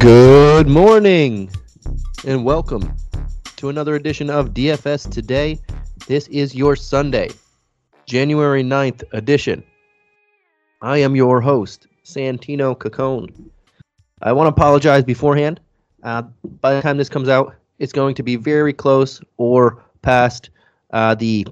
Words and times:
Good 0.00 0.66
morning 0.66 1.50
and 2.26 2.42
welcome 2.42 2.96
to 3.56 3.68
another 3.68 3.96
edition 3.96 4.30
of 4.30 4.54
DFS 4.54 5.12
Today. 5.12 5.60
This 6.06 6.26
is 6.28 6.54
your 6.54 6.74
Sunday, 6.74 7.28
January 8.06 8.62
9th 8.62 9.02
edition. 9.12 9.62
I 10.80 10.96
am 10.96 11.14
your 11.14 11.42
host, 11.42 11.86
Santino 12.02 12.74
Cacone. 12.74 13.50
I 14.22 14.32
want 14.32 14.46
to 14.46 14.52
apologize 14.52 15.04
beforehand. 15.04 15.60
Uh, 16.02 16.22
by 16.62 16.72
the 16.72 16.80
time 16.80 16.96
this 16.96 17.10
comes 17.10 17.28
out, 17.28 17.54
it's 17.78 17.92
going 17.92 18.14
to 18.14 18.22
be 18.22 18.36
very 18.36 18.72
close 18.72 19.20
or 19.36 19.84
past 20.00 20.48
uh, 20.94 21.14
the 21.14 21.46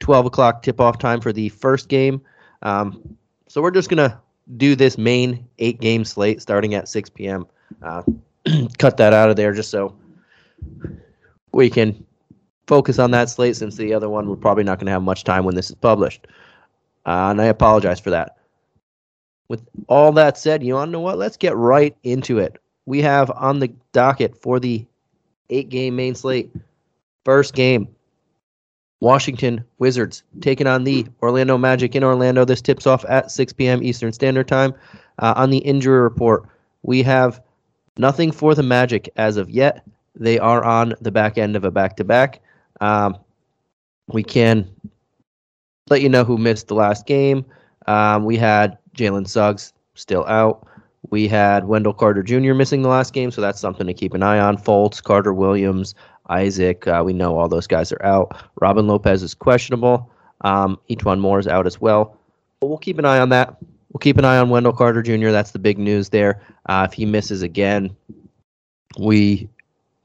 12 0.00 0.24
o'clock 0.24 0.62
tip 0.62 0.80
off 0.80 0.98
time 0.98 1.20
for 1.20 1.30
the 1.30 1.50
first 1.50 1.88
game. 1.90 2.22
Um, 2.62 3.18
so 3.48 3.60
we're 3.60 3.70
just 3.70 3.90
going 3.90 4.08
to 4.08 4.18
do 4.56 4.76
this 4.76 4.96
main 4.96 5.46
eight 5.58 5.78
game 5.78 6.06
slate 6.06 6.40
starting 6.40 6.72
at 6.72 6.88
6 6.88 7.10
p.m. 7.10 7.44
Uh, 7.82 8.02
cut 8.78 8.96
that 8.96 9.12
out 9.12 9.30
of 9.30 9.36
there 9.36 9.52
just 9.52 9.70
so 9.70 9.94
we 11.52 11.70
can 11.70 12.04
focus 12.66 12.98
on 12.98 13.10
that 13.10 13.28
slate 13.28 13.56
since 13.56 13.76
the 13.76 13.92
other 13.92 14.08
one 14.08 14.28
we're 14.28 14.36
probably 14.36 14.64
not 14.64 14.78
going 14.78 14.86
to 14.86 14.92
have 14.92 15.02
much 15.02 15.24
time 15.24 15.44
when 15.44 15.54
this 15.54 15.70
is 15.70 15.76
published. 15.76 16.26
Uh, 17.06 17.30
and 17.30 17.40
I 17.40 17.46
apologize 17.46 18.00
for 18.00 18.10
that. 18.10 18.36
With 19.48 19.62
all 19.88 20.12
that 20.12 20.38
said, 20.38 20.62
you 20.62 20.74
want 20.74 20.88
to 20.88 20.92
know 20.92 21.00
what? 21.00 21.18
Let's 21.18 21.36
get 21.36 21.56
right 21.56 21.96
into 22.04 22.38
it. 22.38 22.58
We 22.86 23.02
have 23.02 23.30
on 23.32 23.58
the 23.58 23.72
docket 23.92 24.40
for 24.40 24.58
the 24.58 24.86
eight 25.50 25.68
game 25.68 25.96
main 25.96 26.14
slate, 26.14 26.50
first 27.24 27.54
game, 27.54 27.88
Washington 29.00 29.64
Wizards 29.78 30.22
taking 30.40 30.68
on 30.68 30.84
the 30.84 31.06
Orlando 31.20 31.58
Magic 31.58 31.94
in 31.96 32.04
Orlando. 32.04 32.44
This 32.44 32.62
tips 32.62 32.86
off 32.86 33.04
at 33.08 33.30
6 33.30 33.52
p.m. 33.52 33.82
Eastern 33.82 34.12
Standard 34.12 34.46
Time. 34.46 34.72
Uh, 35.18 35.34
on 35.36 35.50
the 35.50 35.58
injury 35.58 36.00
report, 36.00 36.44
we 36.82 37.02
have 37.02 37.42
Nothing 37.96 38.32
for 38.32 38.54
the 38.54 38.62
Magic 38.62 39.08
as 39.16 39.36
of 39.36 39.50
yet. 39.50 39.84
They 40.14 40.38
are 40.38 40.64
on 40.64 40.94
the 41.00 41.10
back 41.10 41.38
end 41.38 41.56
of 41.56 41.64
a 41.64 41.70
back 41.70 41.96
to 41.96 42.04
back. 42.04 42.40
We 44.08 44.22
can 44.22 44.68
let 45.88 46.02
you 46.02 46.08
know 46.08 46.24
who 46.24 46.38
missed 46.38 46.68
the 46.68 46.74
last 46.74 47.06
game. 47.06 47.44
Um, 47.86 48.24
we 48.24 48.36
had 48.36 48.78
Jalen 48.96 49.28
Suggs 49.28 49.72
still 49.94 50.24
out. 50.26 50.66
We 51.10 51.28
had 51.28 51.66
Wendell 51.66 51.94
Carter 51.94 52.22
Jr. 52.22 52.54
missing 52.54 52.82
the 52.82 52.88
last 52.88 53.12
game, 53.12 53.30
so 53.30 53.40
that's 53.40 53.60
something 53.60 53.86
to 53.86 53.94
keep 53.94 54.14
an 54.14 54.22
eye 54.22 54.38
on. 54.38 54.56
Fultz, 54.56 55.02
Carter 55.02 55.34
Williams, 55.34 55.94
Isaac, 56.28 56.86
uh, 56.86 57.02
we 57.04 57.12
know 57.12 57.36
all 57.36 57.48
those 57.48 57.66
guys 57.66 57.92
are 57.92 58.04
out. 58.04 58.36
Robin 58.60 58.86
Lopez 58.86 59.22
is 59.22 59.34
questionable. 59.34 60.10
Um, 60.42 60.78
E'Twaun 60.88 61.20
Moore 61.20 61.40
is 61.40 61.48
out 61.48 61.66
as 61.66 61.80
well. 61.80 62.16
But 62.60 62.68
we'll 62.68 62.78
keep 62.78 62.98
an 62.98 63.04
eye 63.04 63.18
on 63.18 63.30
that. 63.30 63.56
We'll 63.92 63.98
keep 63.98 64.16
an 64.16 64.24
eye 64.24 64.38
on 64.38 64.48
Wendell 64.48 64.72
Carter 64.72 65.02
Jr. 65.02 65.30
That's 65.30 65.50
the 65.50 65.58
big 65.58 65.78
news 65.78 66.08
there. 66.08 66.40
Uh, 66.66 66.86
if 66.88 66.94
he 66.94 67.04
misses 67.04 67.42
again, 67.42 67.94
we 68.98 69.48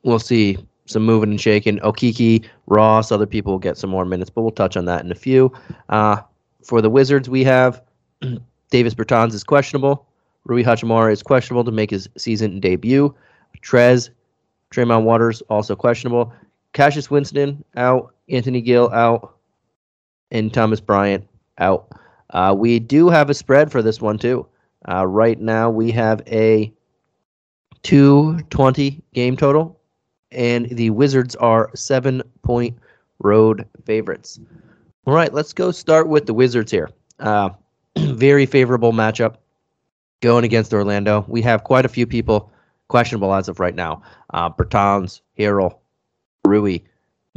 will 0.04 0.20
see 0.20 0.58
some 0.86 1.04
moving 1.04 1.30
and 1.32 1.40
shaking. 1.40 1.80
Okeke, 1.80 2.46
Ross, 2.66 3.12
other 3.12 3.26
people 3.26 3.54
will 3.54 3.60
get 3.60 3.78
some 3.78 3.90
more 3.90 4.06
minutes, 4.06 4.30
but 4.30 4.42
we'll 4.42 4.52
touch 4.52 4.76
on 4.76 4.86
that 4.86 5.04
in 5.04 5.12
a 5.12 5.16
few. 5.16 5.52
Uh, 5.90 6.18
for 6.64 6.82
the 6.82 6.90
Wizards, 6.90 7.30
we 7.30 7.44
have 7.46 7.82
Davis 8.72 8.94
Bertans 8.94 9.34
is 9.34 9.44
questionable. 9.44 10.06
Rui 10.46 10.64
Hachimura 10.64 11.12
is 11.12 11.24
questionable 11.24 11.64
to 11.64 11.72
make 11.72 11.90
his 11.90 12.10
season 12.18 12.60
debut. 12.60 13.14
Trez, 13.62 14.10
Tremont 14.70 15.06
Waters 15.06 15.42
also 15.50 15.76
questionable. 15.76 16.34
Cassius 16.74 17.10
Winston 17.10 17.64
out. 17.76 18.14
Anthony 18.30 18.62
Gill 18.62 18.92
out. 18.92 19.36
And 20.32 20.54
Thomas 20.54 20.82
Bryant 20.82 21.26
out. 21.58 21.90
Uh, 22.32 22.56
we 22.58 22.80
do 22.80 23.10
have 23.10 23.30
a 23.30 23.34
spread 23.34 23.72
for 23.72 23.82
this 23.82 24.02
one 24.02 24.18
too. 24.18 24.46
Uh, 24.88 25.06
right 25.06 25.40
now 25.40 25.70
we 25.70 25.92
have 25.92 26.22
a 26.28 26.72
220 27.84 29.02
game 29.14 29.38
total, 29.38 29.80
and 30.32 30.70
the 30.70 30.90
Wizards 30.90 31.36
are 31.38 31.70
seven 31.76 32.22
point 32.42 32.78
road 33.20 33.66
favorites. 33.86 34.40
All 35.06 35.14
right, 35.14 35.34
let's 35.34 35.54
go 35.54 35.72
start 35.72 36.08
with 36.10 36.26
the 36.26 36.34
Wizards 36.34 36.72
here. 36.72 36.90
Uh, 37.20 37.50
very 37.98 38.46
favorable 38.46 38.92
matchup 38.92 39.36
going 40.22 40.44
against 40.44 40.74
Orlando. 40.74 41.26
We 41.28 41.42
have 41.44 41.64
quite 41.64 41.86
a 41.86 41.90
few 41.90 42.06
people 42.06 42.52
questionable 42.90 43.34
as 43.34 43.48
of 43.48 43.60
right 43.60 43.76
now. 43.76 44.02
Uh, 44.34 44.50
Bertans, 44.50 45.22
Harrell, 45.38 45.78
Rui 46.46 46.80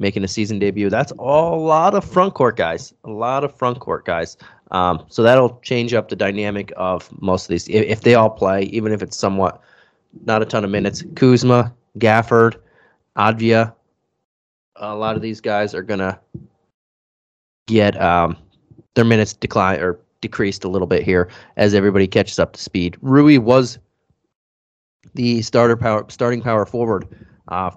making 0.01 0.25
a 0.25 0.29
season 0.29 0.59
debut. 0.59 0.91
That's 0.91 1.13
a 1.13 1.23
lot 1.23 1.95
of 1.95 2.05
front 2.05 2.35
court 2.35 2.57
guys. 2.57 2.93
A 3.05 3.11
lot 3.11 3.45
of 3.45 3.55
front 3.57 3.79
court 3.79 4.05
guys. 4.05 4.37
Um, 4.73 5.05
so 5.09 5.23
that'll 5.23 5.61
change 5.61 5.95
up 5.95 6.09
the 6.09 6.17
dynamic 6.17 6.73
of 6.77 7.09
most 7.21 7.45
of 7.45 7.49
these. 7.49 7.69
If, 7.69 7.87
if, 7.87 8.01
they 8.01 8.15
all 8.15 8.31
play, 8.31 8.63
even 8.65 8.93
if 8.93 9.03
it's 9.03 9.17
somewhat 9.17 9.61
not 10.25 10.43
a 10.43 10.45
ton 10.45 10.65
of 10.65 10.71
minutes, 10.71 11.05
Kuzma, 11.17 11.73
Gafford, 11.99 12.57
Avdija, 13.17 13.75
a 14.77 14.95
lot 14.95 15.17
of 15.17 15.23
these 15.23 15.41
guys 15.41 15.75
are 15.75 15.83
gonna 15.83 16.19
get 17.67 18.01
um, 18.01 18.37
their 18.95 19.05
minutes 19.05 19.35
decline 19.35 19.81
or 19.81 19.99
decreased 20.21 20.65
a 20.65 20.69
little 20.69 20.87
bit 20.87 21.03
here 21.03 21.29
as 21.57 21.75
everybody 21.75 22.07
catches 22.07 22.39
up 22.39 22.53
to 22.55 22.61
speed. 22.61 22.97
Rui 23.03 23.39
was 23.39 23.79
the 25.15 25.43
starter 25.43 25.77
power, 25.77 26.07
starting 26.09 26.41
power 26.41 26.65
forward 26.65 27.07
uh, 27.49 27.71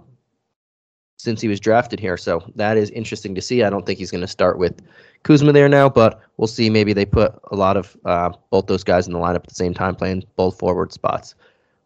since 1.24 1.40
he 1.40 1.48
was 1.48 1.60
drafted 1.60 2.00
here, 2.00 2.18
so 2.18 2.44
that 2.56 2.76
is 2.78 2.90
interesting 2.90 3.34
to 3.36 3.42
see. 3.42 3.64
I 3.64 3.70
don't 3.70 3.86
think 3.86 3.98
he's 3.98 4.12
going 4.12 4.22
to 4.22 4.28
start 4.28 4.58
with 4.58 4.82
Kuzma 5.24 5.54
there 5.54 5.70
now, 5.70 5.88
but 5.88 6.22
we'll 6.36 6.48
see. 6.48 6.70
Maybe 6.70 6.92
they 6.92 7.06
put 7.06 7.34
a 7.52 7.56
lot 7.56 7.78
of 7.78 7.96
uh, 8.04 8.32
both 8.50 8.68
those 8.68 8.84
guys 8.84 9.08
in 9.08 9.14
the 9.14 9.20
lineup 9.20 9.36
at 9.36 9.48
the 9.48 9.56
same 9.56 9.74
time, 9.74 9.96
playing 9.96 10.26
both 10.36 10.60
forward 10.60 10.92
spots. 10.92 11.36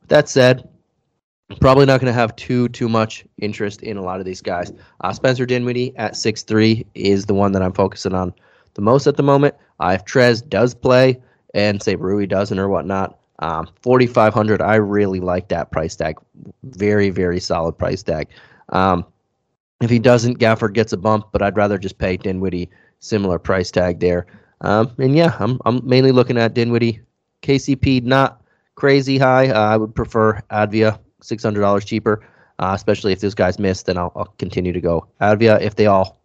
With 0.02 0.10
that 0.10 0.28
said, 0.28 0.68
probably 1.62 1.86
not 1.86 2.02
going 2.02 2.12
to 2.12 2.20
have 2.20 2.36
too 2.36 2.68
too 2.70 2.90
much 2.90 3.26
interest 3.38 3.84
in 3.84 3.96
a 3.96 4.02
lot 4.02 4.20
of 4.20 4.26
these 4.26 4.42
guys. 4.42 4.74
Uh, 5.02 5.14
Spencer 5.14 5.46
Dinwiddie 5.46 5.96
at 5.98 6.16
six 6.16 6.42
three 6.42 6.86
is 6.96 7.28
the 7.28 7.36
one 7.36 7.52
that 7.52 7.62
I'm 7.62 7.74
focusing 7.74 8.16
on 8.16 8.34
the 8.74 8.82
most 8.82 9.06
at 9.06 9.18
the 9.18 9.24
moment. 9.24 9.54
Uh, 9.80 9.96
if 9.96 10.04
Trez 10.06 10.48
does 10.48 10.74
play 10.74 11.22
and 11.54 11.82
say 11.82 11.96
Rui 11.96 12.26
doesn't 12.26 12.58
or 12.58 12.68
whatnot, 12.68 13.20
um, 13.40 13.70
4,500. 13.82 14.62
I 14.62 14.76
really 14.76 15.20
like 15.20 15.50
that 15.50 15.72
price 15.72 15.96
tag. 15.96 16.18
Very 16.64 17.12
very 17.12 17.40
solid 17.40 17.78
price 17.78 18.02
tag. 18.02 18.30
Um, 18.70 19.06
if 19.82 19.90
he 19.90 20.00
doesn't, 20.00 20.40
Gafford 20.40 20.74
gets 20.74 20.94
a 20.94 20.98
bump, 20.98 21.28
but 21.32 21.42
I'd 21.42 21.58
rather 21.58 21.78
just 21.78 21.98
pay 21.98 22.18
Dinwiddie 22.18 22.70
similar 23.00 23.38
price 23.38 23.72
tag 23.72 24.00
there. 24.00 24.26
Um, 24.62 24.92
and 24.98 25.16
yeah, 25.16 25.36
I'm 25.40 25.60
I'm 25.66 25.88
mainly 25.88 26.12
looking 26.12 26.38
at 26.38 26.54
Dinwiddie. 26.54 27.02
KCP 27.44 28.04
not 28.04 28.42
crazy 28.76 29.18
high. 29.18 29.50
Uh, 29.50 29.60
I 29.60 29.78
would 29.78 29.94
prefer 29.94 30.42
Avdija, 30.50 31.00
six 31.22 31.44
hundred 31.44 31.62
dollars 31.62 31.86
cheaper. 31.86 32.26
Uh, 32.60 32.74
especially 32.76 33.14
if 33.14 33.20
those 33.20 33.36
guys 33.36 33.60
miss, 33.60 33.84
then 33.84 34.00
I'll, 34.00 34.12
I'll 34.16 34.34
continue 34.40 34.74
to 34.74 34.82
go 34.82 35.08
Avdija. 35.22 35.62
If 35.62 35.76
they 35.76 35.86
all, 35.86 36.20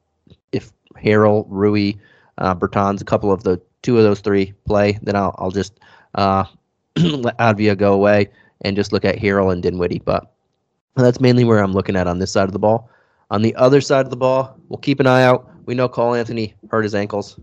if 0.52 0.72
Harrell, 0.96 1.44
Rui, 1.48 1.92
uh, 2.38 2.54
Bertans, 2.54 3.02
a 3.02 3.04
couple 3.04 3.30
of 3.30 3.42
the 3.42 3.60
two 3.82 3.98
of 3.98 4.04
those 4.04 4.20
three 4.20 4.54
play, 4.64 4.98
then 5.02 5.14
I'll 5.14 5.34
I'll 5.36 5.50
just 5.50 5.78
uh, 6.14 6.44
let 6.96 7.36
Avdija 7.36 7.76
go 7.76 7.92
away 7.92 8.30
and 8.62 8.76
just 8.76 8.92
look 8.94 9.04
at 9.04 9.18
Harrell 9.18 9.52
and 9.52 9.62
Dinwiddie. 9.62 9.98
But 9.98 10.32
that's 10.96 11.20
mainly 11.20 11.44
where 11.44 11.58
I'm 11.58 11.72
looking 11.72 11.96
at 11.96 12.06
on 12.06 12.18
this 12.18 12.32
side 12.32 12.44
of 12.44 12.52
the 12.52 12.58
ball. 12.58 12.88
On 13.32 13.42
the 13.42 13.56
other 13.56 13.80
side 13.80 14.06
of 14.06 14.10
the 14.10 14.16
ball, 14.16 14.56
we'll 14.68 14.78
keep 14.78 15.00
an 15.00 15.08
eye 15.08 15.24
out 15.24 15.52
we 15.66 15.74
know 15.74 15.88
Cole 15.88 16.14
Anthony 16.14 16.54
hurt 16.70 16.82
his 16.82 16.94
ankles. 16.94 17.38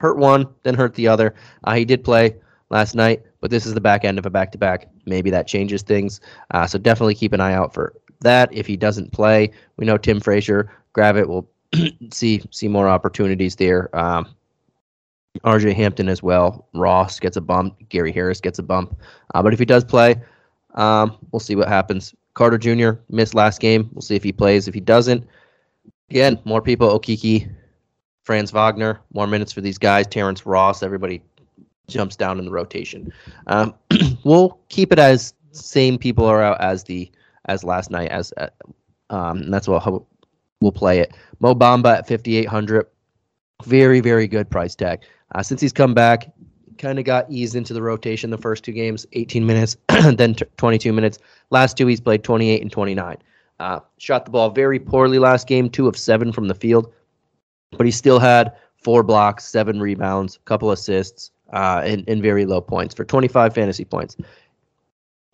Hurt 0.00 0.18
one, 0.18 0.46
then 0.62 0.74
hurt 0.74 0.94
the 0.94 1.08
other. 1.08 1.34
Uh, 1.64 1.74
he 1.74 1.84
did 1.84 2.04
play 2.04 2.36
last 2.70 2.94
night, 2.94 3.22
but 3.40 3.50
this 3.50 3.66
is 3.66 3.74
the 3.74 3.80
back 3.80 4.04
end 4.04 4.18
of 4.18 4.26
a 4.26 4.30
back 4.30 4.52
to 4.52 4.58
back. 4.58 4.88
Maybe 5.06 5.30
that 5.30 5.46
changes 5.46 5.82
things. 5.82 6.20
Uh, 6.50 6.66
so 6.66 6.78
definitely 6.78 7.14
keep 7.14 7.32
an 7.32 7.40
eye 7.40 7.54
out 7.54 7.74
for 7.74 7.94
that. 8.20 8.52
If 8.52 8.66
he 8.66 8.76
doesn't 8.76 9.12
play, 9.12 9.50
we 9.76 9.86
know 9.86 9.96
Tim 9.96 10.20
Frazier, 10.20 10.70
grab 10.92 11.16
it. 11.16 11.28
We'll 11.28 11.48
see 12.12 12.42
see 12.50 12.68
more 12.68 12.88
opportunities 12.88 13.56
there. 13.56 13.94
Um, 13.98 14.28
RJ 15.44 15.74
Hampton 15.74 16.08
as 16.08 16.22
well. 16.22 16.68
Ross 16.74 17.18
gets 17.18 17.36
a 17.36 17.40
bump. 17.40 17.76
Gary 17.88 18.12
Harris 18.12 18.40
gets 18.40 18.58
a 18.58 18.62
bump. 18.62 18.98
Uh, 19.34 19.42
but 19.42 19.52
if 19.52 19.58
he 19.58 19.64
does 19.64 19.84
play, 19.84 20.16
um, 20.74 21.16
we'll 21.32 21.40
see 21.40 21.56
what 21.56 21.68
happens. 21.68 22.14
Carter 22.38 22.56
Jr. 22.56 23.00
missed 23.10 23.34
last 23.34 23.60
game. 23.60 23.90
We'll 23.92 24.00
see 24.00 24.14
if 24.14 24.22
he 24.22 24.30
plays. 24.30 24.68
If 24.68 24.74
he 24.74 24.78
doesn't, 24.78 25.26
again, 26.08 26.38
more 26.44 26.62
people. 26.62 26.88
Okeke, 26.88 27.52
Franz 28.22 28.52
Wagner, 28.52 29.00
more 29.12 29.26
minutes 29.26 29.52
for 29.52 29.60
these 29.60 29.76
guys. 29.76 30.06
Terrence 30.06 30.46
Ross, 30.46 30.84
everybody 30.84 31.20
jumps 31.88 32.14
down 32.14 32.38
in 32.38 32.44
the 32.44 32.50
rotation. 32.52 33.12
Um, 33.48 33.74
we'll 34.24 34.60
keep 34.68 34.92
it 34.92 35.00
as 35.00 35.34
same 35.50 35.98
people 35.98 36.26
are 36.26 36.40
out 36.40 36.60
as 36.60 36.84
the 36.84 37.10
as 37.46 37.64
last 37.64 37.90
night 37.90 38.10
as 38.12 38.32
uh, 38.36 38.46
um, 39.10 39.50
that's 39.50 39.66
what 39.66 40.04
we'll 40.60 40.70
play 40.70 41.00
it. 41.00 41.16
Mo 41.40 41.56
Bamba 41.56 41.98
at 41.98 42.06
5800 42.06 42.86
very 43.64 43.98
very 43.98 44.28
good 44.28 44.48
price 44.48 44.76
tag 44.76 45.00
uh, 45.34 45.42
since 45.42 45.60
he's 45.60 45.72
come 45.72 45.92
back 45.92 46.32
kind 46.78 46.98
of 46.98 47.04
got 47.04 47.30
eased 47.30 47.54
into 47.54 47.72
the 47.72 47.82
rotation 47.82 48.30
the 48.30 48.38
first 48.38 48.64
two 48.64 48.72
games 48.72 49.06
18 49.12 49.46
minutes 49.46 49.76
then 50.14 50.34
t- 50.34 50.44
22 50.56 50.92
minutes 50.92 51.18
last 51.50 51.76
two 51.76 51.86
he's 51.86 52.00
played 52.00 52.24
28 52.24 52.62
and 52.62 52.72
29 52.72 53.16
uh, 53.60 53.80
shot 53.98 54.24
the 54.24 54.30
ball 54.30 54.50
very 54.50 54.78
poorly 54.78 55.18
last 55.18 55.46
game 55.46 55.68
two 55.68 55.88
of 55.88 55.96
seven 55.96 56.32
from 56.32 56.48
the 56.48 56.54
field 56.54 56.92
but 57.72 57.86
he 57.86 57.92
still 57.92 58.18
had 58.18 58.54
four 58.82 59.02
blocks 59.02 59.44
seven 59.44 59.80
rebounds 59.80 60.36
a 60.36 60.40
couple 60.40 60.70
assists 60.70 61.30
uh, 61.52 61.82
and, 61.84 62.04
and 62.08 62.22
very 62.22 62.44
low 62.46 62.60
points 62.60 62.94
for 62.94 63.04
25 63.04 63.54
fantasy 63.54 63.84
points 63.84 64.16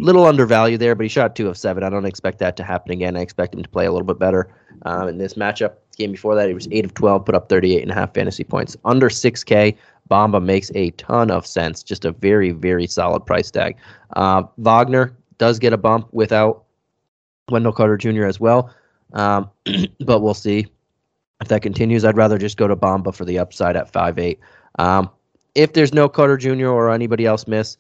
little 0.01 0.25
undervalued 0.27 0.81
there, 0.81 0.95
but 0.95 1.05
he 1.05 1.09
shot 1.09 1.37
two 1.37 1.49
of 1.49 1.57
seven. 1.57 1.83
I 1.83 1.91
don't 1.91 2.05
expect 2.05 2.39
that 2.41 2.57
to 2.57 2.65
happen 2.65 2.93
again. 2.93 3.17
I 3.17 3.21
expect 3.21 3.55
him 3.55 3.63
to 3.63 3.69
play 3.69 3.87
a 3.87 3.93
little 3.93 4.07
bit 4.07 4.19
better 4.19 4.49
um, 4.83 5.09
in 5.09 5.19
this 5.19 5.35
matchup. 5.35 5.75
Game 5.95 6.13
before 6.13 6.35
that, 6.35 6.49
he 6.49 6.55
was 6.55 6.69
eight 6.71 6.85
of 6.85 6.95
12, 6.95 7.25
put 7.25 7.35
up 7.35 7.49
38 7.49 7.83
and 7.83 7.91
a 7.91 7.95
half 7.95 8.15
fantasy 8.15 8.45
points. 8.45 8.77
Under 8.85 9.09
6K, 9.09 9.77
Bamba 10.11 10.43
makes 10.43 10.71
a 10.75 10.91
ton 10.93 11.31
of 11.31 11.47
sense. 11.47 11.83
Just 11.83 12.05
a 12.05 12.13
very, 12.13 12.51
very 12.51 12.87
solid 12.87 13.25
price 13.25 13.51
tag. 13.51 13.77
Uh, 14.17 14.45
Wagner 14.59 15.17
does 15.39 15.59
get 15.59 15.73
a 15.73 15.79
bump 15.79 16.09
without 16.13 16.65
Wendell 17.51 17.73
Carter 17.73 17.97
Jr. 17.97 18.25
as 18.25 18.41
well, 18.41 18.75
um, 19.13 19.51
but 20.01 20.21
we'll 20.21 20.35
see 20.35 20.67
if 21.41 21.49
that 21.49 21.63
continues. 21.63 22.05
I'd 22.05 22.17
rather 22.17 22.39
just 22.39 22.57
go 22.57 22.69
to 22.69 22.77
Bamba 22.77 23.15
for 23.15 23.25
the 23.25 23.39
upside 23.39 23.77
at 23.77 23.93
5'8. 23.93 24.39
Um, 24.79 25.11
if 25.55 25.73
there's 25.73 25.93
no 25.93 26.09
Carter 26.09 26.37
Jr. 26.37 26.69
or 26.69 26.91
anybody 26.91 27.27
else 27.27 27.47
miss, 27.47 27.77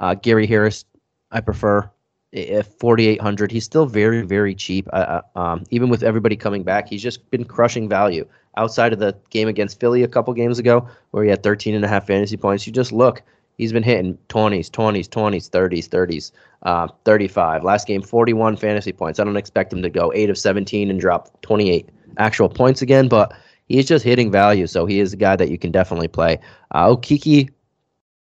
uh, 0.00 0.14
Gary 0.14 0.46
Harris 0.46 0.84
I 1.30 1.40
prefer. 1.40 1.90
At 2.34 2.78
4,800, 2.78 3.50
he's 3.50 3.64
still 3.64 3.86
very, 3.86 4.20
very 4.20 4.54
cheap. 4.54 4.86
Uh, 4.92 5.22
um, 5.34 5.64
even 5.70 5.88
with 5.88 6.02
everybody 6.02 6.36
coming 6.36 6.62
back, 6.62 6.88
he's 6.88 7.02
just 7.02 7.30
been 7.30 7.44
crushing 7.44 7.88
value. 7.88 8.26
Outside 8.58 8.92
of 8.92 8.98
the 8.98 9.16
game 9.30 9.48
against 9.48 9.80
Philly 9.80 10.02
a 10.02 10.08
couple 10.08 10.34
games 10.34 10.58
ago, 10.58 10.86
where 11.12 11.24
he 11.24 11.30
had 11.30 11.42
13 11.42 11.74
and 11.74 11.84
a 11.84 11.88
half 11.88 12.06
fantasy 12.06 12.36
points, 12.36 12.66
you 12.66 12.72
just 12.72 12.92
look, 12.92 13.22
he's 13.56 13.72
been 13.72 13.82
hitting 13.82 14.18
20s, 14.28 14.68
20s, 14.68 15.08
20s, 15.08 15.48
30s, 15.48 15.88
30s, 15.88 16.32
uh, 16.64 16.88
35. 17.06 17.64
Last 17.64 17.86
game, 17.86 18.02
41 18.02 18.56
fantasy 18.56 18.92
points. 18.92 19.18
I 19.18 19.24
don't 19.24 19.36
expect 19.38 19.72
him 19.72 19.80
to 19.80 19.88
go 19.88 20.12
8 20.14 20.28
of 20.28 20.36
17 20.36 20.90
and 20.90 21.00
drop 21.00 21.40
28 21.40 21.88
actual 22.18 22.50
points 22.50 22.82
again, 22.82 23.08
but 23.08 23.32
he's 23.68 23.86
just 23.86 24.04
hitting 24.04 24.30
value. 24.30 24.66
So 24.66 24.84
he 24.84 25.00
is 25.00 25.14
a 25.14 25.16
guy 25.16 25.36
that 25.36 25.50
you 25.50 25.56
can 25.56 25.70
definitely 25.70 26.08
play. 26.08 26.40
Uh, 26.72 26.88
Okeke 26.88 27.48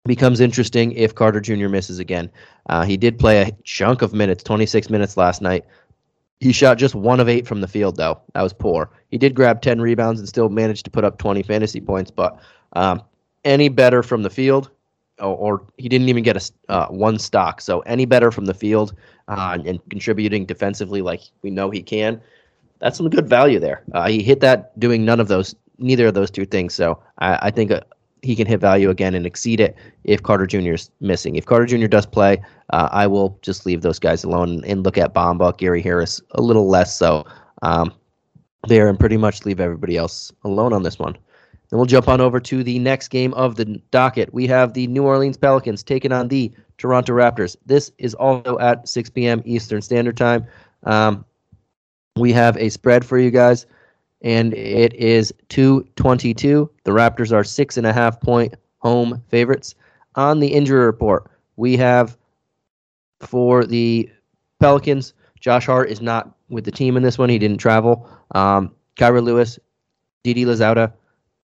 becomes 0.05 0.41
interesting 0.41 0.91
if 0.93 1.15
Carter 1.15 1.39
Jr. 1.39 1.69
misses 1.69 1.99
again. 1.99 2.29
Uh, 2.69 2.83
he 2.83 2.97
did 2.97 3.17
play 3.17 3.41
a 3.41 3.51
chunk 3.63 4.01
of 4.01 4.13
minutes, 4.13 4.43
26 4.43 4.89
minutes 4.89 5.15
last 5.15 5.41
night. 5.41 5.65
He 6.39 6.51
shot 6.51 6.77
just 6.77 6.93
one 6.93 7.21
of 7.21 7.29
eight 7.29 7.47
from 7.47 7.61
the 7.61 7.67
field, 7.67 7.95
though. 7.95 8.19
That 8.33 8.41
was 8.41 8.51
poor. 8.51 8.89
He 9.11 9.17
did 9.17 9.33
grab 9.33 9.61
10 9.61 9.79
rebounds 9.79 10.19
and 10.19 10.27
still 10.27 10.49
managed 10.49 10.83
to 10.85 10.91
put 10.91 11.05
up 11.05 11.17
20 11.19 11.41
fantasy 11.43 11.79
points, 11.79 12.11
but 12.11 12.37
um, 12.73 13.01
any 13.45 13.69
better 13.69 14.03
from 14.03 14.23
the 14.23 14.29
field, 14.29 14.69
or, 15.19 15.37
or 15.37 15.65
he 15.77 15.87
didn't 15.87 16.09
even 16.09 16.23
get 16.23 16.35
a 16.35 16.51
uh, 16.71 16.87
one 16.87 17.17
stock. 17.17 17.61
So 17.61 17.79
any 17.81 18.03
better 18.03 18.29
from 18.29 18.45
the 18.45 18.53
field 18.53 18.93
uh, 19.29 19.57
and 19.65 19.79
contributing 19.89 20.45
defensively 20.45 21.01
like 21.01 21.21
we 21.43 21.49
know 21.49 21.69
he 21.69 21.81
can, 21.81 22.19
that's 22.79 22.97
some 22.97 23.09
good 23.09 23.29
value 23.29 23.59
there. 23.59 23.83
Uh, 23.93 24.09
he 24.09 24.21
hit 24.21 24.41
that 24.41 24.77
doing 24.77 25.05
none 25.05 25.21
of 25.21 25.29
those, 25.29 25.55
neither 25.77 26.07
of 26.07 26.13
those 26.13 26.29
two 26.29 26.45
things. 26.45 26.73
So 26.73 27.01
I, 27.19 27.47
I 27.47 27.51
think 27.51 27.71
a, 27.71 27.85
he 28.23 28.35
can 28.35 28.47
hit 28.47 28.61
value 28.61 28.89
again 28.89 29.13
and 29.13 29.25
exceed 29.25 29.59
it 29.59 29.75
if 30.05 30.23
Carter 30.23 30.47
Jr. 30.47 30.73
is 30.73 30.89
missing. 31.01 31.35
If 31.35 31.45
Carter 31.45 31.65
Jr. 31.65 31.87
does 31.87 32.05
play, 32.05 32.41
uh, 32.71 32.89
I 32.91 33.05
will 33.05 33.37
just 33.41 33.65
leave 33.65 33.81
those 33.81 33.99
guys 33.99 34.23
alone 34.23 34.63
and 34.65 34.83
look 34.83 34.97
at 34.97 35.13
Bamba, 35.13 35.55
Gary 35.57 35.81
Harris 35.81 36.21
a 36.31 36.41
little 36.41 36.67
less 36.67 36.97
so 36.97 37.25
um, 37.61 37.93
there 38.67 38.87
and 38.87 38.99
pretty 38.99 39.17
much 39.17 39.45
leave 39.45 39.59
everybody 39.59 39.97
else 39.97 40.31
alone 40.43 40.73
on 40.73 40.83
this 40.83 40.97
one. 40.97 41.13
Then 41.69 41.79
we'll 41.79 41.85
jump 41.85 42.07
on 42.07 42.21
over 42.21 42.39
to 42.39 42.63
the 42.63 42.79
next 42.79 43.09
game 43.09 43.33
of 43.33 43.55
the 43.55 43.65
docket. 43.91 44.33
We 44.33 44.47
have 44.47 44.73
the 44.73 44.87
New 44.87 45.03
Orleans 45.03 45.37
Pelicans 45.37 45.83
taking 45.83 46.11
on 46.11 46.29
the 46.29 46.51
Toronto 46.77 47.13
Raptors. 47.13 47.57
This 47.65 47.91
is 47.97 48.13
also 48.13 48.57
at 48.59 48.87
6 48.87 49.09
p.m. 49.09 49.41
Eastern 49.45 49.81
Standard 49.81 50.15
Time. 50.15 50.45
Um, 50.83 51.25
we 52.15 52.31
have 52.31 52.55
a 52.57 52.69
spread 52.69 53.03
for 53.03 53.17
you 53.17 53.31
guys 53.31 53.65
and 54.23 54.53
it 54.53 54.93
is 54.93 55.33
222. 55.49 56.69
The 56.85 56.91
Raptors 56.91 57.31
are 57.31 57.43
six 57.43 57.77
and 57.77 57.85
a 57.85 57.93
half 57.93 58.19
point 58.21 58.55
home 58.79 59.21
favorites. 59.27 59.75
On 60.15 60.39
the 60.39 60.47
injury 60.47 60.85
report, 60.85 61.29
we 61.57 61.77
have 61.77 62.17
for 63.19 63.65
the 63.65 64.09
Pelicans, 64.59 65.13
Josh 65.39 65.65
Hart 65.65 65.89
is 65.89 66.01
not 66.01 66.33
with 66.49 66.63
the 66.63 66.71
team 66.71 66.95
in 66.95 67.03
this 67.03 67.17
one. 67.17 67.29
He 67.29 67.39
didn't 67.39 67.57
travel. 67.57 68.09
Um, 68.33 68.71
Kira 68.95 69.21
Lewis, 69.21 69.59
Didi 70.23 70.45
Louzada, 70.45 70.93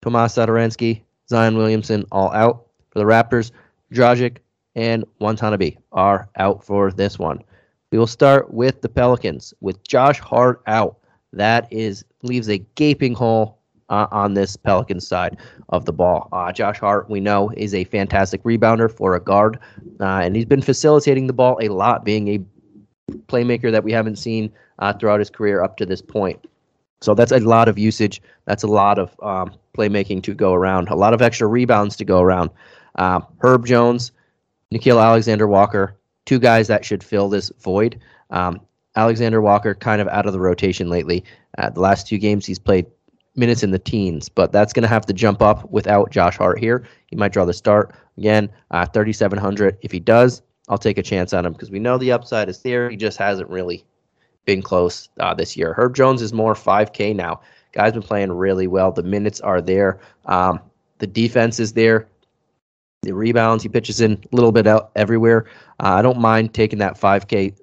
Tomas 0.01 0.35
Satoransky, 0.35 1.01
Zion 1.29 1.57
Williamson 1.57 2.05
all 2.11 2.31
out. 2.33 2.65
For 2.89 2.99
the 2.99 3.05
Raptors, 3.05 3.51
Dragic 3.93 4.37
and 4.75 5.05
Watanabe 5.19 5.75
are 5.91 6.29
out 6.37 6.63
for 6.63 6.91
this 6.91 7.19
one. 7.19 7.43
We 7.91 7.97
will 7.97 8.07
start 8.07 8.53
with 8.53 8.81
the 8.81 8.89
Pelicans 8.89 9.53
with 9.61 9.83
Josh 9.83 10.19
Hart 10.19 10.61
out 10.67 10.97
that 11.35 11.71
is 11.71 12.03
leaves 12.23 12.49
a 12.49 12.57
gaping 12.75 13.13
hole 13.13 13.59
uh, 13.89 14.07
on 14.11 14.33
this 14.33 14.55
Pelican 14.55 14.99
side 14.99 15.37
of 15.69 15.85
the 15.85 15.93
ball. 15.93 16.27
Uh, 16.31 16.51
Josh 16.51 16.79
Hart, 16.79 17.09
we 17.09 17.19
know, 17.19 17.51
is 17.55 17.73
a 17.73 17.83
fantastic 17.85 18.43
rebounder 18.43 18.91
for 18.91 19.15
a 19.15 19.19
guard, 19.19 19.59
uh, 19.99 20.21
and 20.23 20.35
he's 20.35 20.45
been 20.45 20.61
facilitating 20.61 21.27
the 21.27 21.33
ball 21.33 21.57
a 21.61 21.69
lot, 21.69 22.03
being 22.03 22.27
a 22.29 22.39
playmaker 23.27 23.71
that 23.71 23.83
we 23.83 23.91
haven't 23.91 24.17
seen 24.17 24.51
uh, 24.79 24.93
throughout 24.93 25.19
his 25.19 25.29
career 25.29 25.63
up 25.63 25.77
to 25.77 25.85
this 25.85 26.01
point. 26.01 26.43
So 27.01 27.13
that's 27.13 27.31
a 27.31 27.39
lot 27.39 27.67
of 27.67 27.77
usage. 27.77 28.21
That's 28.45 28.63
a 28.63 28.67
lot 28.67 28.97
of 28.97 29.15
um, 29.21 29.53
playmaking 29.77 30.23
to 30.23 30.33
go 30.33 30.53
around. 30.53 30.89
A 30.89 30.95
lot 30.95 31.13
of 31.13 31.21
extra 31.21 31.47
rebounds 31.47 31.95
to 31.97 32.05
go 32.05 32.21
around. 32.21 32.49
Uh, 32.95 33.19
Herb 33.39 33.65
Jones, 33.65 34.11
Nickeil 34.73 35.03
Alexander 35.03 35.47
Walker, 35.47 35.95
two 36.25 36.39
guys 36.39 36.67
that 36.67 36.83
should 36.83 37.03
fill 37.03 37.29
this 37.29 37.51
void. 37.59 37.99
Um, 38.31 38.59
Alexander 38.95 39.41
Walker 39.41 39.75
kind 39.75 40.01
of 40.01 40.07
out 40.07 40.25
of 40.25 40.33
the 40.33 40.39
rotation 40.39 40.89
lately. 40.89 41.23
Uh, 41.57 41.69
the 41.69 41.81
last 41.81 42.07
two 42.07 42.17
games 42.17 42.45
he's 42.45 42.59
played 42.59 42.85
minutes 43.35 43.63
in 43.63 43.71
the 43.71 43.79
teens, 43.79 44.29
but 44.29 44.51
that's 44.51 44.73
going 44.73 44.83
to 44.83 44.89
have 44.89 45.05
to 45.05 45.13
jump 45.13 45.41
up 45.41 45.69
without 45.69 46.11
Josh 46.11 46.37
Hart 46.37 46.59
here. 46.59 46.87
He 47.07 47.15
might 47.15 47.33
draw 47.33 47.45
the 47.45 47.53
start 47.53 47.93
again, 48.17 48.49
uh, 48.71 48.85
3,700. 48.85 49.77
If 49.81 49.91
he 49.91 49.99
does, 49.99 50.41
I'll 50.69 50.77
take 50.77 50.97
a 50.97 51.03
chance 51.03 51.33
on 51.33 51.45
him 51.45 51.53
because 51.53 51.69
we 51.69 51.79
know 51.79 51.97
the 51.97 52.11
upside 52.11 52.49
is 52.49 52.61
there. 52.61 52.89
He 52.89 52.97
just 52.97 53.17
hasn't 53.17 53.49
really 53.49 53.83
been 54.45 54.61
close 54.61 55.09
uh, 55.19 55.33
this 55.33 55.57
year. 55.57 55.73
Herb 55.73 55.95
Jones 55.95 56.21
is 56.21 56.33
more 56.33 56.53
5K 56.53 57.15
now. 57.15 57.41
Guy's 57.73 57.93
been 57.93 58.01
playing 58.01 58.31
really 58.31 58.67
well. 58.67 58.91
The 58.91 59.03
minutes 59.03 59.41
are 59.41 59.61
there. 59.61 59.99
Um, 60.25 60.59
the 60.99 61.07
defense 61.07 61.59
is 61.59 61.73
there. 61.73 62.07
The 63.01 63.13
rebounds 63.13 63.63
he 63.63 63.69
pitches 63.69 64.01
in 64.01 64.13
a 64.13 64.35
little 64.35 64.51
bit 64.51 64.65
out 64.65 64.91
everywhere. 64.95 65.45
Uh, 65.79 65.95
I 65.95 66.01
don't 66.01 66.19
mind 66.19 66.53
taking 66.53 66.79
that 66.79 66.99
5K 66.99 67.55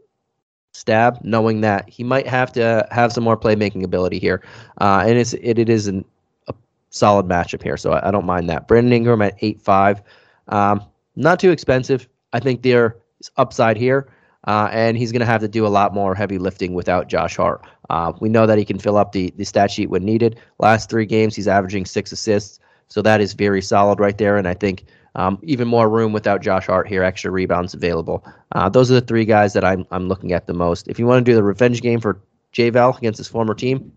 stab, 0.72 1.18
knowing 1.22 1.60
that 1.60 1.88
he 1.88 2.02
might 2.02 2.26
have 2.26 2.52
to 2.52 2.86
have 2.90 3.12
some 3.12 3.24
more 3.24 3.36
playmaking 3.36 3.84
ability 3.84 4.18
here. 4.18 4.42
Uh, 4.80 5.04
and 5.06 5.18
it's 5.18 5.34
it, 5.34 5.58
it 5.58 5.68
is 5.68 5.86
an, 5.86 6.04
a 6.48 6.54
solid 6.90 7.26
matchup 7.26 7.62
here, 7.62 7.76
so 7.76 7.92
I, 7.92 8.08
I, 8.08 8.10
don't 8.10 8.26
mind 8.26 8.48
that. 8.48 8.66
Brandon 8.66 8.92
Ingram 8.92 9.22
at 9.22 9.36
eight 9.40 9.60
five, 9.60 10.02
um, 10.48 10.82
not 11.16 11.38
too 11.38 11.50
expensive. 11.50 12.08
I 12.32 12.40
think 12.40 12.62
there's 12.62 12.92
upside 13.36 13.76
here. 13.76 14.08
Uh, 14.44 14.68
and 14.72 14.96
he's 14.96 15.12
going 15.12 15.20
to 15.20 15.26
have 15.26 15.40
to 15.40 15.46
do 15.46 15.64
a 15.64 15.68
lot 15.68 15.94
more 15.94 16.16
heavy 16.16 16.36
lifting 16.36 16.74
without 16.74 17.08
Josh 17.08 17.36
Hart. 17.36 17.64
Uh, 17.90 18.12
we 18.20 18.28
know 18.28 18.44
that 18.44 18.58
he 18.58 18.64
can 18.64 18.76
fill 18.76 18.96
up 18.96 19.12
the, 19.12 19.32
the 19.36 19.44
stat 19.44 19.70
sheet 19.70 19.88
when 19.88 20.04
needed. 20.04 20.36
Last 20.58 20.90
three 20.90 21.06
games, 21.06 21.36
he's 21.36 21.46
averaging 21.46 21.86
six 21.86 22.10
assists, 22.10 22.58
so 22.88 23.02
that 23.02 23.20
is 23.20 23.34
very 23.34 23.62
solid 23.62 24.00
right 24.00 24.18
there. 24.18 24.36
And 24.36 24.48
I 24.48 24.54
think 24.54 24.84
um, 25.14 25.38
even 25.42 25.68
more 25.68 25.88
room 25.88 26.12
without 26.12 26.40
Josh 26.40 26.66
Hart 26.66 26.88
here, 26.88 27.02
extra 27.02 27.30
rebounds 27.30 27.74
available. 27.74 28.24
Uh, 28.52 28.68
those 28.68 28.90
are 28.90 28.94
the 28.94 29.06
three 29.06 29.24
guys 29.24 29.52
that 29.52 29.64
I'm 29.64 29.86
I'm 29.90 30.08
looking 30.08 30.32
at 30.32 30.46
the 30.46 30.54
most. 30.54 30.88
If 30.88 30.98
you 30.98 31.06
want 31.06 31.24
to 31.24 31.30
do 31.30 31.34
the 31.34 31.42
revenge 31.42 31.82
game 31.82 32.00
for 32.00 32.20
J 32.52 32.70
Val 32.70 32.96
against 32.96 33.18
his 33.18 33.28
former 33.28 33.54
team, 33.54 33.92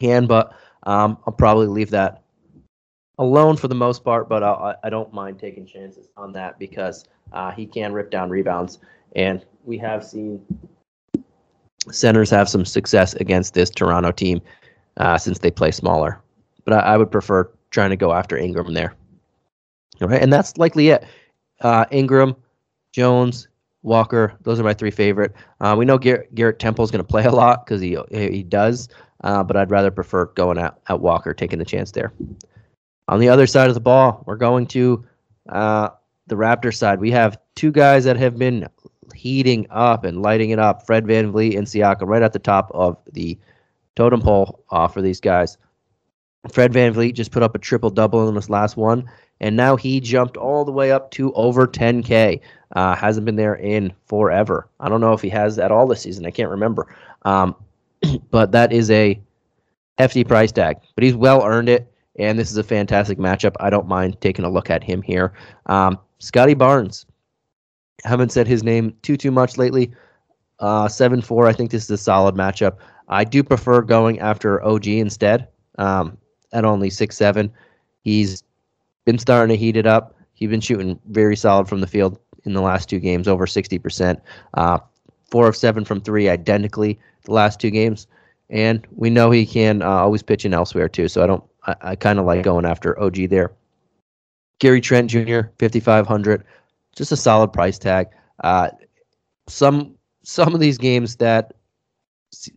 can, 0.00 0.26
but 0.26 0.52
um, 0.84 1.18
I'll 1.26 1.32
probably 1.32 1.66
leave 1.66 1.90
that 1.90 2.22
alone 3.18 3.56
for 3.56 3.68
the 3.68 3.74
most 3.74 4.04
part. 4.04 4.28
But 4.28 4.42
I'll, 4.42 4.74
I 4.82 4.90
don't 4.90 5.12
mind 5.12 5.38
taking 5.38 5.66
chances 5.66 6.08
on 6.16 6.32
that 6.32 6.58
because 6.58 7.04
uh, 7.32 7.52
he 7.52 7.66
can 7.66 7.92
rip 7.92 8.10
down 8.10 8.30
rebounds, 8.30 8.78
and 9.14 9.44
we 9.64 9.78
have 9.78 10.04
seen 10.04 10.44
centers 11.90 12.30
have 12.30 12.48
some 12.48 12.64
success 12.64 13.14
against 13.14 13.54
this 13.54 13.70
Toronto 13.70 14.10
team 14.10 14.40
uh, 14.96 15.16
since 15.16 15.38
they 15.38 15.50
play 15.50 15.70
smaller. 15.70 16.20
But 16.64 16.74
I, 16.74 16.94
I 16.94 16.96
would 16.96 17.10
prefer 17.10 17.48
trying 17.70 17.90
to 17.90 17.96
go 17.96 18.12
after 18.12 18.36
Ingram 18.36 18.74
there. 18.74 18.94
Right, 20.00 20.22
and 20.22 20.32
that's 20.32 20.56
likely 20.56 20.88
it. 20.88 21.04
Uh, 21.60 21.84
Ingram, 21.90 22.36
Jones, 22.92 23.48
Walker, 23.82 24.34
those 24.42 24.60
are 24.60 24.64
my 24.64 24.74
three 24.74 24.90
favorite. 24.90 25.34
Uh, 25.60 25.74
we 25.78 25.84
know 25.84 25.98
Garrett, 25.98 26.34
Garrett 26.34 26.58
Temple 26.58 26.84
is 26.84 26.90
going 26.90 27.02
to 27.02 27.08
play 27.08 27.24
a 27.24 27.32
lot 27.32 27.64
because 27.64 27.80
he 27.80 27.96
he 28.10 28.42
does, 28.42 28.88
uh, 29.24 29.42
but 29.42 29.56
I'd 29.56 29.70
rather 29.70 29.90
prefer 29.90 30.26
going 30.26 30.58
at, 30.58 30.78
at 30.88 31.00
Walker, 31.00 31.34
taking 31.34 31.58
the 31.58 31.64
chance 31.64 31.92
there. 31.92 32.12
On 33.08 33.18
the 33.18 33.28
other 33.28 33.46
side 33.46 33.68
of 33.68 33.74
the 33.74 33.80
ball, 33.80 34.22
we're 34.26 34.36
going 34.36 34.66
to 34.68 35.04
uh, 35.48 35.88
the 36.26 36.36
Raptor 36.36 36.74
side. 36.74 37.00
We 37.00 37.10
have 37.10 37.38
two 37.54 37.72
guys 37.72 38.04
that 38.04 38.16
have 38.16 38.36
been 38.36 38.68
heating 39.14 39.66
up 39.70 40.04
and 40.04 40.22
lighting 40.22 40.50
it 40.50 40.58
up. 40.58 40.86
Fred 40.86 41.06
Van 41.06 41.32
VanVleet 41.32 41.56
and 41.56 41.66
Siakam 41.66 42.06
right 42.06 42.22
at 42.22 42.32
the 42.32 42.38
top 42.38 42.70
of 42.74 42.98
the 43.12 43.38
totem 43.96 44.20
pole 44.20 44.64
uh, 44.70 44.86
for 44.86 45.02
these 45.02 45.20
guys. 45.20 45.56
Fred 46.52 46.72
VanVleet 46.72 47.14
just 47.14 47.32
put 47.32 47.42
up 47.42 47.54
a 47.54 47.58
triple 47.58 47.90
double 47.90 48.28
in 48.28 48.34
this 48.34 48.48
last 48.48 48.76
one, 48.76 49.08
and 49.40 49.56
now 49.56 49.76
he 49.76 50.00
jumped 50.00 50.36
all 50.36 50.64
the 50.64 50.72
way 50.72 50.92
up 50.92 51.10
to 51.12 51.32
over 51.34 51.66
10K. 51.66 52.40
Uh, 52.76 52.94
hasn't 52.94 53.24
been 53.24 53.36
there 53.36 53.56
in 53.56 53.92
forever. 54.06 54.68
I 54.78 54.88
don't 54.88 55.00
know 55.00 55.12
if 55.12 55.22
he 55.22 55.28
has 55.30 55.56
that 55.56 55.72
all 55.72 55.86
this 55.86 56.02
season. 56.02 56.26
I 56.26 56.30
can't 56.30 56.50
remember. 56.50 56.94
Um, 57.22 57.54
but 58.30 58.52
that 58.52 58.72
is 58.72 58.90
a 58.90 59.18
hefty 59.98 60.22
price 60.24 60.52
tag. 60.52 60.76
But 60.94 61.04
he's 61.04 61.14
well 61.14 61.44
earned 61.44 61.68
it, 61.68 61.90
and 62.18 62.38
this 62.38 62.50
is 62.50 62.56
a 62.56 62.62
fantastic 62.62 63.18
matchup. 63.18 63.56
I 63.58 63.70
don't 63.70 63.88
mind 63.88 64.20
taking 64.20 64.44
a 64.44 64.50
look 64.50 64.70
at 64.70 64.84
him 64.84 65.02
here. 65.02 65.32
Um, 65.66 65.98
Scottie 66.18 66.54
Barnes. 66.54 67.04
Haven't 68.04 68.30
said 68.30 68.46
his 68.46 68.62
name 68.62 68.94
too 69.02 69.16
too 69.16 69.32
much 69.32 69.58
lately. 69.58 69.90
Uh, 70.60 70.86
seven 70.86 71.20
four. 71.20 71.48
I 71.48 71.52
think 71.52 71.72
this 71.72 71.84
is 71.84 71.90
a 71.90 71.98
solid 71.98 72.36
matchup. 72.36 72.76
I 73.08 73.24
do 73.24 73.42
prefer 73.42 73.82
going 73.82 74.20
after 74.20 74.64
OG 74.64 74.86
instead. 74.86 75.48
Um, 75.78 76.16
at 76.52 76.64
only 76.64 76.90
six 76.90 77.16
seven, 77.16 77.52
he's 78.02 78.42
been 79.04 79.18
starting 79.18 79.54
to 79.54 79.58
heat 79.58 79.76
it 79.76 79.86
up. 79.86 80.14
He's 80.34 80.50
been 80.50 80.60
shooting 80.60 80.98
very 81.08 81.36
solid 81.36 81.68
from 81.68 81.80
the 81.80 81.86
field 81.86 82.18
in 82.44 82.52
the 82.52 82.62
last 82.62 82.88
two 82.88 83.00
games, 83.00 83.28
over 83.28 83.46
sixty 83.46 83.78
percent. 83.78 84.20
Uh, 84.54 84.78
four 85.30 85.48
of 85.48 85.56
seven 85.56 85.84
from 85.84 86.00
three, 86.00 86.28
identically 86.28 86.98
the 87.24 87.32
last 87.32 87.60
two 87.60 87.70
games, 87.70 88.06
and 88.50 88.86
we 88.94 89.10
know 89.10 89.30
he 89.30 89.44
can 89.46 89.82
uh, 89.82 89.86
always 89.88 90.22
pitch 90.22 90.44
in 90.44 90.54
elsewhere 90.54 90.88
too. 90.88 91.08
So 91.08 91.22
I 91.22 91.26
don't. 91.26 91.44
I, 91.64 91.74
I 91.82 91.96
kind 91.96 92.18
of 92.18 92.24
like 92.24 92.42
going 92.42 92.64
after 92.64 92.98
OG 93.00 93.28
there. 93.28 93.52
Gary 94.60 94.80
Trent 94.80 95.10
Jr. 95.10 95.40
fifty 95.58 95.80
five 95.80 96.06
hundred 96.06 96.44
just 96.98 97.12
a 97.12 97.16
solid 97.16 97.52
price 97.52 97.78
tag. 97.78 98.08
Uh, 98.42 98.70
some 99.46 99.94
some 100.24 100.52
of 100.52 100.60
these 100.60 100.76
games 100.76 101.16
that 101.16 101.54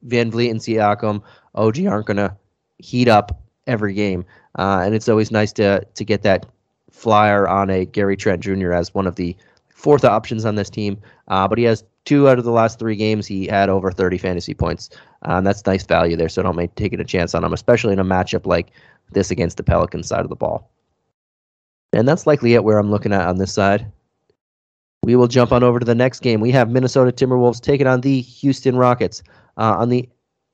VanVleet 0.08 0.52
and 0.52 0.60
Siakam, 0.60 1.22
OG 1.56 1.86
aren't 1.86 2.08
to 2.08 2.36
heat 2.80 3.08
up 3.08 3.42
every 3.72 3.94
game, 3.94 4.26
uh, 4.60 4.82
and 4.84 4.94
it's 4.94 5.10
always 5.10 5.32
nice 5.32 5.52
to 5.54 5.86
to 5.96 6.06
get 6.06 6.22
that 6.24 6.46
flyer 6.92 7.48
on 7.48 7.70
a 7.70 7.86
Gary 7.86 8.18
Trent 8.18 8.44
Jr. 8.44 8.74
as 8.74 8.94
one 8.94 9.08
of 9.08 9.16
the 9.16 9.36
fourth 9.70 10.06
options 10.06 10.46
on 10.46 10.56
this 10.56 10.70
team. 10.70 11.00
Uh, 11.28 11.48
but 11.48 11.58
he 11.58 11.64
has 11.64 11.84
two 12.06 12.30
out 12.30 12.38
of 12.38 12.46
the 12.46 12.52
last 12.52 12.80
three 12.80 12.96
games 12.96 13.26
he 13.26 13.48
had 13.48 13.70
over 13.70 13.92
30 13.92 14.18
fantasy 14.18 14.54
points. 14.54 14.90
Uh, 15.28 15.34
and 15.34 15.48
that's 15.48 15.66
nice 15.66 15.84
value 15.84 16.16
there, 16.16 16.30
so 16.30 16.44
don't 16.44 16.56
make 16.56 16.76
taking 16.76 17.00
a 17.00 17.06
chance 17.06 17.34
on 17.34 17.44
him, 17.44 17.54
especially 17.54 17.94
in 17.94 18.00
a 18.00 18.06
matchup 18.06 18.46
like 18.46 18.72
this 19.12 19.32
against 19.32 19.58
the 19.58 19.64
Pelicans 19.64 20.08
side 20.08 20.22
of 20.22 20.30
the 20.30 20.36
ball. 20.36 20.70
And 21.94 22.08
that's 22.08 22.26
likely 22.26 22.54
it 22.54 22.64
where 22.64 22.78
I'm 22.78 22.92
looking 22.92 23.14
at 23.14 23.28
on 23.28 23.38
this 23.38 23.54
side. 23.54 23.92
We 25.04 25.16
will 25.16 25.28
jump 25.28 25.52
on 25.52 25.64
over 25.64 25.80
to 25.80 25.86
the 25.86 25.96
next 25.96 26.22
game. 26.22 26.42
We 26.42 26.52
have 26.52 26.70
Minnesota 26.70 27.12
Timberwolves 27.12 27.60
taking 27.60 27.88
on 27.88 28.02
the 28.02 28.22
Houston 28.22 28.76
Rockets. 28.76 29.24
Uh, 29.58 29.76
on 29.78 29.90
the 29.90 30.08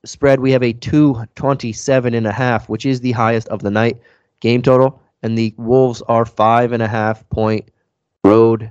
spread, 0.04 0.40
we 0.40 0.52
have 0.52 0.62
a 0.62 0.72
227 0.72 2.14
and 2.14 2.26
a 2.26 2.32
half, 2.32 2.68
which 2.68 2.86
is 2.86 3.00
the 3.00 3.12
highest 3.12 3.48
of 3.48 3.62
the 3.62 3.70
night 3.70 4.00
game 4.40 4.62
total, 4.62 5.00
and 5.22 5.36
the 5.36 5.54
Wolves 5.56 6.02
are 6.02 6.24
five 6.24 6.72
and 6.72 6.82
a 6.82 6.88
half 6.88 7.28
point 7.30 7.70
road 8.24 8.70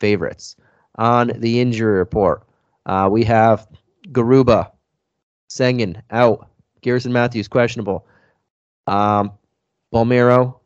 favorites. 0.00 0.56
On 0.96 1.32
the 1.36 1.60
injury 1.60 1.98
report, 1.98 2.46
uh, 2.86 3.08
we 3.10 3.24
have 3.24 3.66
Garuba, 4.08 4.70
Sengun 5.48 6.00
out, 6.10 6.48
Garrison 6.82 7.12
Matthews 7.12 7.48
questionable, 7.48 8.06
um, 8.86 9.32
Bolmaro 9.92 10.58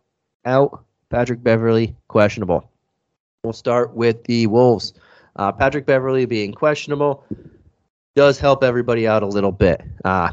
out, 0.44 0.84
Patrick 1.10 1.42
Beverley 1.42 1.94
questionable. 2.08 2.70
We'll 3.44 3.52
start 3.52 3.94
with 3.94 4.24
the 4.24 4.46
Wolves. 4.46 4.94
Uh, 5.36 5.52
Patrick 5.52 5.86
Beverley 5.86 6.26
being 6.26 6.52
questionable 6.52 7.24
does 8.18 8.36
help 8.36 8.64
everybody 8.64 9.06
out 9.06 9.22
a 9.22 9.26
little 9.26 9.52
bit. 9.52 9.80
A 10.04 10.08
uh, 10.08 10.32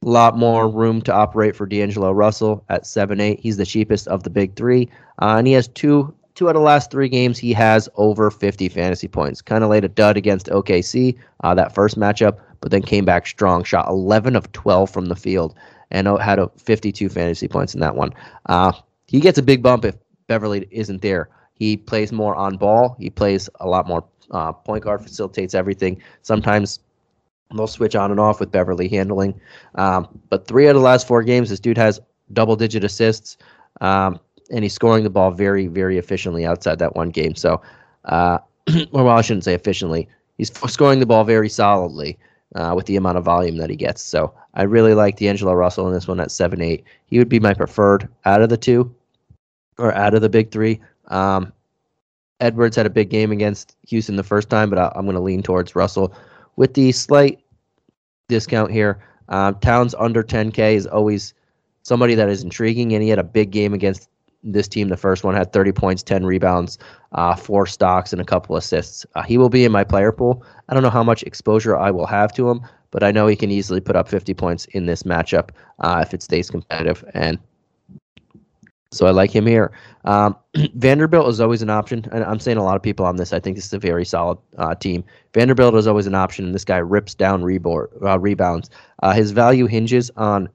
lot 0.00 0.38
more 0.38 0.70
room 0.70 1.02
to 1.02 1.12
operate 1.12 1.54
for 1.54 1.66
D'Angelo 1.66 2.12
Russell 2.12 2.64
at 2.70 2.86
seven 2.86 3.20
eight. 3.20 3.38
He's 3.40 3.58
the 3.58 3.66
cheapest 3.66 4.08
of 4.08 4.22
the 4.22 4.30
big 4.30 4.56
three, 4.56 4.88
uh, 5.20 5.34
and 5.36 5.46
he 5.46 5.52
has 5.52 5.68
two 5.68 6.14
two 6.34 6.48
out 6.48 6.56
of 6.56 6.62
the 6.62 6.64
last 6.64 6.90
three 6.90 7.10
games. 7.10 7.36
He 7.36 7.52
has 7.52 7.90
over 7.96 8.30
50 8.30 8.70
fantasy 8.70 9.06
points. 9.06 9.42
Kind 9.42 9.62
of 9.62 9.68
laid 9.68 9.84
a 9.84 9.88
dud 9.88 10.16
against 10.16 10.46
OKC 10.46 11.18
uh, 11.44 11.52
that 11.56 11.74
first 11.74 11.98
matchup, 11.98 12.38
but 12.62 12.70
then 12.70 12.80
came 12.80 13.04
back 13.04 13.26
strong. 13.26 13.64
Shot 13.64 13.86
11 13.88 14.34
of 14.34 14.50
12 14.52 14.88
from 14.88 15.04
the 15.04 15.16
field 15.16 15.54
and 15.90 16.08
had 16.22 16.38
a 16.38 16.50
52 16.56 17.10
fantasy 17.10 17.48
points 17.48 17.74
in 17.74 17.80
that 17.80 17.96
one. 17.96 18.14
Uh, 18.46 18.72
he 19.08 19.20
gets 19.20 19.36
a 19.36 19.42
big 19.42 19.62
bump 19.62 19.84
if 19.84 19.94
Beverley 20.26 20.66
isn't 20.70 21.02
there. 21.02 21.28
He 21.52 21.76
plays 21.76 22.12
more 22.12 22.34
on 22.34 22.56
ball. 22.56 22.96
He 22.98 23.10
plays 23.10 23.50
a 23.60 23.68
lot 23.68 23.86
more 23.86 24.06
uh, 24.30 24.52
point 24.52 24.84
guard, 24.84 25.02
facilitates 25.02 25.54
everything. 25.54 26.00
Sometimes 26.22 26.78
they'll 27.54 27.66
switch 27.66 27.96
on 27.96 28.10
and 28.10 28.20
off 28.20 28.40
with 28.40 28.50
Beverley 28.50 28.88
handling. 28.88 29.40
Um, 29.74 30.08
but 30.28 30.46
three 30.46 30.66
out 30.66 30.76
of 30.76 30.82
the 30.82 30.86
last 30.86 31.06
four 31.06 31.22
games, 31.22 31.50
this 31.50 31.60
dude 31.60 31.78
has 31.78 32.00
double 32.32 32.56
digit 32.56 32.84
assists, 32.84 33.36
um, 33.80 34.18
and 34.50 34.64
he's 34.64 34.74
scoring 34.74 35.04
the 35.04 35.10
ball 35.10 35.30
very, 35.30 35.66
very 35.66 35.98
efficiently 35.98 36.46
outside 36.46 36.78
that 36.78 36.96
one 36.96 37.10
game. 37.10 37.34
So, 37.34 37.60
uh, 38.04 38.38
well, 38.92 39.08
I 39.08 39.20
shouldn't 39.20 39.44
say 39.44 39.54
efficiently. 39.54 40.08
He's 40.38 40.52
scoring 40.70 41.00
the 41.00 41.06
ball 41.06 41.24
very 41.24 41.48
solidly 41.48 42.18
uh, 42.54 42.72
with 42.74 42.86
the 42.86 42.96
amount 42.96 43.18
of 43.18 43.24
volume 43.24 43.56
that 43.58 43.70
he 43.70 43.76
gets. 43.76 44.02
So 44.02 44.32
I 44.54 44.62
really 44.62 44.94
like 44.94 45.16
D'Angelo 45.16 45.52
Russell 45.52 45.86
in 45.86 45.94
this 45.94 46.08
one 46.08 46.20
at 46.20 46.30
seven 46.30 46.60
eight. 46.60 46.84
He 47.06 47.18
would 47.18 47.28
be 47.28 47.40
my 47.40 47.54
preferred 47.54 48.08
out 48.24 48.42
of 48.42 48.48
the 48.48 48.56
two, 48.56 48.94
or 49.78 49.94
out 49.94 50.14
of 50.14 50.22
the 50.22 50.28
big 50.28 50.50
three. 50.50 50.80
Um, 51.08 51.52
Edwards 52.40 52.76
had 52.76 52.86
a 52.86 52.90
big 52.90 53.10
game 53.10 53.32
against 53.32 53.76
Houston 53.88 54.16
the 54.16 54.22
first 54.22 54.48
time, 54.48 54.70
but 54.70 54.78
I, 54.78 54.92
am 54.96 55.04
going 55.04 55.14
to 55.14 55.20
lean 55.20 55.42
towards 55.42 55.76
Russell 55.76 56.14
with 56.56 56.74
the 56.74 56.92
slight 56.92 57.39
discount 58.30 58.72
here. 58.72 59.02
Um, 59.28 59.56
Towns 59.60 59.94
under 59.98 60.22
10K 60.22 60.74
is 60.74 60.86
always 60.86 61.34
somebody 61.82 62.14
that 62.14 62.28
is 62.28 62.42
intriguing, 62.42 62.94
and 62.94 63.02
he 63.02 63.08
had 63.08 63.18
a 63.18 63.24
big 63.24 63.50
game 63.50 63.74
against 63.74 64.08
this 64.42 64.68
team. 64.68 64.88
The 64.88 64.96
first 64.96 65.22
one 65.24 65.34
had 65.34 65.52
30 65.52 65.72
points, 65.72 66.02
10 66.02 66.24
rebounds, 66.24 66.78
uh, 67.12 67.36
four 67.36 67.66
stocks, 67.66 68.12
and 68.12 68.20
a 68.20 68.24
couple 68.24 68.56
assists. 68.56 69.04
Uh, 69.14 69.22
he 69.22 69.36
will 69.38 69.50
be 69.50 69.64
in 69.64 69.72
my 69.72 69.84
player 69.84 70.12
pool. 70.12 70.44
I 70.68 70.74
don't 70.74 70.82
know 70.82 70.90
how 70.90 71.04
much 71.04 71.22
exposure 71.24 71.76
I 71.76 71.90
will 71.90 72.06
have 72.06 72.32
to 72.34 72.48
him, 72.48 72.62
but 72.90 73.02
I 73.02 73.12
know 73.12 73.26
he 73.26 73.36
can 73.36 73.50
easily 73.50 73.80
put 73.80 73.96
up 73.96 74.08
50 74.08 74.34
points 74.34 74.64
in 74.66 74.86
this 74.86 75.02
matchup 75.02 75.50
uh, 75.80 76.02
if 76.06 76.14
it 76.14 76.22
stays 76.22 76.50
competitive. 76.50 77.04
And 77.12 77.38
so 78.92 79.06
I 79.06 79.10
like 79.10 79.30
him 79.30 79.46
here. 79.46 79.70
Um, 80.04 80.36
Vanderbilt 80.74 81.28
is 81.28 81.40
always 81.40 81.62
an 81.62 81.70
option, 81.70 82.06
and 82.12 82.24
I'm 82.24 82.40
saying 82.40 82.56
a 82.56 82.64
lot 82.64 82.76
of 82.76 82.82
people 82.82 83.06
on 83.06 83.16
this. 83.16 83.32
I 83.32 83.38
think 83.38 83.56
this 83.56 83.66
is 83.66 83.72
a 83.72 83.78
very 83.78 84.04
solid 84.04 84.38
uh, 84.58 84.74
team. 84.74 85.04
Vanderbilt 85.32 85.74
is 85.76 85.86
always 85.86 86.06
an 86.06 86.14
option, 86.14 86.44
and 86.44 86.54
this 86.54 86.64
guy 86.64 86.78
rips 86.78 87.14
down 87.14 87.44
rebound, 87.44 87.88
uh, 88.02 88.18
rebounds. 88.18 88.68
Uh, 89.02 89.12
his 89.12 89.30
value 89.30 89.66
hinges 89.66 90.10
on 90.16 90.48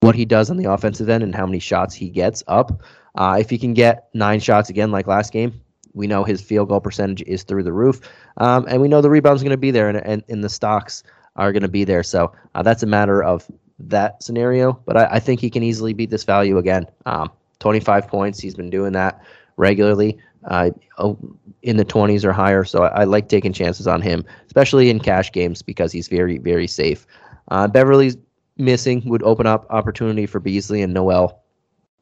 what 0.00 0.14
he 0.14 0.24
does 0.24 0.50
on 0.50 0.56
the 0.56 0.70
offensive 0.70 1.08
end 1.08 1.24
and 1.24 1.34
how 1.34 1.46
many 1.46 1.58
shots 1.58 1.94
he 1.94 2.08
gets 2.08 2.44
up. 2.46 2.82
Uh, 3.16 3.36
if 3.40 3.50
he 3.50 3.58
can 3.58 3.74
get 3.74 4.08
nine 4.14 4.38
shots 4.38 4.70
again, 4.70 4.92
like 4.92 5.06
last 5.06 5.32
game, 5.32 5.60
we 5.94 6.06
know 6.06 6.22
his 6.22 6.40
field 6.40 6.68
goal 6.68 6.80
percentage 6.80 7.22
is 7.26 7.42
through 7.42 7.64
the 7.64 7.72
roof, 7.72 8.00
um, 8.36 8.66
and 8.68 8.80
we 8.80 8.86
know 8.86 9.00
the 9.00 9.10
rebounds 9.10 9.42
going 9.42 9.50
to 9.50 9.56
be 9.56 9.70
there, 9.70 9.88
and, 9.88 9.98
and, 9.98 10.22
and, 10.28 10.44
the 10.44 10.48
stocks 10.48 11.02
are 11.36 11.52
going 11.52 11.62
to 11.62 11.68
be 11.68 11.84
there. 11.84 12.02
So 12.02 12.32
uh, 12.54 12.62
that's 12.62 12.82
a 12.82 12.86
matter 12.86 13.24
of 13.24 13.50
that 13.78 14.22
scenario. 14.22 14.74
But 14.84 14.96
I, 14.96 15.04
I, 15.12 15.20
think 15.20 15.40
he 15.40 15.48
can 15.48 15.62
easily 15.62 15.94
beat 15.94 16.10
this 16.10 16.24
value 16.24 16.58
again. 16.58 16.86
Um, 17.06 17.30
25 17.60 18.08
points. 18.08 18.40
He's 18.40 18.54
been 18.54 18.70
doing 18.70 18.92
that 18.92 19.22
regularly 19.56 20.18
uh, 20.46 20.70
oh, 20.98 21.18
in 21.62 21.76
the 21.76 21.84
20s 21.84 22.24
or 22.24 22.32
higher. 22.32 22.64
So 22.64 22.84
I, 22.84 23.00
I, 23.00 23.04
like 23.04 23.28
taking 23.28 23.52
chances 23.52 23.86
on 23.86 24.00
him, 24.00 24.24
especially 24.46 24.90
in 24.90 25.00
cash 25.00 25.32
games 25.32 25.62
because 25.62 25.92
he's 25.92 26.08
very, 26.08 26.38
very 26.38 26.66
safe. 26.66 27.06
Uh, 27.48 27.66
Beverley's 27.66 28.16
missing 28.56 29.02
would 29.08 29.22
open 29.22 29.46
up 29.46 29.66
opportunity 29.70 30.26
for 30.26 30.40
Beasley 30.40 30.82
and 30.82 30.94
Noel, 30.94 31.42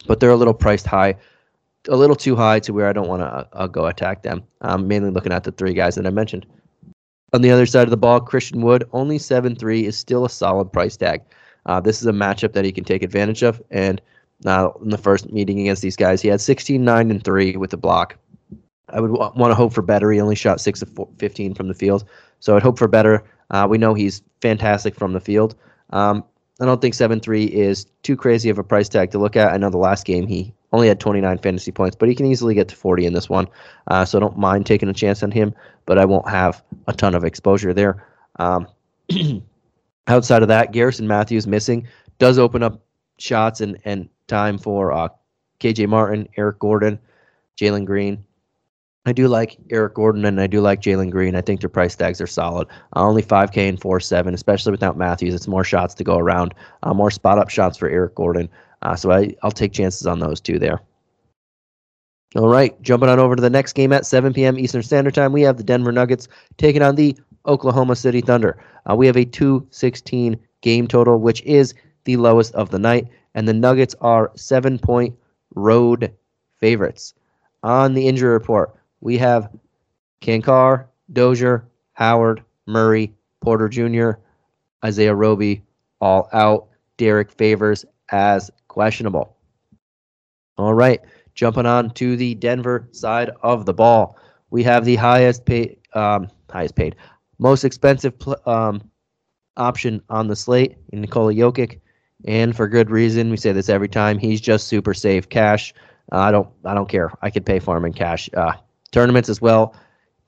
but 0.07 0.21
they're 0.21 0.31
a 0.31 0.37
little 0.37 0.55
priced 0.55 0.87
high, 0.87 1.15
a 1.89 1.97
little 1.97 2.17
too 2.17 2.37
high 2.37 2.61
to 2.61 2.73
where 2.73 2.89
I 2.89 2.93
don't 2.93 3.09
want 3.09 3.23
to 3.23 3.49
uh, 3.53 3.67
go 3.67 3.87
attack 3.87 4.23
them. 4.23 4.43
I'm 4.61 4.87
mainly 4.87 5.11
looking 5.11 5.33
at 5.33 5.45
the 5.45 5.53
three 5.53 5.75
guys 5.75 5.95
that 5.95 6.07
I 6.07 6.11
mentioned. 6.11 6.47
On 7.33 7.43
the 7.43 7.51
other 7.51 7.67
side 7.67 7.85
of 7.85 7.91
the 7.91 7.97
ball, 7.97 8.21
Christian 8.21 8.63
Wood, 8.63 8.85
only 8.93 9.19
7 9.19 9.57
3 9.57 9.87
is 9.87 9.99
still 9.99 10.25
a 10.25 10.31
solid 10.31 10.73
price 10.73 10.97
tag. 10.97 11.23
Uh, 11.67 11.81
this 11.81 12.01
is 12.01 12.07
a 12.07 12.13
matchup 12.13 12.53
that 12.53 12.65
he 12.65 12.71
can 12.71 12.85
take 12.85 13.03
advantage 13.03 13.43
of, 13.43 13.61
and 13.71 14.01
uh, 14.47 14.71
in 14.83 14.91
the 14.91 14.99
first 14.99 15.33
meeting 15.33 15.61
against 15.61 15.83
these 15.83 15.97
guys. 15.97 16.21
He 16.21 16.29
had 16.29 16.41
16, 16.41 16.85
9, 16.85 17.11
and 17.11 17.25
3 17.25 17.57
with 17.57 17.71
the 17.71 17.77
block. 17.77 18.17
I 18.91 19.01
would 19.01 19.13
w- 19.13 19.33
want 19.37 19.51
to 19.51 19.55
hope 19.55 19.73
for 19.73 19.83
better. 19.83 20.11
He 20.13 20.21
only 20.21 20.35
shot 20.35 20.61
6 20.61 20.83
of 20.83 21.09
15 21.19 21.55
from 21.55 21.69
the 21.69 21.75
field. 21.75 22.05
So 22.41 22.57
I'd 22.57 22.63
hope 22.63 22.79
for 22.79 22.89
better. 22.89 23.25
Uh, 23.51 23.67
we 23.69 23.79
know 23.79 23.95
he's 23.95 24.23
fantastic 24.41 24.95
from 24.95 25.13
the 25.13 25.21
field. 25.21 25.55
Um, 25.91 26.25
I 26.61 26.67
don't 26.67 26.81
think 26.81 26.95
7 26.95 27.21
3 27.21 27.45
is 27.45 27.87
too 28.03 28.17
crazy 28.17 28.49
of 28.49 28.59
a 28.59 28.65
price 28.65 28.89
tag 28.89 29.11
to 29.11 29.19
look 29.19 29.37
at. 29.37 29.53
I 29.53 29.57
know 29.57 29.71
the 29.71 29.79
last 29.79 30.05
game 30.05 30.27
he 30.27 30.55
only 30.73 30.89
had 30.89 31.01
29 31.01 31.39
fantasy 31.39 31.73
points, 31.73 31.97
but 31.97 32.09
he 32.09 32.15
can 32.15 32.27
easily 32.27 32.55
get 32.55 32.69
to 32.69 32.77
40 32.77 33.07
in 33.07 33.13
this 33.13 33.29
one. 33.29 33.49
Uh, 33.89 34.05
so 34.05 34.19
I 34.19 34.21
don't 34.21 34.39
mind 34.39 34.67
taking 34.67 34.89
a 34.89 34.93
chance 34.93 35.23
on 35.23 35.31
him, 35.31 35.55
but 35.87 35.99
I 35.99 36.05
won't 36.05 36.29
have 36.29 36.63
a 36.87 36.93
ton 36.93 37.15
of 37.15 37.25
exposure 37.25 37.73
there. 37.73 38.07
Um, 38.37 38.67
outside 40.07 40.43
of 40.43 40.49
that, 40.49 40.73
Garrison 40.73 41.07
Matthews 41.07 41.47
missing 41.47 41.87
does 42.19 42.39
open 42.39 42.63
up 42.63 42.81
shots 43.19 43.61
and, 43.61 43.79
and 43.85 44.09
time 44.27 44.59
for 44.59 44.93
uh, 44.93 45.09
KJ 45.61 45.89
Martin, 45.89 46.29
Eric 46.37 46.59
Gordon, 46.59 46.99
Jalen 47.61 47.85
Green. 47.85 48.25
I 49.07 49.13
do 49.13 49.29
like 49.29 49.59
Eric 49.71 49.95
Gordon 49.95 50.25
and 50.25 50.41
I 50.41 50.47
do 50.47 50.61
like 50.61 50.81
Jalen 50.81 51.11
Green. 51.11 51.35
I 51.35 51.43
think 51.43 51.61
their 51.61 51.69
price 51.69 51.95
tags 51.95 52.21
are 52.21 52.27
solid. 52.27 52.69
Uh, 52.97 53.07
only 53.07 53.23
5K 53.23 53.69
and 53.69 53.81
4 53.81 54.01
7, 54.01 54.33
especially 54.33 54.73
without 54.73 54.97
Matthews. 54.97 55.35
It's 55.35 55.47
more 55.47 55.65
shots 55.65 55.95
to 55.95 56.05
go 56.05 56.17
around, 56.17 56.55
uh, 56.83 56.95
more 56.95 57.11
spot 57.11 57.39
up 57.39 57.51
shots 57.51 57.77
for 57.77 57.89
Eric 57.89 58.15
Gordon. 58.15 58.49
Uh, 58.83 58.97
so 58.97 59.11
I, 59.11 59.35
I'll 59.43 59.51
take 59.51 59.73
chances 59.73 60.07
on 60.07 60.21
those 60.21 60.41
two 60.41 60.59
there. 60.59 60.81
All 62.37 62.49
right, 62.49 62.81
jumping 62.83 63.09
on 63.09 63.21
over 63.21 63.37
to 63.37 63.43
the 63.43 63.51
next 63.51 63.75
game 63.75 63.93
at 63.93 64.07
7 64.07 64.33
p.m. 64.33 64.59
Eastern 64.59 64.83
Standard 64.83 65.15
Time, 65.15 65.33
we 65.33 65.43
have 65.43 65.57
the 65.57 65.63
Denver 65.63 65.93
Nuggets 65.93 66.27
taking 66.57 66.83
on 66.83 66.97
the 66.97 67.17
Oklahoma 67.47 67.95
City 67.95 68.21
Thunder. 68.21 68.59
Uh, 68.91 68.97
we 68.97 69.07
have 69.07 69.17
a 69.17 69.25
216 69.25 70.37
game 70.61 70.89
total, 70.89 71.19
which 71.19 71.43
is 71.43 71.75
the 72.05 72.17
lowest 72.17 72.53
of 72.55 72.71
the 72.71 72.79
night, 72.79 73.07
and 73.35 73.47
the 73.47 73.53
Nuggets 73.53 73.95
are 74.01 74.33
seven 74.35 74.79
point 74.79 75.17
road 75.55 76.13
favorites. 76.59 77.15
On 77.63 77.95
the 77.95 78.07
injury 78.07 78.33
report, 78.33 78.75
we 79.01 79.19
have 79.19 79.51
Cancar, 80.21 80.87
Dozier, 81.13 81.67
Howard, 81.93 82.43
Murray, 82.67 83.13
Porter 83.41 83.69
Jr., 83.69 84.13
Isaiah 84.85 85.15
Roby, 85.15 85.63
all 86.01 86.29
out. 86.33 86.69
Derrick 86.97 87.31
Favors 87.33 87.85
as 88.11 88.51
questionable. 88.69 89.37
All 90.57 90.75
right, 90.75 91.01
jumping 91.35 91.67
on 91.67 91.91
to 91.95 92.17
the 92.17 92.35
Denver 92.35 92.89
side 92.93 93.31
of 93.43 93.67
the 93.67 93.75
ball, 93.75 94.17
we 94.51 94.63
have 94.63 94.85
the 94.85 94.97
highest 94.97 95.45
paid, 95.45 95.79
um, 95.95 96.29
highest 96.49 96.77
paid, 96.77 96.95
most 97.39 97.65
expensive 97.65 98.17
pl- 98.19 98.37
um, 98.47 98.89
option 99.57 100.01
on 100.09 100.29
the 100.29 100.37
slate 100.37 100.77
in 100.93 101.01
Nikola 101.01 101.35
Jokic, 101.35 101.81
and 102.25 102.57
for 102.57 102.69
good 102.69 102.91
reason. 102.91 103.31
We 103.31 103.37
say 103.37 103.53
this 103.53 103.69
every 103.69 103.89
time. 103.89 104.19
He's 104.19 104.41
just 104.41 104.69
super 104.69 104.95
safe 104.95 105.29
cash. 105.29 105.75
Uh, 106.13 106.19
I 106.19 106.31
don't, 106.31 106.49
I 106.65 106.75
don't 106.75 106.89
care. 106.89 107.13
I 107.23 107.31
could 107.31 107.47
pay 107.47 107.59
for 107.59 107.77
him 107.77 107.85
in 107.85 107.93
cash. 107.93 108.29
Uh, 108.35 108.53
tournaments 108.93 109.29
as 109.29 109.41
well. 109.41 109.75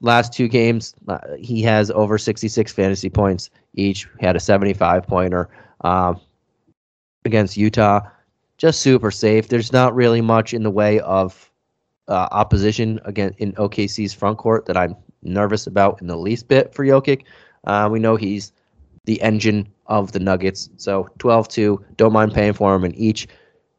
Last 0.00 0.32
two 0.32 0.48
games, 0.48 0.94
uh, 1.08 1.18
he 1.38 1.62
has 1.62 1.90
over 1.90 2.18
66 2.18 2.72
fantasy 2.72 3.08
points 3.08 3.50
each. 3.74 4.06
He 4.20 4.26
had 4.26 4.36
a 4.36 4.40
75 4.40 5.06
pointer 5.06 5.48
um, 5.82 6.20
against 7.24 7.56
Utah. 7.56 8.00
Just 8.58 8.80
super 8.80 9.10
safe. 9.10 9.48
There's 9.48 9.72
not 9.72 9.94
really 9.94 10.20
much 10.20 10.52
in 10.52 10.62
the 10.62 10.70
way 10.70 11.00
of 11.00 11.50
uh, 12.08 12.28
opposition 12.30 13.00
again 13.04 13.34
in 13.38 13.52
OKC's 13.54 14.14
front 14.14 14.38
court 14.38 14.66
that 14.66 14.76
I'm 14.76 14.96
nervous 15.22 15.66
about 15.66 16.00
in 16.00 16.06
the 16.06 16.16
least 16.16 16.48
bit 16.48 16.74
for 16.74 16.84
Jokic. 16.84 17.24
Uh, 17.64 17.88
we 17.90 17.98
know 17.98 18.16
he's 18.16 18.52
the 19.06 19.20
engine 19.22 19.68
of 19.86 20.12
the 20.12 20.20
Nuggets, 20.20 20.68
so 20.76 21.08
12-2. 21.18 21.82
Don't 21.96 22.12
mind 22.12 22.34
paying 22.34 22.52
for 22.52 22.72
them 22.72 22.84
in 22.84 22.94
each. 22.94 23.26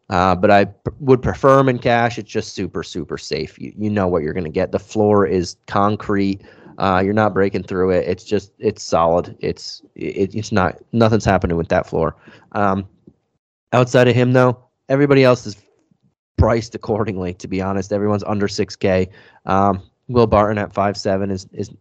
Uh, 0.10 0.36
but 0.36 0.50
I 0.50 0.66
p- 0.66 0.92
would 1.00 1.22
prefer 1.22 1.58
them 1.58 1.68
in 1.68 1.80
cash. 1.80 2.18
It's 2.18 2.32
just 2.32 2.54
super, 2.54 2.82
super 2.82 3.18
safe. 3.18 3.60
You, 3.60 3.74
you 3.78 3.90
know 3.90 4.08
what 4.08 4.24
you're 4.24 4.34
going 4.34 4.46
to 4.46 4.50
get. 4.50 4.72
The 4.72 4.80
floor 4.80 5.28
is 5.28 5.58
concrete. 5.68 6.42
Uh, 6.78 7.02
you're 7.04 7.14
not 7.14 7.34
breaking 7.34 7.64
through 7.64 7.92
it. 7.92 8.08
It's 8.08 8.24
just, 8.24 8.54
it's 8.58 8.84
solid. 8.84 9.36
It's, 9.40 9.82
it, 9.96 10.34
it's 10.34 10.52
not, 10.52 10.78
nothing's 10.94 11.26
happening 11.26 11.58
with 11.58 11.68
that 11.70 11.88
floor. 11.88 12.16
Um, 12.54 12.88
outside 13.74 14.08
of 14.08 14.16
him, 14.16 14.32
though, 14.32 14.58
everybody 14.88 15.26
else 15.26 15.46
is 15.46 15.58
priced 16.38 16.74
accordingly. 16.74 17.34
To 17.34 17.48
be 17.48 17.62
honest, 17.62 17.92
everyone's 17.92 18.24
under 18.24 18.48
6K. 18.48 19.10
Um, 19.46 19.82
Will 20.08 20.28
Barton 20.28 20.58
at 20.58 20.74
five 20.74 20.98
seven 20.98 21.32
is 21.32 21.48
is 21.52 21.72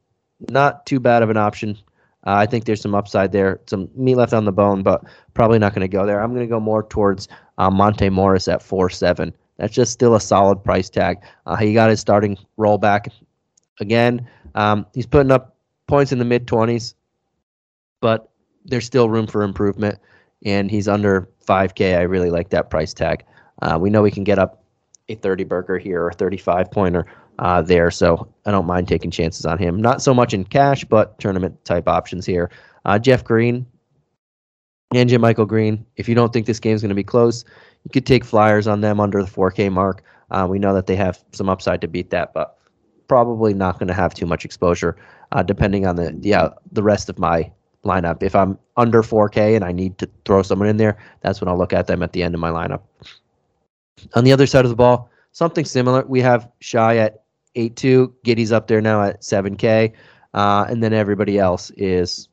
not 0.50 0.85
too 0.87 1.00
bad 1.00 1.23
of 1.23 1.31
an 1.31 1.37
option. 1.37 1.79
Uh, 2.26 2.35
I 2.35 2.47
think 2.47 2.64
there's 2.64 2.80
some 2.80 2.95
upside 2.95 3.32
there, 3.32 3.60
some 3.67 3.89
meat 3.95 4.17
left 4.17 4.32
on 4.32 4.45
the 4.45 4.52
bone, 4.52 4.82
but 4.82 5.04
probably 5.34 5.58
not 5.58 5.75
going 5.75 5.89
to 5.89 5.89
go 5.89 6.04
there. 6.04 6.21
I'm 6.21 6.34
going 6.34 6.47
to 6.47 6.50
go 6.50 6.60
more 6.60 6.82
towards 6.82 7.28
uh, 7.58 7.71
Monte 7.71 8.10
Morris 8.10 8.49
at 8.49 8.62
four 8.62 8.91
seven. 8.91 9.32
That's 9.58 9.73
just 9.73 9.93
still 9.93 10.15
a 10.15 10.21
solid 10.21 10.62
price 10.62 10.91
tag. 10.91 11.19
Uh, 11.47 11.56
he 11.56 11.73
got 11.73 11.89
his 11.89 12.00
starting 12.00 12.36
rollback 12.58 13.08
again. 13.80 14.28
Um, 14.54 14.86
he's 14.93 15.06
putting 15.06 15.30
up 15.30 15.56
points 15.86 16.12
in 16.12 16.19
the 16.19 16.25
mid 16.25 16.47
20s, 16.47 16.95
but 18.00 18.28
there's 18.65 18.84
still 18.84 19.08
room 19.08 19.26
for 19.26 19.43
improvement. 19.43 19.99
And 20.45 20.71
he's 20.71 20.89
under 20.89 21.28
5K. 21.47 21.97
I 21.97 22.02
really 22.02 22.30
like 22.30 22.50
that 22.50 22.71
price 22.71 22.93
tag. 22.93 23.25
Uh, 23.62 23.78
we 23.80 23.89
know 23.89 24.02
we 24.02 24.10
can 24.10 24.25
get 24.25 24.39
up 24.39 24.62
a 25.08 25.15
30 25.15 25.45
burger 25.45 25.78
here 25.78 26.02
or 26.02 26.08
a 26.08 26.15
35 26.15 26.71
pointer 26.71 27.06
uh, 27.38 27.62
there. 27.62 27.90
So 27.90 28.28
I 28.44 28.50
don't 28.50 28.66
mind 28.66 28.88
taking 28.88 29.10
chances 29.10 29.44
on 29.44 29.58
him. 29.58 29.80
Not 29.80 30.02
so 30.02 30.14
much 30.14 30.32
in 30.34 30.44
cash, 30.44 30.84
but 30.84 31.18
tournament 31.18 31.64
type 31.64 31.88
options 31.88 32.26
here. 32.26 32.50
Uh, 32.84 32.99
Jeff 32.99 33.25
Green 33.25 33.66
and 34.94 35.10
JaMychal 35.10 35.49
Green. 35.49 35.84
If 35.96 36.08
you 36.08 36.14
don't 36.14 36.32
think 36.32 36.46
this 36.46 36.60
game 36.60 36.75
is 36.75 36.82
going 36.82 36.90
to 36.90 36.94
be 36.94 37.04
close, 37.04 37.44
you 37.84 37.90
could 37.90 38.06
take 38.06 38.25
flyers 38.25 38.66
on 38.66 38.80
them 38.80 39.00
under 39.00 39.22
the 39.22 39.30
4K 39.30 39.70
mark. 39.72 40.02
Uh, 40.30 40.46
we 40.49 40.58
know 40.58 40.75
that 40.75 40.86
they 40.86 40.96
have 40.96 41.22
some 41.32 41.49
upside 41.49 41.80
to 41.82 41.88
beat 41.88 42.10
that, 42.10 42.32
but 42.34 42.58
probably 43.08 43.54
not 43.54 43.78
going 43.78 43.88
to 43.88 43.94
have 43.94 44.14
too 44.14 44.26
much 44.26 44.44
exposure, 44.44 44.96
uh, 45.32 45.42
depending 45.42 45.86
on 45.86 45.96
the 45.96 46.16
yeah 46.20 46.49
the 46.72 46.82
rest 46.82 47.08
of 47.08 47.18
my 47.18 47.50
lineup. 47.84 48.22
If 48.22 48.34
I'm 48.34 48.58
under 48.76 49.02
4K 49.02 49.54
and 49.54 49.64
I 49.64 49.70
need 49.72 49.99
to 49.99 50.10
throw 50.25 50.42
someone 50.42 50.68
in 50.68 50.76
there, 50.76 50.99
that's 51.20 51.40
when 51.40 51.49
I'll 51.49 51.58
look 51.58 51.72
at 51.72 51.86
them 51.86 52.02
at 52.02 52.12
the 52.12 52.22
end 52.22 52.34
of 52.34 52.40
my 52.40 52.50
lineup. 52.50 52.80
On 54.14 54.25
the 54.25 54.32
other 54.32 54.46
side 54.46 54.64
of 54.64 54.70
the 54.70 54.76
ball, 54.76 55.08
something 55.32 55.64
similar. 55.64 56.04
We 56.06 56.20
have 56.20 56.50
Shai 56.60 56.96
at 56.99 57.22
8.2. 57.56 58.12
Giddey's 58.25 58.52
up 58.52 58.66
there 58.66 58.80
now 58.80 59.02
at 59.02 59.23
7K. 59.23 59.92
Uh, 60.34 60.66
and 60.69 60.82
then 60.82 60.92
everybody 60.92 61.38
else 61.38 61.71
is 61.76 62.28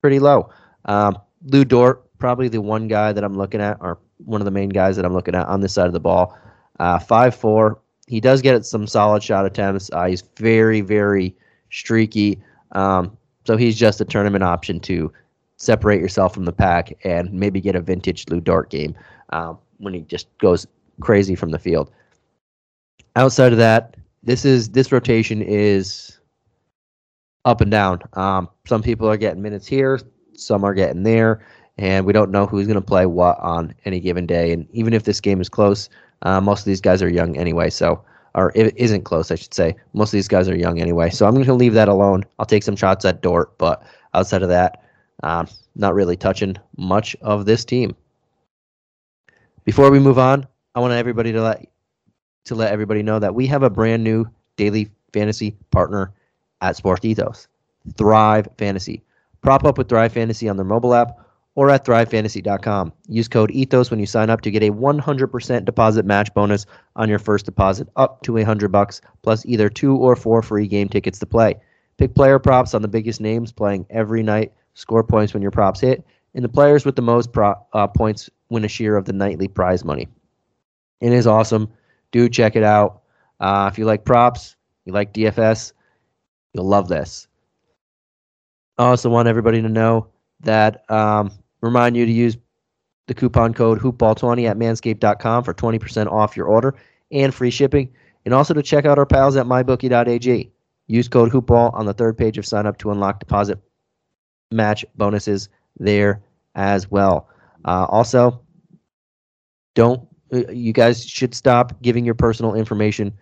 pretty 0.00 0.18
low. 0.18 0.50
Um, 0.86 1.18
Lu 1.46 1.64
Dort, 1.64 2.04
probably 2.18 2.48
the 2.48 2.60
one 2.60 2.88
guy 2.88 3.12
that 3.12 3.22
I'm 3.22 3.36
looking 3.36 3.60
at, 3.60 3.76
or 3.80 3.98
one 4.24 4.40
of 4.40 4.44
the 4.44 4.50
main 4.50 4.70
guys 4.70 4.96
that 4.96 5.04
I'm 5.04 5.14
looking 5.14 5.34
at 5.34 5.46
on 5.46 5.60
this 5.60 5.72
side 5.72 5.86
of 5.86 5.92
the 5.92 6.00
ball. 6.00 6.36
Uh, 6.80 6.98
5'4. 6.98 7.76
He 8.08 8.20
does 8.20 8.42
get 8.42 8.64
some 8.64 8.86
solid 8.86 9.22
shot 9.22 9.46
attempts. 9.46 9.90
Uh, 9.92 10.06
he's 10.06 10.24
very, 10.36 10.80
very 10.80 11.36
streaky. 11.70 12.40
Um, 12.72 13.16
so 13.44 13.56
he's 13.56 13.78
just 13.78 14.00
a 14.00 14.04
tournament 14.04 14.42
option 14.42 14.80
to 14.80 15.12
separate 15.56 16.00
yourself 16.00 16.34
from 16.34 16.44
the 16.44 16.52
pack 16.52 16.92
and 17.04 17.32
maybe 17.32 17.60
get 17.60 17.76
a 17.76 17.80
vintage 17.80 18.26
Lu 18.28 18.40
Dort 18.40 18.70
game 18.70 18.94
um, 19.30 19.58
when 19.78 19.94
he 19.94 20.00
just 20.02 20.26
goes 20.38 20.66
crazy 21.00 21.34
from 21.34 21.50
the 21.50 21.58
field. 21.58 21.90
Outside 23.16 23.52
of 23.52 23.58
that, 23.58 23.96
this 24.28 24.44
is 24.44 24.68
this 24.70 24.92
rotation 24.92 25.40
is 25.40 26.20
up 27.46 27.62
and 27.62 27.70
down. 27.70 28.02
Um, 28.12 28.50
some 28.66 28.82
people 28.82 29.08
are 29.08 29.16
getting 29.16 29.40
minutes 29.40 29.66
here, 29.66 29.98
some 30.34 30.64
are 30.64 30.74
getting 30.74 31.02
there, 31.02 31.46
and 31.78 32.04
we 32.04 32.12
don't 32.12 32.30
know 32.30 32.44
who's 32.44 32.66
going 32.66 32.74
to 32.74 32.82
play 32.82 33.06
what 33.06 33.38
on 33.40 33.74
any 33.86 34.00
given 34.00 34.26
day. 34.26 34.52
And 34.52 34.68
even 34.72 34.92
if 34.92 35.04
this 35.04 35.18
game 35.18 35.40
is 35.40 35.48
close, 35.48 35.88
uh, 36.22 36.42
most 36.42 36.60
of 36.60 36.64
these 36.66 36.82
guys 36.82 37.00
are 37.02 37.08
young 37.08 37.38
anyway. 37.38 37.70
So, 37.70 38.04
or 38.34 38.52
it 38.54 38.76
isn't 38.76 39.04
close, 39.04 39.30
I 39.30 39.36
should 39.36 39.54
say. 39.54 39.74
Most 39.94 40.10
of 40.10 40.18
these 40.18 40.28
guys 40.28 40.46
are 40.46 40.56
young 40.56 40.78
anyway. 40.78 41.08
So 41.08 41.26
I'm 41.26 41.32
going 41.32 41.46
to 41.46 41.54
leave 41.54 41.72
that 41.72 41.88
alone. 41.88 42.24
I'll 42.38 42.44
take 42.44 42.64
some 42.64 42.76
shots 42.76 43.06
at 43.06 43.22
Dort, 43.22 43.56
but 43.56 43.82
outside 44.12 44.42
of 44.42 44.50
that, 44.50 44.82
um, 45.22 45.48
not 45.74 45.94
really 45.94 46.16
touching 46.16 46.56
much 46.76 47.16
of 47.22 47.46
this 47.46 47.64
team. 47.64 47.96
Before 49.64 49.90
we 49.90 49.98
move 49.98 50.18
on, 50.18 50.46
I 50.74 50.80
want 50.80 50.92
everybody 50.92 51.32
to 51.32 51.40
let 51.42 51.66
to 52.48 52.54
let 52.54 52.72
everybody 52.72 53.02
know 53.02 53.18
that 53.18 53.34
we 53.34 53.46
have 53.46 53.62
a 53.62 53.70
brand 53.70 54.04
new 54.04 54.26
daily 54.56 54.90
fantasy 55.12 55.56
partner 55.70 56.12
at 56.60 56.76
Sport 56.76 57.04
Ethos, 57.04 57.48
Thrive 57.96 58.48
Fantasy. 58.58 59.02
Prop 59.40 59.64
up 59.64 59.78
with 59.78 59.88
Thrive 59.88 60.12
Fantasy 60.12 60.48
on 60.48 60.56
their 60.56 60.64
mobile 60.64 60.94
app 60.94 61.18
or 61.54 61.70
at 61.70 61.84
thrivefantasy.com. 61.84 62.92
Use 63.08 63.26
code 63.26 63.50
ETHOS 63.50 63.90
when 63.90 63.98
you 63.98 64.06
sign 64.06 64.30
up 64.30 64.42
to 64.42 64.50
get 64.50 64.62
a 64.62 64.70
100% 64.70 65.64
deposit 65.64 66.04
match 66.04 66.32
bonus 66.32 66.66
on 66.94 67.08
your 67.08 67.18
first 67.18 67.46
deposit 67.46 67.88
up 67.96 68.22
to 68.22 68.34
100 68.34 68.70
bucks 68.70 69.00
plus 69.22 69.44
either 69.44 69.68
2 69.68 69.96
or 69.96 70.14
4 70.14 70.42
free 70.42 70.68
game 70.68 70.88
tickets 70.88 71.18
to 71.18 71.26
play. 71.26 71.56
Pick 71.96 72.14
player 72.14 72.38
props 72.38 72.74
on 72.74 72.82
the 72.82 72.86
biggest 72.88 73.20
names 73.20 73.50
playing 73.50 73.86
every 73.90 74.22
night, 74.22 74.52
score 74.74 75.02
points 75.02 75.34
when 75.34 75.42
your 75.42 75.50
props 75.50 75.80
hit, 75.80 76.04
and 76.34 76.44
the 76.44 76.48
players 76.48 76.84
with 76.84 76.94
the 76.94 77.02
most 77.02 77.32
pro- 77.32 77.56
uh, 77.72 77.88
points 77.88 78.30
win 78.50 78.64
a 78.64 78.68
share 78.68 78.96
of 78.96 79.04
the 79.04 79.12
nightly 79.12 79.48
prize 79.48 79.84
money. 79.84 80.06
It 81.00 81.12
is 81.12 81.26
awesome. 81.26 81.68
Do 82.12 82.28
check 82.28 82.56
it 82.56 82.62
out. 82.62 83.02
Uh, 83.40 83.68
if 83.70 83.78
you 83.78 83.84
like 83.84 84.04
props, 84.04 84.56
you 84.84 84.92
like 84.92 85.12
DFS, 85.12 85.72
you'll 86.52 86.66
love 86.66 86.88
this. 86.88 87.28
I 88.78 88.86
also 88.86 89.10
want 89.10 89.28
everybody 89.28 89.60
to 89.60 89.68
know 89.68 90.08
that 90.40 90.88
um, 90.90 91.32
remind 91.60 91.96
you 91.96 92.06
to 92.06 92.12
use 92.12 92.36
the 93.06 93.14
coupon 93.14 93.54
code 93.54 93.80
hoopball20 93.80 94.48
at 94.48 94.56
manscaped.com 94.56 95.44
for 95.44 95.54
20% 95.54 96.06
off 96.10 96.36
your 96.36 96.46
order 96.46 96.74
and 97.10 97.34
free 97.34 97.50
shipping. 97.50 97.92
And 98.24 98.34
also 98.34 98.54
to 98.54 98.62
check 98.62 98.84
out 98.84 98.98
our 98.98 99.06
pals 99.06 99.36
at 99.36 99.46
mybookie.ag. 99.46 100.50
Use 100.86 101.08
code 101.08 101.30
hoopball 101.30 101.74
on 101.74 101.86
the 101.86 101.94
third 101.94 102.16
page 102.16 102.38
of 102.38 102.46
sign 102.46 102.66
up 102.66 102.78
to 102.78 102.90
unlock 102.90 103.20
deposit 103.20 103.58
match 104.50 104.84
bonuses 104.96 105.48
there 105.78 106.22
as 106.54 106.90
well. 106.90 107.28
Uh, 107.64 107.86
also, 107.88 108.40
don't 109.74 110.07
you 110.30 110.72
guys 110.72 111.04
should 111.04 111.34
stop 111.34 111.80
giving 111.82 112.04
your 112.04 112.14
personal 112.14 112.54
information 112.54 113.12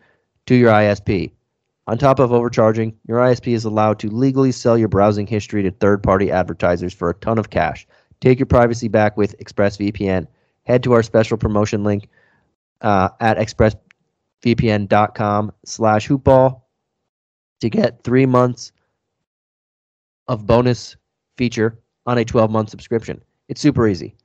to 0.46 0.54
your 0.54 0.72
ISP. 0.72 1.32
On 1.88 1.96
top 1.96 2.18
of 2.18 2.32
overcharging, 2.32 2.96
your 3.06 3.18
ISP 3.18 3.52
is 3.52 3.64
allowed 3.64 4.00
to 4.00 4.10
legally 4.10 4.50
sell 4.50 4.76
your 4.76 4.88
browsing 4.88 5.26
history 5.26 5.62
to 5.62 5.70
third 5.70 6.02
party 6.02 6.30
advertisers 6.30 6.92
for 6.92 7.10
a 7.10 7.14
ton 7.14 7.38
of 7.38 7.50
cash. 7.50 7.86
Take 8.20 8.38
your 8.38 8.46
privacy 8.46 8.88
back 8.88 9.16
with 9.16 9.38
ExpressVPN. 9.38 10.26
Head 10.64 10.82
to 10.82 10.92
our 10.94 11.02
special 11.02 11.36
promotion 11.36 11.84
link 11.84 12.08
uh, 12.80 13.10
at 13.20 13.38
expressvpn.com 13.38 15.52
slash 15.64 16.08
hoopball 16.08 16.62
to 17.60 17.70
get 17.70 18.02
three 18.02 18.26
months 18.26 18.72
of 20.26 20.46
bonus 20.46 20.96
feature 21.36 21.78
on 22.06 22.18
a 22.18 22.24
12 22.24 22.50
month 22.50 22.70
subscription. 22.70 23.22
It's 23.48 23.60
super 23.60 23.86
easy. 23.86 24.16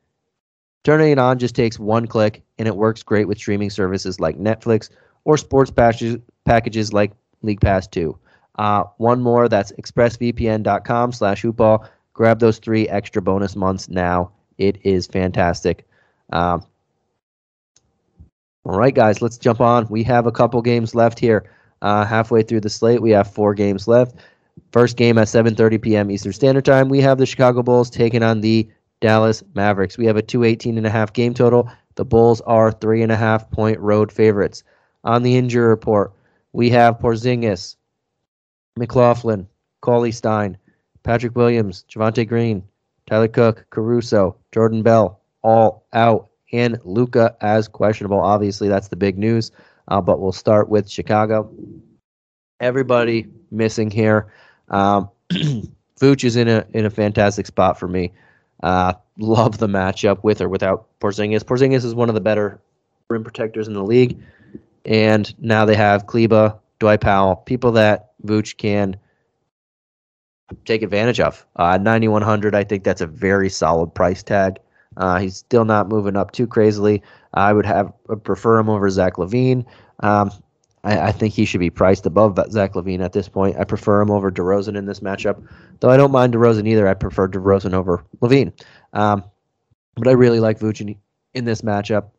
Turning 0.84 1.12
it 1.12 1.20
on 1.20 1.38
just 1.38 1.56
takes 1.56 1.78
one 1.78 2.08
click 2.08 2.42
and 2.58 2.68
it 2.68 2.76
works 2.76 3.04
great 3.04 3.28
with 3.28 3.38
streaming 3.38 3.70
services 3.70 4.20
like 4.20 4.38
Netflix 4.38 4.90
or 5.26 5.38
sports 5.38 5.70
packages, 5.70 6.18
packages 6.46 6.92
like 6.92 7.12
League 7.44 7.62
Pass 7.62 7.88
2. 7.88 8.18
Uh, 8.58 8.84
one 8.98 9.22
more, 9.22 9.48
that's 9.48 9.72
expressvpn.com 9.74 11.12
slash 11.12 11.44
hoopball. 11.44 11.88
Grab 12.14 12.40
those 12.40 12.58
three 12.58 12.88
extra 12.90 13.22
bonus 13.22 13.56
months 13.56 13.90
now. 13.90 14.32
It 14.58 14.80
is 14.84 15.08
fantastic. 15.08 15.88
Um, 16.34 16.66
all 18.64 18.78
right, 18.78 18.94
guys, 18.94 19.22
let's 19.22 19.38
jump 19.38 19.62
on. 19.62 19.88
We 19.90 20.04
have 20.04 20.28
a 20.28 20.32
couple 20.32 20.62
games 20.62 20.94
left 20.94 21.20
here. 21.20 21.50
Uh, 21.82 22.06
halfway 22.06 22.44
through 22.44 22.62
the 22.62 22.70
slate, 22.70 23.02
we 23.02 23.10
have 23.12 23.32
four 23.32 23.56
games 23.56 23.88
left. 23.88 24.16
First 24.72 24.98
game 24.98 25.18
at 25.18 25.28
7:30 25.28 25.82
p.m. 25.82 26.12
Eastern 26.12 26.34
Standard 26.34 26.66
Time. 26.66 26.90
We 26.90 27.02
have 27.02 27.18
the 27.18 27.26
Chicago 27.26 27.64
Bulls 27.64 27.90
taking 27.90 28.22
on 28.22 28.42
the 28.42 28.70
Dallas 29.02 29.44
Mavericks. 29.56 29.98
We 29.98 30.06
have 30.06 30.16
a 30.16 30.22
218 30.22 30.78
and 30.78 30.88
a 30.88 30.90
half 30.90 31.12
game 31.12 31.34
total. 31.34 31.70
The 31.96 32.06
Bulls 32.06 32.40
are 32.42 32.72
three 32.72 33.02
and 33.02 33.12
a 33.12 33.18
half 33.18 33.50
point 33.52 33.80
road 33.80 34.12
favorites. 34.12 34.64
On 35.04 35.24
the 35.24 35.36
injury 35.36 35.68
report, 35.68 36.14
we 36.54 36.70
have 36.70 37.00
Porzingis, 37.00 37.76
McLaughlin, 38.78 39.48
Cauley 39.82 40.12
Stein, 40.12 40.58
Patrick 41.04 41.36
Williams, 41.36 41.84
Javonte 41.90 42.28
Green, 42.28 42.64
Tyler 43.08 43.28
Cook, 43.28 43.66
Caruso, 43.72 44.38
Jordan 44.52 44.84
Bell, 44.84 45.20
all 45.42 45.86
out, 45.94 46.30
and 46.54 46.80
Luka 46.84 47.36
as 47.42 47.68
questionable. 47.68 48.20
Obviously, 48.20 48.68
that's 48.68 48.90
the 48.90 48.96
big 48.96 49.18
news. 49.18 49.52
Uh, 49.88 50.00
but 50.00 50.20
we'll 50.20 50.32
start 50.32 50.70
with 50.70 50.90
Chicago. 50.90 51.50
Everybody 52.60 53.28
missing 53.50 53.90
here. 53.90 54.32
Um, 54.70 55.10
Vooch 56.00 56.24
is 56.24 56.36
in 56.36 56.48
a 56.48 56.66
in 56.74 56.86
a 56.86 56.90
fantastic 56.90 57.48
spot 57.48 57.80
for 57.80 57.88
me. 57.88 58.12
Uh, 58.64 58.94
love 59.18 59.58
the 59.58 59.68
matchup 59.68 60.24
with 60.24 60.42
or 60.42 60.50
without 60.50 60.88
Porzingis. 61.00 61.44
Porzingis 61.44 61.86
is 61.86 61.96
one 61.96 62.10
of 62.10 62.16
the 62.16 62.22
better 62.22 62.60
rim 63.10 63.24
protectors 63.24 63.68
in 63.68 63.74
the 63.74 63.84
league, 63.84 64.22
and 64.86 65.34
now 65.40 65.66
they 65.66 65.76
have 65.76 66.08
Kleber, 66.08 66.56
Dwight 66.80 67.02
Powell, 67.02 67.36
people 67.36 67.72
that 67.74 68.12
Vooch 68.26 68.58
can 68.58 68.96
take 70.66 70.82
advantage 70.82 71.20
of. 71.20 71.46
Uh, 71.56 71.78
9100, 71.78 72.56
I 72.56 72.64
think 72.64 72.84
that's 72.84 73.02
a 73.02 73.08
very 73.08 73.50
solid 73.50 73.94
price 73.94 74.24
tag. 74.24 74.60
Uh, 74.98 75.20
he's 75.20 75.38
still 75.38 75.66
not 75.66 75.88
moving 75.88 76.18
up 76.18 76.32
too 76.32 76.48
crazily. 76.48 77.02
I 77.34 77.54
would 77.54 77.66
have 77.66 77.94
prefer 78.24 78.60
him 78.60 78.70
over 78.70 78.90
Zach 78.90 79.16
LaVine. 79.16 79.66
Um, 80.02 80.32
I, 80.84 81.00
I, 81.00 81.12
think 81.12 81.34
he 81.34 81.46
should 81.46 81.60
be 81.60 81.70
priced 81.70 82.06
above 82.06 82.40
Zach 82.52 82.74
LaVine 82.74 83.04
at 83.04 83.14
this 83.14 83.30
point. 83.30 83.58
I 83.58 83.64
prefer 83.64 84.02
him 84.02 84.10
over 84.10 84.32
DeRozan 84.32 84.76
in 84.76 84.86
this 84.86 85.02
matchup, 85.02 85.48
though 85.80 85.90
I 85.90 85.98
don't 85.98 86.12
mind 86.12 86.34
DeRozan 86.34 86.68
either. 86.68 86.88
I 86.88 86.94
prefer 86.96 87.28
DeRozan 87.28 87.74
over 87.74 88.04
LaVine. 88.22 88.52
Um, 88.94 89.24
but 89.96 90.08
I 90.08 90.12
really 90.12 90.40
like 90.40 90.60
Vucevic 90.60 90.98
in 91.34 91.46
this 91.46 91.62
matchup. 91.62 92.10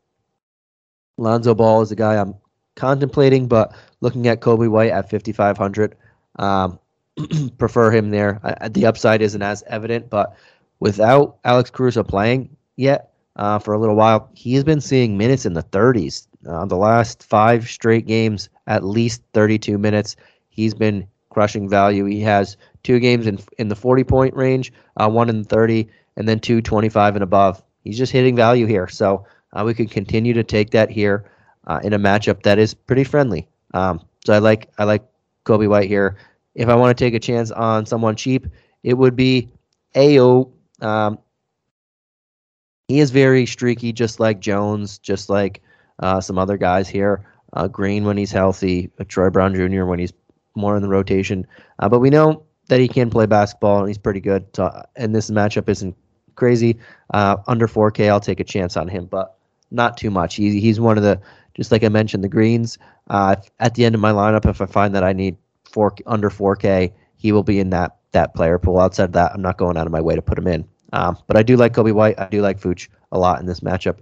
Lonzo 1.18 1.54
Ball 1.54 1.82
is 1.82 1.90
a 1.90 1.96
guy 1.96 2.16
I'm 2.16 2.34
contemplating, 2.76 3.48
but 3.48 3.74
looking 4.00 4.26
at 4.28 4.40
Coby 4.40 4.68
White 4.68 4.92
at 4.92 5.10
5,500, 5.10 5.96
um, 6.36 6.78
prefer 7.58 7.90
him 7.90 8.10
there. 8.10 8.40
I, 8.42 8.68
the 8.68 8.86
upside 8.86 9.22
isn't 9.22 9.42
as 9.42 9.62
evident, 9.66 10.08
but 10.08 10.36
without 10.80 11.38
Alex 11.44 11.70
Caruso 11.70 12.02
playing 12.02 12.56
yet 12.76 13.12
uh, 13.36 13.58
for 13.58 13.74
a 13.74 13.78
little 13.78 13.96
while, 13.96 14.30
he 14.34 14.54
has 14.54 14.64
been 14.64 14.80
seeing 14.80 15.18
minutes 15.18 15.46
in 15.46 15.52
the 15.52 15.62
30s. 15.62 16.26
Uh, 16.48 16.64
the 16.66 16.76
last 16.76 17.22
five 17.22 17.68
straight 17.68 18.06
games, 18.06 18.48
at 18.66 18.84
least 18.84 19.22
32 19.34 19.78
minutes. 19.78 20.16
He's 20.48 20.74
been 20.74 21.06
crushing 21.30 21.68
value. 21.68 22.04
He 22.04 22.20
has 22.20 22.56
two 22.82 22.98
games 23.00 23.26
in 23.26 23.38
in 23.58 23.68
the 23.68 23.76
40 23.76 24.04
point 24.04 24.34
range, 24.34 24.72
uh, 24.96 25.08
one 25.08 25.28
in 25.28 25.44
30, 25.44 25.88
and 26.16 26.28
then 26.28 26.40
two 26.40 26.60
25 26.60 27.16
and 27.16 27.22
above. 27.22 27.62
He's 27.84 27.98
just 27.98 28.12
hitting 28.12 28.36
value 28.36 28.66
here. 28.66 28.88
So 28.88 29.26
uh, 29.52 29.64
we 29.64 29.74
could 29.74 29.90
continue 29.90 30.32
to 30.34 30.44
take 30.44 30.70
that 30.70 30.90
here 30.90 31.30
uh, 31.66 31.80
in 31.82 31.92
a 31.92 31.98
matchup 31.98 32.42
that 32.42 32.58
is 32.58 32.74
pretty 32.74 33.04
friendly. 33.04 33.48
Um, 33.74 34.00
so 34.24 34.32
I 34.32 34.38
like 34.38 34.70
I 34.78 34.84
like 34.84 35.02
Coby 35.44 35.68
White 35.68 35.88
here. 35.88 36.16
If 36.54 36.68
I 36.68 36.74
want 36.74 36.96
to 36.96 37.04
take 37.04 37.14
a 37.14 37.20
chance 37.20 37.50
on 37.50 37.86
someone 37.86 38.16
cheap, 38.16 38.46
it 38.82 38.94
would 38.94 39.16
be 39.16 39.48
Ayo. 39.94 40.50
Um, 40.80 41.18
he 42.88 43.00
is 43.00 43.10
very 43.10 43.46
streaky, 43.46 43.92
just 43.92 44.20
like 44.20 44.40
Jones, 44.40 44.98
just 44.98 45.30
like 45.30 45.62
uh, 46.00 46.20
some 46.20 46.38
other 46.38 46.58
guys 46.58 46.88
here. 46.88 47.24
Uh, 47.52 47.68
Green 47.68 48.04
when 48.04 48.16
he's 48.16 48.32
healthy, 48.32 48.90
uh, 48.98 49.04
Troy 49.06 49.30
Brown 49.30 49.54
Jr. 49.54 49.84
when 49.84 49.98
he's 49.98 50.12
more 50.54 50.76
in 50.76 50.82
the 50.82 50.88
rotation. 50.88 51.46
Uh, 51.78 51.88
but 51.88 52.00
we 52.00 52.10
know 52.10 52.44
that 52.68 52.80
he 52.80 52.88
can 52.88 53.10
play 53.10 53.26
basketball 53.26 53.80
and 53.80 53.88
he's 53.88 53.98
pretty 53.98 54.20
good. 54.20 54.46
So, 54.54 54.82
and 54.96 55.14
this 55.14 55.30
matchup 55.30 55.68
isn't 55.68 55.96
crazy. 56.34 56.78
Uh, 57.12 57.36
under 57.46 57.66
4K, 57.66 58.08
I'll 58.08 58.20
take 58.20 58.40
a 58.40 58.44
chance 58.44 58.76
on 58.76 58.88
him, 58.88 59.06
but 59.06 59.36
not 59.70 59.96
too 59.96 60.10
much. 60.10 60.36
He, 60.36 60.60
he's 60.60 60.80
one 60.80 60.96
of 60.96 61.04
the, 61.04 61.20
just 61.54 61.72
like 61.72 61.84
I 61.84 61.88
mentioned, 61.88 62.24
the 62.24 62.28
greens. 62.28 62.78
Uh, 63.08 63.36
at 63.60 63.74
the 63.74 63.84
end 63.84 63.94
of 63.94 64.00
my 64.00 64.12
lineup, 64.12 64.48
if 64.48 64.60
I 64.60 64.66
find 64.66 64.94
that 64.94 65.04
I 65.04 65.12
need 65.12 65.36
four 65.70 65.94
under 66.06 66.30
4K, 66.30 66.92
he 67.16 67.32
will 67.32 67.42
be 67.42 67.60
in 67.60 67.70
that 67.70 67.96
that 68.12 68.34
player 68.34 68.58
pool. 68.58 68.78
Outside 68.78 69.04
of 69.04 69.12
that, 69.12 69.32
I'm 69.34 69.42
not 69.42 69.56
going 69.56 69.76
out 69.76 69.86
of 69.86 69.92
my 69.92 70.00
way 70.00 70.14
to 70.14 70.22
put 70.22 70.38
him 70.38 70.46
in. 70.46 70.66
Um, 70.92 71.16
but 71.26 71.36
I 71.36 71.42
do 71.42 71.56
like 71.56 71.72
Coby 71.72 71.92
White. 71.92 72.18
I 72.20 72.26
do 72.26 72.42
like 72.42 72.60
Vooch 72.60 72.88
a 73.10 73.18
lot 73.18 73.40
in 73.40 73.46
this 73.46 73.60
matchup. 73.60 73.98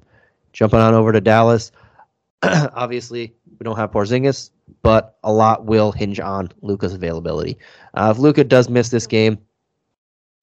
Jumping 0.52 0.80
on 0.80 0.94
over 0.94 1.12
to 1.12 1.20
Dallas. 1.20 1.70
Obviously, 2.42 3.34
we 3.60 3.64
don't 3.64 3.76
have 3.76 3.92
Porzingis, 3.92 4.50
but 4.82 5.18
a 5.22 5.32
lot 5.32 5.66
will 5.66 5.92
hinge 5.92 6.18
on 6.18 6.50
Luka's 6.62 6.94
availability. 6.94 7.58
Uh, 7.92 8.12
if 8.14 8.18
Luka 8.18 8.42
does 8.42 8.70
miss 8.70 8.88
this 8.88 9.06
game, 9.06 9.38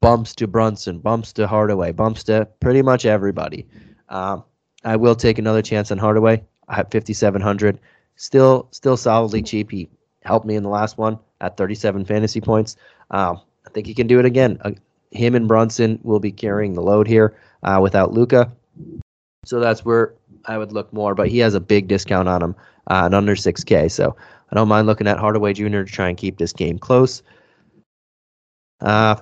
bumps 0.02 0.36
to 0.36 0.48
Brunson, 0.48 1.00
bumps 1.00 1.34
to 1.34 1.48
Hardaway, 1.48 1.92
bumps 1.92 2.24
to 2.26 2.48
pretty 2.60 2.84
much 2.84 3.06
everybody. 3.06 3.68
Um, 4.10 4.44
I 4.86 4.96
will 4.96 5.16
take 5.16 5.40
another 5.40 5.64
chance 5.64 5.92
on 5.92 5.98
Hardaway. 5.98 6.44
Have 6.70 6.92
5,700. 6.92 7.80
Still, 8.18 8.68
still 8.72 8.96
solidly 8.96 9.42
cheap. 9.42 9.72
He 9.72 9.90
helped 10.24 10.46
me 10.46 10.56
in 10.56 10.64
the 10.64 10.70
last 10.70 11.00
one 11.00 11.18
at 11.42 11.58
37 11.58 12.06
fantasy 12.06 12.40
points. 12.40 12.76
Um, 13.10 13.42
I 13.66 13.72
think 13.72 13.88
he 13.88 13.96
can 13.96 14.06
do 14.06 14.20
it 14.20 14.26
again. 14.26 14.60
Uh, 14.62 14.72
him 15.12 15.34
and 15.34 15.48
Brunson 15.48 16.00
will 16.04 16.20
be 16.20 16.32
carrying 16.32 16.74
the 16.74 16.82
load 16.82 17.08
here 17.08 17.36
uh, 17.64 17.80
without 17.82 18.14
Luka. 18.14 18.52
So 19.46 19.60
that's 19.60 19.84
where 19.84 20.14
I 20.46 20.58
would 20.58 20.72
look 20.72 20.94
more. 20.94 21.16
But 21.16 21.30
he 21.30 21.40
has 21.40 21.56
a 21.56 21.60
big 21.60 21.88
discount 21.88 22.28
on 22.28 22.44
him 22.44 22.56
uh, 22.90 23.06
at 23.06 23.14
under 23.14 23.36
6K. 23.36 23.92
So 23.92 24.16
I 24.52 24.56
don't 24.56 24.68
mind 24.68 24.88
looking 24.88 25.08
at 25.08 25.18
Hardaway 25.18 25.54
Jr. 25.54 25.70
to 25.70 25.86
try 25.86 26.10
and 26.10 26.18
keep 26.18 26.38
this 26.38 26.54
game 26.54 26.80
close. 26.80 27.24
Uh, 28.82 29.16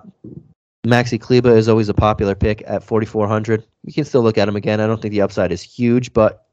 Maxi 0.86 1.20
Kleber 1.20 1.56
is 1.56 1.68
always 1.68 1.90
a 1.90 1.94
popular 1.94 2.36
pick 2.36 2.64
at 2.68 2.84
4,400. 2.84 3.66
You 3.84 3.94
can 3.94 4.06
still 4.06 4.22
look 4.22 4.38
at 4.38 4.48
him 4.48 4.56
again. 4.56 4.80
I 4.80 4.88
don't 4.88 5.02
think 5.02 5.14
the 5.14 5.22
upside 5.22 5.52
is 5.52 5.62
huge, 5.62 6.14
but 6.14 6.46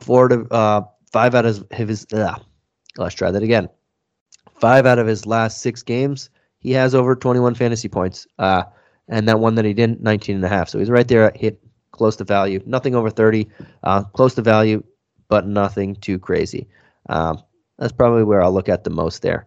four 0.00 0.28
to 0.28 0.46
uh, 0.50 0.82
five 1.12 1.34
out 1.34 1.44
of 1.44 1.64
his. 1.70 2.06
Uh, 2.12 2.38
let's 2.96 3.14
try 3.14 3.30
that 3.30 3.42
again. 3.42 3.68
Five 4.54 4.86
out 4.86 4.98
of 4.98 5.06
his 5.06 5.26
last 5.26 5.60
six 5.60 5.82
games, 5.82 6.30
he 6.60 6.72
has 6.72 6.94
over 6.94 7.14
21 7.14 7.54
fantasy 7.54 7.88
points. 7.88 8.26
Uh, 8.38 8.62
and 9.08 9.28
that 9.28 9.38
one 9.38 9.54
that 9.54 9.64
he 9.64 9.72
didn't, 9.72 10.02
19 10.02 10.36
and 10.36 10.44
a 10.44 10.48
half. 10.48 10.68
So 10.68 10.78
he's 10.78 10.90
right 10.90 11.06
there 11.06 11.24
at 11.24 11.36
hit 11.36 11.60
close 11.92 12.16
to 12.16 12.24
value. 12.24 12.60
Nothing 12.66 12.94
over 12.94 13.10
30, 13.10 13.46
uh, 13.84 14.02
close 14.04 14.34
to 14.34 14.42
value, 14.42 14.82
but 15.28 15.46
nothing 15.46 15.96
too 15.96 16.18
crazy. 16.18 16.66
Um, 17.08 17.42
that's 17.78 17.92
probably 17.92 18.24
where 18.24 18.42
I'll 18.42 18.52
look 18.52 18.68
at 18.68 18.84
the 18.84 18.90
most 18.90 19.22
there. 19.22 19.46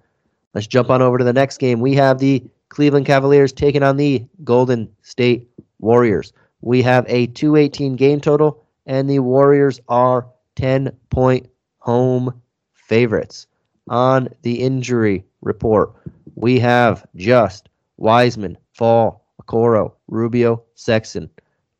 Let's 0.53 0.67
jump 0.67 0.89
on 0.89 1.01
over 1.01 1.17
to 1.17 1.23
the 1.23 1.33
next 1.33 1.57
game. 1.57 1.79
We 1.79 1.93
have 1.95 2.19
the 2.19 2.43
Cleveland 2.69 3.05
Cavaliers 3.05 3.51
taking 3.53 3.83
on 3.83 3.97
the 3.97 4.25
Golden 4.43 4.89
State 5.01 5.49
Warriors. 5.79 6.33
We 6.61 6.81
have 6.83 7.05
a 7.07 7.27
218 7.27 7.95
game 7.95 8.19
total, 8.19 8.63
and 8.85 9.09
the 9.09 9.19
Warriors 9.19 9.79
are 9.87 10.27
10 10.55 10.91
point 11.09 11.47
home 11.79 12.41
favorites. 12.73 13.47
On 13.89 14.29
the 14.43 14.61
injury 14.61 15.25
report, 15.41 15.93
we 16.35 16.59
have 16.59 17.05
just 17.15 17.69
Wiseman, 17.97 18.57
Fall, 18.73 19.25
Okoro, 19.41 19.93
Rubio, 20.07 20.63
Sexton 20.75 21.29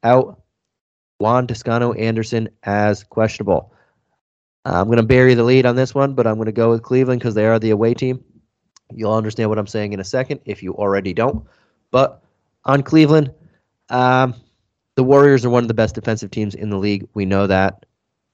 out. 0.04 0.42
Juan 1.20 1.48
Toscano 1.48 1.92
Anderson 1.94 2.48
as 2.64 3.04
questionable. 3.04 3.74
I'm 4.66 4.86
going 4.86 4.98
to 4.98 5.04
bury 5.04 5.34
the 5.34 5.44
lead 5.44 5.66
on 5.66 5.76
this 5.76 5.96
one, 5.96 6.14
but 6.14 6.28
I'm 6.28 6.36
going 6.36 6.46
to 6.48 6.52
go 6.52 6.70
with 6.70 6.84
Cleveland 6.84 7.22
because 7.22 7.36
they 7.36 7.46
are 7.46 7.60
the 7.60 7.72
away 7.72 7.94
team. 7.94 8.24
You'll 8.94 9.14
understand 9.14 9.50
what 9.50 9.60
I'm 9.60 9.68
saying 9.68 9.94
in 9.94 10.00
a 10.00 10.04
second 10.04 10.42
if 10.46 10.62
you 10.64 10.74
already 10.76 11.14
don't. 11.14 11.46
But 11.92 12.22
on 12.66 12.84
Cleveland, 12.84 13.32
um, 13.90 14.36
the 14.96 15.04
Warriors 15.04 15.46
are 15.46 15.50
one 15.50 15.64
of 15.64 15.68
the 15.68 15.74
best 15.74 15.96
defensive 15.96 16.32
teams 16.32 16.56
in 16.56 16.70
the 16.70 16.78
league. 16.78 17.08
We 17.14 17.26
know 17.26 17.48
that. 17.48 17.86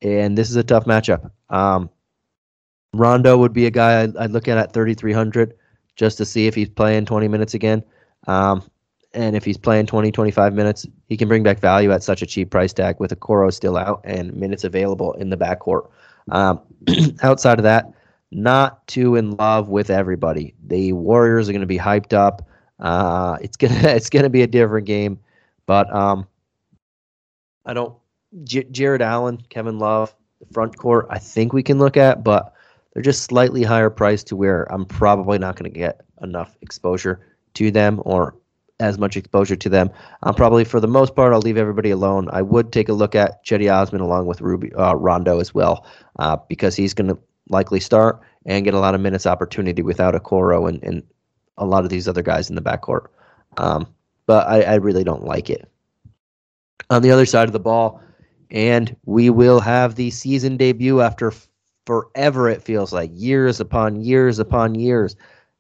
and 0.02 0.38
this 0.38 0.50
is 0.50 0.56
a 0.56 0.64
tough 0.64 0.86
matchup. 0.86 1.32
Um, 1.50 1.90
Rondo 2.94 3.38
would 3.38 3.54
be 3.54 3.66
a 3.66 3.72
guy 3.72 4.04
I'd, 4.04 4.18
I'd 4.18 4.32
look 4.32 4.48
at 4.48 4.58
at 4.58 4.74
3,300 4.74 5.56
just 5.96 6.18
to 6.18 6.26
see 6.26 6.48
if 6.48 6.56
he's 6.56 6.70
playing 6.70 7.06
20 7.06 7.28
minutes 7.28 7.54
again. 7.54 7.84
Um, 8.28 8.64
and 9.14 9.36
if 9.36 9.46
he's 9.46 9.58
playing 9.58 9.86
20, 9.86 10.12
25 10.12 10.54
minutes, 10.54 10.86
he 11.08 11.16
can 11.16 11.28
bring 11.28 11.44
back 11.44 11.60
value 11.60 11.92
at 11.92 12.04
such 12.04 12.22
a 12.22 12.26
cheap 12.26 12.50
price 12.50 12.74
tag 12.74 13.00
with 13.00 13.18
Okoro 13.18 13.54
still 13.54 13.78
out 13.78 14.02
and 14.04 14.34
minutes 14.34 14.64
available 14.64 15.14
in 15.14 15.30
the 15.30 15.38
backcourt. 15.38 15.90
Um, 16.32 16.62
outside 17.24 17.60
of 17.60 17.64
that, 17.64 17.92
not 18.32 18.86
too 18.88 19.16
in 19.16 19.32
love 19.32 19.70
with 19.70 19.90
everybody. 19.90 20.54
The 20.68 20.94
Warriors 20.94 21.48
are 21.50 21.54
going 21.54 21.62
to 21.62 21.68
be 21.68 21.78
hyped 21.78 22.14
up. 22.14 22.48
Uh, 22.80 23.38
it's 23.42 23.58
gonna 23.58 23.76
it's 23.84 24.10
gonna 24.10 24.30
be 24.30 24.42
a 24.42 24.48
different 24.48 24.86
game, 24.86 25.20
but 25.66 25.94
um, 25.94 26.28
I 27.66 27.74
don't. 27.74 27.96
J- 28.44 28.68
Jarrett 28.72 29.02
Allen, 29.02 29.42
Kevin 29.50 29.80
Love, 29.80 30.14
the 30.40 30.54
front 30.54 30.78
court. 30.78 31.08
I 31.10 31.20
think 31.20 31.54
we 31.54 31.64
can 31.64 31.78
look 31.78 31.96
at, 31.96 32.24
but 32.24 32.54
they're 32.94 33.04
just 33.04 33.24
slightly 33.24 33.64
higher 33.64 33.90
priced 33.90 34.28
to 34.28 34.36
where 34.36 34.72
I'm 34.72 34.86
probably 34.86 35.38
not 35.38 35.56
going 35.56 35.72
to 35.72 35.80
get 35.80 36.02
enough 36.22 36.58
exposure 36.62 37.22
to 37.54 37.72
them 37.72 38.02
or 38.04 38.36
as 38.80 38.98
much 38.98 39.16
exposure 39.16 39.56
to 39.56 39.70
them. 39.70 39.90
Um, 40.24 40.36
probably 40.36 40.66
for 40.66 40.80
the 40.80 40.88
most 40.88 41.16
part, 41.16 41.34
I'll 41.34 41.40
leave 41.40 41.58
everybody 41.58 41.92
alone. 41.92 42.28
I 42.32 42.42
would 42.42 42.72
take 42.72 42.90
a 42.90 42.94
look 42.94 43.16
at 43.16 43.46
Cedi 43.46 43.74
Osman 43.74 44.02
along 44.02 44.28
with 44.28 44.42
Ruby 44.42 44.74
uh, 44.74 44.96
Rondo 44.96 45.40
as 45.40 45.54
well, 45.54 45.86
uh, 46.20 46.38
because 46.50 46.76
he's 46.76 46.94
going 46.94 47.08
to 47.08 47.18
likely 47.50 47.80
start 47.80 48.20
and 48.46 48.66
get 48.66 48.74
a 48.74 48.80
lot 48.80 48.96
of 48.96 49.02
minutes 49.02 49.26
opportunity 49.26 49.82
without 49.82 50.14
Okoro 50.14 50.68
and, 50.68 50.84
and 50.84 51.04
a 51.58 51.66
lot 51.66 51.84
of 51.84 51.90
these 51.90 52.08
other 52.08 52.22
guys 52.22 52.50
in 52.50 52.56
the 52.56 52.62
backcourt. 52.62 53.08
Um, 53.58 53.88
but 54.26 54.48
I, 54.48 54.62
I 54.62 54.76
really 54.76 55.04
don't 55.04 55.24
like 55.24 55.50
it. 55.50 55.70
On 56.90 57.02
the 57.02 57.12
other 57.12 57.26
side 57.26 57.48
of 57.48 57.54
the 57.54 57.60
ball, 57.60 58.02
and 58.52 58.96
we 59.06 59.30
will 59.30 59.60
have 59.60 59.96
the 59.96 60.12
season 60.12 60.58
debut 60.58 61.02
after 61.02 61.34
forever, 61.86 62.50
it 62.50 62.62
feels 62.62 62.92
like 62.92 63.10
years 63.14 63.60
upon 63.60 64.02
years 64.02 64.40
upon 64.40 64.76
years. 64.76 65.16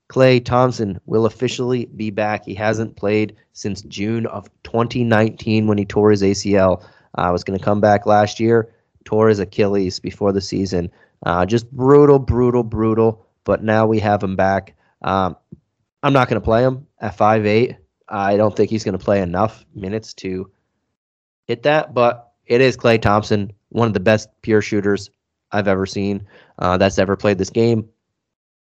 Klay 0.09 0.43
Thompson 0.43 0.99
will 1.05 1.25
officially 1.25 1.85
be 1.85 2.11
back. 2.11 2.45
He 2.45 2.53
hasn't 2.53 2.95
played 2.95 3.35
since 3.53 3.81
June 3.83 4.27
of 4.27 4.49
2019 4.63 5.67
when 5.67 5.77
he 5.77 5.85
tore 5.85 6.11
his 6.11 6.21
ACL. 6.21 6.83
Uh, 7.17 7.29
was 7.31 7.43
going 7.43 7.57
to 7.57 7.63
come 7.63 7.79
back 7.79 8.05
last 8.05 8.39
year, 8.39 8.73
tore 9.05 9.29
his 9.29 9.39
Achilles 9.39 9.99
before 9.99 10.33
the 10.33 10.41
season. 10.41 10.91
Uh, 11.25 11.45
just 11.45 11.71
brutal, 11.71 12.19
brutal, 12.19 12.63
brutal. 12.63 13.25
But 13.45 13.63
now 13.63 13.87
we 13.87 13.99
have 13.99 14.21
him 14.21 14.35
back. 14.35 14.75
Um, 15.01 15.37
I'm 16.03 16.13
not 16.13 16.27
going 16.27 16.41
to 16.41 16.45
play 16.45 16.63
him 16.63 16.87
at 16.99 17.15
five 17.15 17.45
eight. 17.45 17.77
I 18.07 18.37
don't 18.37 18.55
think 18.55 18.69
he's 18.69 18.83
going 18.83 18.97
to 18.97 19.03
play 19.03 19.21
enough 19.21 19.65
minutes 19.73 20.13
to 20.15 20.51
hit 21.47 21.63
that. 21.63 21.93
But 21.93 22.33
it 22.45 22.61
is 22.61 22.77
Klay 22.77 23.01
Thompson, 23.01 23.53
one 23.69 23.87
of 23.87 23.93
the 23.93 23.99
best 23.99 24.29
pure 24.41 24.61
shooters 24.61 25.09
I've 25.51 25.67
ever 25.67 25.85
seen 25.85 26.27
uh, 26.59 26.77
that's 26.77 26.99
ever 26.99 27.15
played 27.15 27.37
this 27.37 27.49
game. 27.49 27.89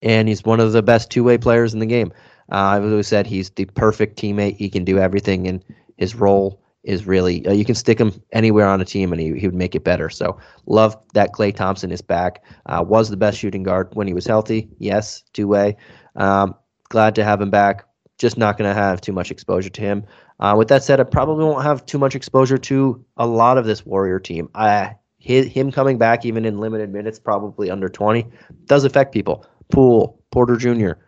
And 0.05 0.29
he's 0.29 0.45
one 0.45 0.61
of 0.61 0.71
the 0.71 0.81
best 0.81 1.09
two 1.09 1.23
way 1.23 1.37
players 1.37 1.73
in 1.73 1.79
the 1.79 1.85
game. 1.85 2.13
Uh, 2.51 2.77
I've 2.77 2.83
always 2.83 3.07
said 3.07 3.27
he's 3.27 3.49
the 3.49 3.65
perfect 3.65 4.17
teammate. 4.17 4.55
He 4.55 4.69
can 4.69 4.85
do 4.85 4.99
everything, 4.99 5.47
and 5.47 5.63
his 5.97 6.15
role 6.15 6.61
is 6.85 7.07
really 7.07 7.45
uh, 7.47 7.51
you 7.51 7.65
can 7.65 7.75
stick 7.75 7.99
him 7.99 8.13
anywhere 8.31 8.67
on 8.67 8.79
a 8.79 8.85
team 8.85 9.11
and 9.11 9.19
he, 9.19 9.37
he 9.37 9.47
would 9.47 9.55
make 9.55 9.75
it 9.75 9.83
better. 9.83 10.09
So 10.09 10.39
love 10.67 10.95
that 11.13 11.33
Klay 11.33 11.53
Thompson 11.53 11.91
is 11.91 12.01
back. 12.01 12.43
Uh, 12.67 12.83
was 12.87 13.09
the 13.09 13.17
best 13.17 13.39
shooting 13.39 13.63
guard 13.63 13.89
when 13.93 14.07
he 14.07 14.13
was 14.13 14.25
healthy. 14.25 14.69
Yes, 14.77 15.23
two 15.33 15.47
way. 15.47 15.75
Um, 16.15 16.55
glad 16.89 17.15
to 17.15 17.23
have 17.23 17.41
him 17.41 17.49
back. 17.49 17.85
Just 18.17 18.37
not 18.37 18.57
going 18.57 18.69
to 18.69 18.79
have 18.79 19.01
too 19.01 19.11
much 19.11 19.31
exposure 19.31 19.69
to 19.69 19.81
him. 19.81 20.05
Uh, 20.39 20.55
with 20.57 20.67
that 20.69 20.83
said, 20.83 20.99
I 20.99 21.03
probably 21.03 21.43
won't 21.43 21.63
have 21.63 21.85
too 21.85 21.97
much 21.97 22.15
exposure 22.15 22.57
to 22.57 23.03
a 23.17 23.27
lot 23.27 23.57
of 23.57 23.65
this 23.65 23.85
Warrior 23.85 24.19
team. 24.19 24.49
I 24.55 24.95
his, 25.17 25.47
him 25.47 25.71
coming 25.71 25.97
back 25.97 26.23
even 26.23 26.45
in 26.45 26.59
limited 26.59 26.93
minutes, 26.93 27.17
probably 27.17 27.71
under 27.71 27.89
20, 27.89 28.27
does 28.65 28.83
affect 28.83 29.11
people. 29.11 29.45
Poole, 29.71 30.19
Porter 30.32 30.58
Jr., 30.58 30.99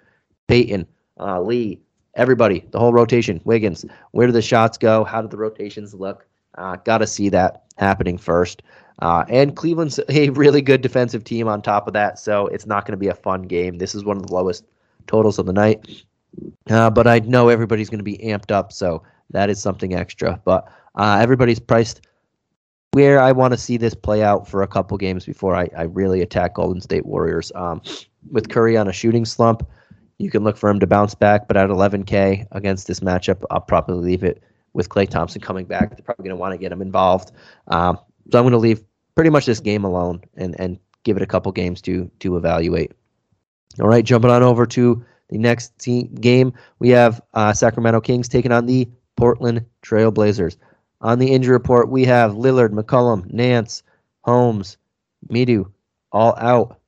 Payton, 0.48 0.88
uh, 1.20 1.42
Lee, 1.42 1.80
everybody, 2.16 2.66
the 2.72 2.80
whole 2.80 2.94
rotation, 2.94 3.42
Wiggins. 3.44 3.86
Where 4.12 4.28
do 4.28 4.34
the 4.34 4.42
shots 4.42 4.78
go? 4.78 5.04
How 5.04 5.22
do 5.22 5.28
the 5.28 5.38
rotations 5.38 5.94
look? 5.94 6.26
Uh, 6.58 6.78
Got 6.78 7.00
to 7.00 7.08
see 7.08 7.30
that 7.30 7.64
happening 7.78 8.18
first. 8.18 8.64
Uh, 9.00 9.24
and 9.30 9.56
Cleveland's 9.56 10.00
a 10.10 10.30
really 10.30 10.62
good 10.62 10.82
defensive 10.82 11.24
team 11.24 11.48
on 11.48 11.62
top 11.62 11.88
of 11.88 11.94
that, 11.94 12.20
so 12.20 12.48
it's 12.48 12.66
not 12.66 12.86
going 12.86 12.94
to 12.94 12.98
be 12.98 13.08
a 13.08 13.16
fun 13.16 13.44
game. 13.44 13.78
This 13.78 13.96
is 13.96 14.04
one 14.04 14.18
of 14.18 14.26
the 14.28 14.34
lowest 14.34 14.66
totals 15.06 15.40
of 15.40 15.46
the 15.46 15.54
night. 15.54 16.04
Uh, 16.70 16.90
but 16.90 17.08
I 17.08 17.20
know 17.20 17.50
everybody's 17.50 17.90
going 17.90 18.00
to 18.00 18.04
be 18.04 18.18
amped 18.18 18.52
up, 18.52 18.72
so 18.72 19.04
that 19.32 19.50
is 19.50 19.62
something 19.62 19.94
extra. 19.94 20.40
But 20.44 20.72
uh, 20.96 21.20
everybody's 21.22 21.60
priced 21.60 22.02
where 22.92 23.20
I 23.20 23.32
want 23.32 23.54
to 23.54 23.58
see 23.58 23.78
this 23.78 23.94
play 23.94 24.24
out 24.24 24.48
for 24.48 24.64
a 24.64 24.68
couple 24.68 24.98
games 24.98 25.26
before 25.26 25.56
I, 25.56 25.70
I 25.78 25.84
really 25.84 26.22
attack 26.22 26.56
Golden 26.56 26.82
State 26.82 27.06
Warriors. 27.06 27.52
Um, 27.54 27.82
with 28.32 28.50
Curry 28.50 28.78
on 28.78 28.88
a 28.88 28.94
shooting 28.94 29.26
slump, 29.26 29.68
you 30.18 30.30
can 30.30 30.44
look 30.44 30.58
for 30.58 30.70
him 30.70 30.80
to 30.80 30.88
bounce 30.88 31.16
back, 31.16 31.48
but 31.48 31.58
at 31.58 31.70
11K 31.70 32.48
against 32.52 32.88
this 32.88 33.02
matchup, 33.02 33.44
I'll 33.52 33.62
probably 33.62 33.96
leave 33.96 34.24
it 34.24 34.44
with 34.74 34.90
Klay 34.90 35.08
Thompson 35.08 35.42
coming 35.42 35.66
back. 35.66 35.90
They're 35.90 36.04
probably 36.04 36.24
going 36.24 36.36
to 36.36 36.40
want 36.40 36.54
to 36.54 36.58
get 36.58 36.72
him 36.72 36.82
involved. 36.82 37.32
Um, 37.68 38.00
so 38.32 38.40
I'm 38.40 38.44
going 38.44 38.52
to 38.52 38.58
leave 38.58 38.84
pretty 39.16 39.30
much 39.30 39.46
this 39.46 39.60
game 39.60 39.84
alone 39.84 40.22
and, 40.36 40.60
and 40.60 40.80
give 41.04 41.18
it 41.18 41.24
a 41.24 41.28
couple 41.28 41.52
games 41.52 41.82
to 41.84 42.10
to 42.20 42.38
evaluate. 42.38 42.92
All 43.80 43.88
right, 43.88 44.04
jumping 44.04 44.32
on 44.32 44.44
over 44.44 44.66
to 44.66 45.06
the 45.30 45.38
next 45.38 45.78
team, 45.80 46.14
game, 46.16 46.54
we 46.80 46.90
have 46.90 47.22
uh, 47.34 47.54
Sacramento 47.54 48.02
Kings 48.02 48.28
taking 48.28 48.52
on 48.52 48.66
the 48.66 48.90
Portland 49.16 49.66
Trailblazers. 49.84 50.58
On 51.02 51.20
the 51.20 51.32
injury 51.32 51.54
report, 51.54 51.90
we 51.90 52.06
have 52.06 52.32
Lillard, 52.32 52.70
McCollum, 52.70 53.32
Nance, 53.32 53.84
Holmes, 54.24 54.78
Medu, 55.30 55.72
all 56.12 56.36
out. 56.38 56.80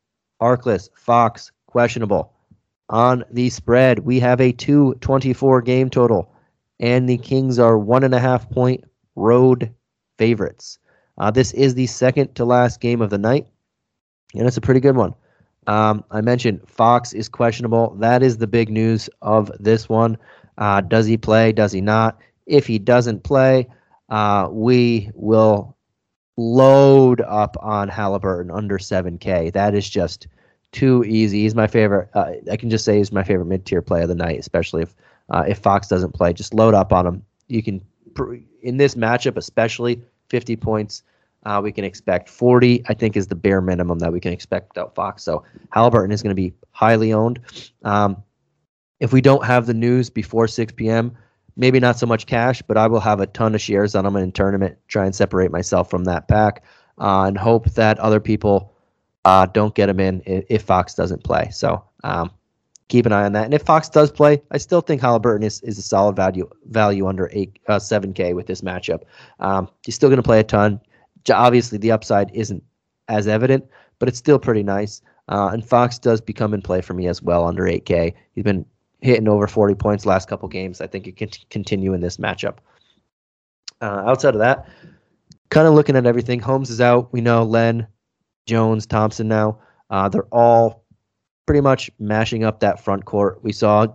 Harkless, 0.42 0.90
Fox, 0.96 1.52
questionable. 1.68 2.34
On 2.90 3.24
the 3.32 3.50
spread, 3.50 4.00
we 4.00 4.20
have 4.20 4.42
a 4.42 4.52
224 4.52 5.62
game 5.62 5.90
total, 5.90 6.32
and 6.80 7.08
the 7.08 7.18
Kings 7.18 7.60
are 7.60 7.78
one 7.78 8.04
and 8.04 8.16
a 8.16 8.20
half 8.20 8.50
point 8.50 8.84
road 9.16 9.72
favorites. 10.18 10.80
Uh, 11.18 11.30
this 11.30 11.54
is 11.54 11.76
the 11.76 11.86
second 11.86 12.34
to 12.36 12.46
last 12.46 12.80
game 12.80 13.02
of 13.02 13.10
the 13.10 13.18
night, 13.18 13.48
and 14.34 14.48
it's 14.48 14.58
a 14.58 14.62
pretty 14.62 14.80
good 14.80 14.96
one. 14.96 15.14
Um, 15.68 16.04
I 16.10 16.22
mentioned 16.22 16.62
Fox 16.68 17.14
is 17.14 17.30
questionable. 17.30 17.96
That 18.00 18.24
is 18.24 18.38
the 18.38 18.48
big 18.48 18.70
news 18.70 19.10
of 19.22 19.52
this 19.60 19.88
one. 19.88 20.18
Uh, 20.58 20.82
does 20.82 21.06
he 21.06 21.18
play? 21.18 21.52
Does 21.52 21.72
he 21.72 21.82
not? 21.82 22.20
If 22.48 22.66
he 22.66 22.80
doesn't 22.80 23.24
play, 23.24 23.68
uh, 24.10 24.48
we 24.52 25.12
will 25.14 25.78
load 26.40 27.20
up 27.22 27.58
on 27.60 27.90
Halliburton 27.90 28.50
under 28.50 28.78
7K. 28.78 29.52
That 29.52 29.76
is 29.76 29.90
just 29.90 30.28
too 30.72 31.04
easy. 31.04 31.42
He's 31.42 31.54
my 31.54 31.68
favorite. 31.68 32.10
Uh, 32.14 32.34
I 32.50 32.56
can 32.56 32.70
just 32.70 32.86
say 32.86 32.98
he's 32.98 33.12
my 33.12 33.24
favorite 33.24 33.46
mid 33.46 33.66
tier 33.66 33.82
play 33.82 34.02
of 34.02 34.08
the 34.08 34.16
night, 34.16 34.40
especially 34.40 34.84
if 34.84 34.96
uh, 35.30 35.44
if 35.48 35.60
Fox 35.60 35.88
doesn't 35.88 36.14
play. 36.14 36.32
Just 36.32 36.54
load 36.54 36.74
up 36.74 36.94
on 36.94 37.06
him. 37.06 37.26
You 37.48 37.62
can 37.62 37.82
in 38.62 38.78
this 38.78 38.96
matchup, 38.96 39.38
especially 39.38 40.02
50 40.30 40.56
points. 40.56 41.04
Uh, 41.44 41.60
we 41.64 41.72
can 41.72 41.84
expect 41.84 42.30
40. 42.30 42.84
I 42.88 42.94
think 42.94 43.18
is 43.18 43.28
the 43.28 43.36
bare 43.36 43.62
minimum 43.62 44.00
that 44.00 44.12
we 44.12 44.20
can 44.20 44.34
expect 44.34 44.78
out 44.78 44.96
Fox. 44.96 45.24
So 45.24 45.44
Halliburton 45.72 46.12
is 46.12 46.22
going 46.22 46.36
to 46.36 46.42
be 46.42 46.54
highly 46.72 47.14
owned. 47.14 47.40
Um, 47.84 48.24
if 49.00 49.14
we 49.14 49.22
don't 49.22 49.46
have 49.46 49.66
the 49.66 49.74
news 49.74 50.10
before 50.10 50.48
6 50.48 50.74
p.m., 50.74 51.16
maybe 51.56 51.80
not 51.80 51.98
so 51.98 52.06
much 52.06 52.26
cash, 52.26 52.62
but 52.62 52.78
I 52.78 52.88
will 52.88 53.00
have 53.00 53.20
a 53.20 53.28
ton 53.28 53.56
of 53.56 53.62
shares 53.62 53.96
on 53.96 54.06
them 54.06 54.16
in 54.16 54.32
tournament. 54.32 54.78
Try 54.88 55.06
and 55.06 55.16
separate 55.16 55.52
myself 55.52 55.90
from 55.90 56.06
that 56.06 56.28
pack, 56.28 56.64
uh, 56.98 57.24
and 57.24 57.38
hope 57.38 57.70
that 57.72 58.00
other 58.00 58.20
people 58.20 58.74
uh, 59.26 59.46
don't 59.48 59.76
get 59.76 59.88
them 59.88 60.00
in 60.00 60.22
if, 60.26 60.64
Fox 60.64 60.94
doesn't 60.94 61.24
play. 61.24 61.50
So 61.52 61.84
um, 62.04 62.32
keep 62.88 63.06
an 63.06 63.12
eye 63.12 63.26
on 63.26 63.34
that. 63.34 63.46
And 63.46 63.54
if 63.54 63.64
Fox 63.64 63.90
does 63.90 64.12
play, 64.12 64.42
I 64.52 64.58
still 64.58 64.82
think 64.82 65.02
Halliburton 65.02 65.46
is, 65.46 65.62
is 65.62 65.78
a 65.78 65.82
solid 65.82 66.16
value 66.16 66.50
value 66.66 67.08
under 67.08 67.30
eight 67.34 67.60
uh, 67.68 67.80
seven 67.80 68.14
K 68.14 68.34
with 68.34 68.48
this 68.48 68.62
matchup. 68.62 69.04
Um, 69.40 69.70
he's 69.86 69.96
still 69.96 70.10
going 70.10 70.18
to 70.18 70.24
play 70.24 70.40
a 70.40 70.44
ton. 70.44 70.80
Obviously, 71.32 71.78
the 71.78 71.92
upside 71.92 72.34
isn't 72.34 72.64
as 73.08 73.28
evident, 73.28 73.66
but 74.00 74.08
it's 74.08 74.18
still 74.18 74.40
pretty 74.40 74.64
nice. 74.64 75.02
Uh, 75.28 75.50
and 75.54 75.64
Fox 75.64 76.00
does 76.00 76.22
become 76.22 76.54
in 76.54 76.62
play 76.62 76.82
for 76.82 76.94
me 76.94 77.08
as 77.08 77.22
well 77.22 77.46
under 77.46 77.64
8K. 77.64 78.14
He's 78.34 78.44
been 78.44 78.66
hitting 79.02 79.28
over 79.28 79.48
40 79.48 79.76
points 79.76 80.06
last 80.06 80.28
couple 80.28 80.48
games. 80.50 80.82
I 80.82 80.88
think 80.88 81.08
it 81.08 81.18
can 81.18 81.30
continue 81.50 81.94
in 81.94 82.02
this 82.02 82.18
matchup. 82.18 82.58
Uh, 83.82 84.04
outside 84.06 84.36
of 84.36 84.40
that, 84.40 84.68
kind 85.50 85.68
of 85.68 85.74
looking 85.74 85.96
at 85.96 86.06
everything. 86.06 86.40
Holmes 86.40 86.70
is 86.70 86.82
out. 86.82 87.12
We 87.14 87.22
know 87.22 87.44
Len, 87.44 87.88
Jones, 88.46 88.86
Thompson 88.86 89.28
now. 89.28 89.60
Uh, 89.90 90.10
they're 90.10 90.24
all 90.32 90.84
pretty 91.46 91.62
much 91.62 91.90
mashing 92.00 92.44
up 92.44 92.60
that 92.60 92.84
front 92.84 93.06
court. 93.06 93.44
We 93.44 93.54
saw 93.54 93.88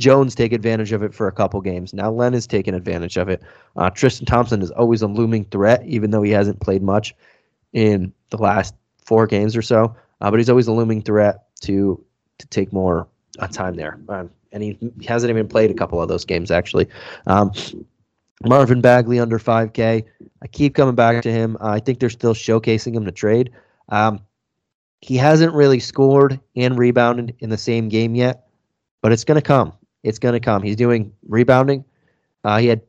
Jones 0.00 0.34
take 0.34 0.52
advantage 0.52 0.92
of 0.92 1.02
it 1.02 1.14
for 1.14 1.28
a 1.28 1.32
couple 1.32 1.60
games. 1.60 1.94
Now 1.94 2.10
Len 2.10 2.34
is 2.34 2.46
taking 2.46 2.74
advantage 2.74 3.16
of 3.16 3.28
it. 3.28 3.42
Uh, 3.76 3.90
Tristan 3.90 4.26
Thompson 4.26 4.62
is 4.62 4.70
always 4.72 5.02
a 5.02 5.06
looming 5.06 5.44
threat, 5.44 5.84
even 5.86 6.10
though 6.10 6.22
he 6.22 6.32
hasn't 6.32 6.60
played 6.60 6.82
much 6.82 7.14
in 7.72 8.12
the 8.30 8.38
last 8.38 8.74
four 9.04 9.26
games 9.26 9.56
or 9.56 9.62
so. 9.62 9.94
Uh, 10.20 10.30
but 10.30 10.38
he's 10.38 10.50
always 10.50 10.66
a 10.66 10.72
looming 10.72 11.02
threat 11.02 11.44
to 11.60 12.04
to 12.38 12.46
take 12.48 12.72
more 12.72 13.06
uh, 13.38 13.46
time 13.48 13.74
there. 13.76 13.98
Um, 14.08 14.30
and 14.52 14.62
he, 14.62 14.78
he, 14.98 15.06
hasn't 15.06 15.30
even 15.30 15.46
played 15.46 15.70
a 15.70 15.74
couple 15.74 16.02
of 16.02 16.08
those 16.08 16.24
games 16.24 16.50
actually. 16.50 16.88
Um, 17.26 17.52
Marvin 18.44 18.80
Bagley 18.80 19.20
under 19.20 19.38
5K. 19.38 20.04
I 20.42 20.46
keep 20.48 20.74
coming 20.74 20.94
back 20.94 21.22
to 21.22 21.30
him. 21.30 21.56
Uh, 21.60 21.68
I 21.68 21.80
think 21.80 22.00
they're 22.00 22.10
still 22.10 22.34
showcasing 22.34 22.94
him 22.94 23.04
to 23.04 23.12
trade. 23.12 23.50
Um, 23.90 24.20
he 25.02 25.16
hasn't 25.16 25.54
really 25.54 25.80
scored 25.80 26.40
and 26.56 26.78
rebounded 26.78 27.34
in 27.40 27.50
the 27.50 27.58
same 27.58 27.88
game 27.88 28.14
yet, 28.14 28.48
but 29.02 29.12
it's 29.12 29.24
going 29.24 29.36
to 29.36 29.42
come. 29.42 29.72
It's 30.02 30.18
going 30.18 30.34
to 30.34 30.40
come. 30.40 30.62
He's 30.62 30.76
doing 30.76 31.12
rebounding. 31.28 31.84
Uh, 32.44 32.58
he 32.58 32.66
had 32.66 32.80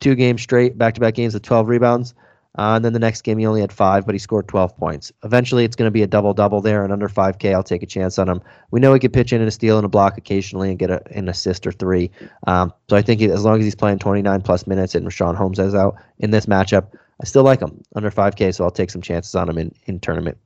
two 0.00 0.14
games 0.14 0.42
straight, 0.42 0.78
back 0.78 0.94
to 0.94 1.00
back 1.00 1.14
games 1.14 1.34
with 1.34 1.42
12 1.42 1.68
rebounds. 1.68 2.14
Uh, 2.56 2.76
and 2.76 2.84
then 2.84 2.92
the 2.92 3.00
next 3.00 3.22
game, 3.22 3.38
he 3.38 3.46
only 3.46 3.60
had 3.60 3.72
five, 3.72 4.06
but 4.06 4.14
he 4.14 4.18
scored 4.18 4.46
12 4.46 4.76
points. 4.76 5.10
Eventually, 5.24 5.64
it's 5.64 5.74
going 5.74 5.88
to 5.88 5.92
be 5.92 6.02
a 6.02 6.06
double 6.06 6.32
double 6.32 6.60
there, 6.60 6.84
and 6.84 6.92
under 6.92 7.08
5K, 7.08 7.52
I'll 7.52 7.64
take 7.64 7.82
a 7.82 7.86
chance 7.86 8.16
on 8.18 8.28
him. 8.28 8.40
We 8.70 8.78
know 8.78 8.94
he 8.94 9.00
could 9.00 9.12
pitch 9.12 9.32
in 9.32 9.40
and 9.40 9.48
a 9.48 9.50
steal 9.50 9.76
and 9.76 9.84
a 9.84 9.88
block 9.88 10.16
occasionally 10.16 10.70
and 10.70 10.78
get 10.78 10.90
a, 10.90 11.02
an 11.10 11.28
assist 11.28 11.66
or 11.66 11.72
three. 11.72 12.12
Um, 12.46 12.72
so 12.88 12.96
I 12.96 13.02
think 13.02 13.20
he, 13.20 13.26
as 13.26 13.44
long 13.44 13.58
as 13.58 13.64
he's 13.64 13.74
playing 13.74 13.98
29 13.98 14.40
plus 14.42 14.66
minutes 14.68 14.94
and 14.94 15.06
Richaun 15.06 15.34
Holmes 15.34 15.58
is 15.58 15.74
out 15.74 15.96
in 16.18 16.30
this 16.30 16.46
matchup, 16.46 16.92
I 17.20 17.26
still 17.26 17.42
like 17.42 17.60
him 17.60 17.82
under 17.96 18.10
5K, 18.10 18.54
so 18.54 18.64
I'll 18.64 18.70
take 18.70 18.90
some 18.90 19.02
chances 19.02 19.34
on 19.34 19.48
him 19.48 19.58
in, 19.58 19.74
in 19.86 19.98
tournament. 19.98 20.38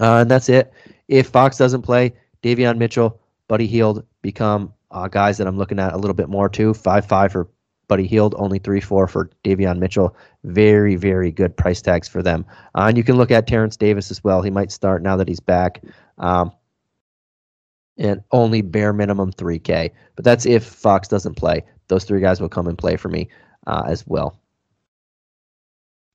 Uh, 0.00 0.18
and 0.22 0.30
that's 0.30 0.48
it. 0.48 0.72
If 1.06 1.28
Fox 1.28 1.56
doesn't 1.56 1.82
play, 1.82 2.12
Davion 2.42 2.78
Mitchell, 2.78 3.20
Buddy 3.46 3.66
Hield 3.66 4.04
become 4.22 4.72
uh, 4.90 5.08
guys 5.08 5.38
that 5.38 5.46
I'm 5.46 5.58
looking 5.58 5.78
at 5.78 5.92
a 5.92 5.96
little 5.96 6.14
bit 6.14 6.28
more 6.28 6.48
too. 6.48 6.74
5 6.74 7.06
5 7.06 7.32
for 7.32 7.48
Buddy 7.88 8.06
Hield, 8.06 8.34
only 8.38 8.58
3 8.58 8.80
4 8.80 9.06
for 9.06 9.30
Davion 9.44 9.78
Mitchell. 9.78 10.16
Very, 10.44 10.96
very 10.96 11.30
good 11.30 11.56
price 11.56 11.82
tags 11.82 12.08
for 12.08 12.22
them. 12.22 12.44
Uh, 12.74 12.86
and 12.88 12.96
you 12.96 13.04
can 13.04 13.16
look 13.16 13.30
at 13.30 13.46
Terrence 13.46 13.76
Davis 13.76 14.10
as 14.10 14.22
well. 14.24 14.42
He 14.42 14.50
might 14.50 14.72
start 14.72 15.02
now 15.02 15.16
that 15.16 15.28
he's 15.28 15.40
back. 15.40 15.82
Um, 16.18 16.52
and 17.98 18.22
only 18.32 18.62
bare 18.62 18.92
minimum 18.92 19.32
3K. 19.32 19.90
But 20.16 20.24
that's 20.24 20.46
if 20.46 20.64
Fox 20.64 21.08
doesn't 21.08 21.34
play. 21.34 21.64
Those 21.88 22.04
three 22.04 22.20
guys 22.20 22.40
will 22.40 22.48
come 22.48 22.66
and 22.66 22.78
play 22.78 22.96
for 22.96 23.08
me 23.08 23.28
uh, 23.66 23.84
as 23.86 24.06
well. 24.06 24.38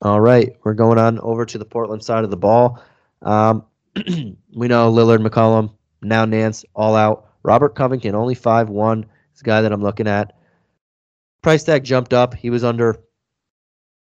All 0.01 0.21
right, 0.21 0.55
we're 0.63 0.73
going 0.73 0.97
on 0.97 1.19
over 1.19 1.45
to 1.45 1.57
the 1.57 1.65
Portland 1.65 2.03
side 2.03 2.23
of 2.23 2.29
the 2.29 2.37
ball. 2.37 2.81
Um, 3.21 3.65
we 3.95 4.67
know 4.67 4.91
Lillard, 4.91 5.25
McCollum, 5.25 5.73
now 6.01 6.25
Nance, 6.25 6.63
all 6.73 6.95
out. 6.95 7.25
Robert 7.43 7.75
Covington, 7.75 8.15
only 8.15 8.35
five 8.35 8.69
one. 8.69 9.05
Is 9.33 9.41
a 9.41 9.43
guy 9.43 9.61
that 9.61 9.71
I'm 9.71 9.81
looking 9.81 10.07
at. 10.07 10.37
Price 11.41 11.63
tag 11.63 11.83
jumped 11.83 12.13
up. 12.13 12.33
He 12.33 12.49
was 12.49 12.63
under 12.63 12.99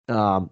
um, 0.08 0.50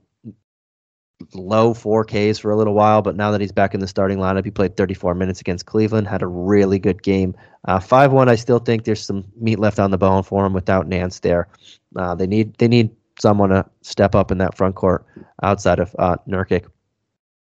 low 1.33 1.73
4Ks 1.73 2.40
for 2.40 2.51
a 2.51 2.57
little 2.57 2.75
while, 2.75 3.03
but 3.03 3.16
now 3.16 3.31
that 3.31 3.40
he's 3.40 3.53
back 3.53 3.75
in 3.75 3.81
the 3.81 3.88
starting 3.88 4.18
lineup, 4.18 4.44
he 4.44 4.51
played 4.51 4.77
34 4.77 5.14
minutes 5.14 5.40
against 5.40 5.66
Cleveland, 5.66 6.07
had 6.07 6.23
a 6.23 6.27
really 6.27 6.79
good 6.79 7.03
game. 7.03 7.35
Uh, 7.66 7.81
5 7.81 8.12
1, 8.12 8.29
I 8.29 8.35
still 8.35 8.59
think 8.59 8.85
there's 8.85 9.05
some 9.05 9.25
meat 9.40 9.59
left 9.59 9.79
on 9.79 9.90
the 9.90 9.99
bone 9.99 10.23
for 10.23 10.44
him 10.44 10.53
without 10.53 10.87
Nance 10.87 11.20
there. 11.20 11.49
Uh, 11.97 12.14
they 12.14 12.27
need 12.27 12.57
they 12.59 12.68
need 12.68 12.90
someone 13.20 13.51
to 13.51 13.64
step 13.83 14.14
up 14.14 14.31
in 14.31 14.38
that 14.38 14.57
front 14.57 14.75
court 14.75 15.07
outside 15.42 15.79
of 15.79 15.94
uh, 15.99 16.16
Nurkic. 16.29 16.66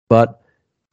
But 0.10 0.42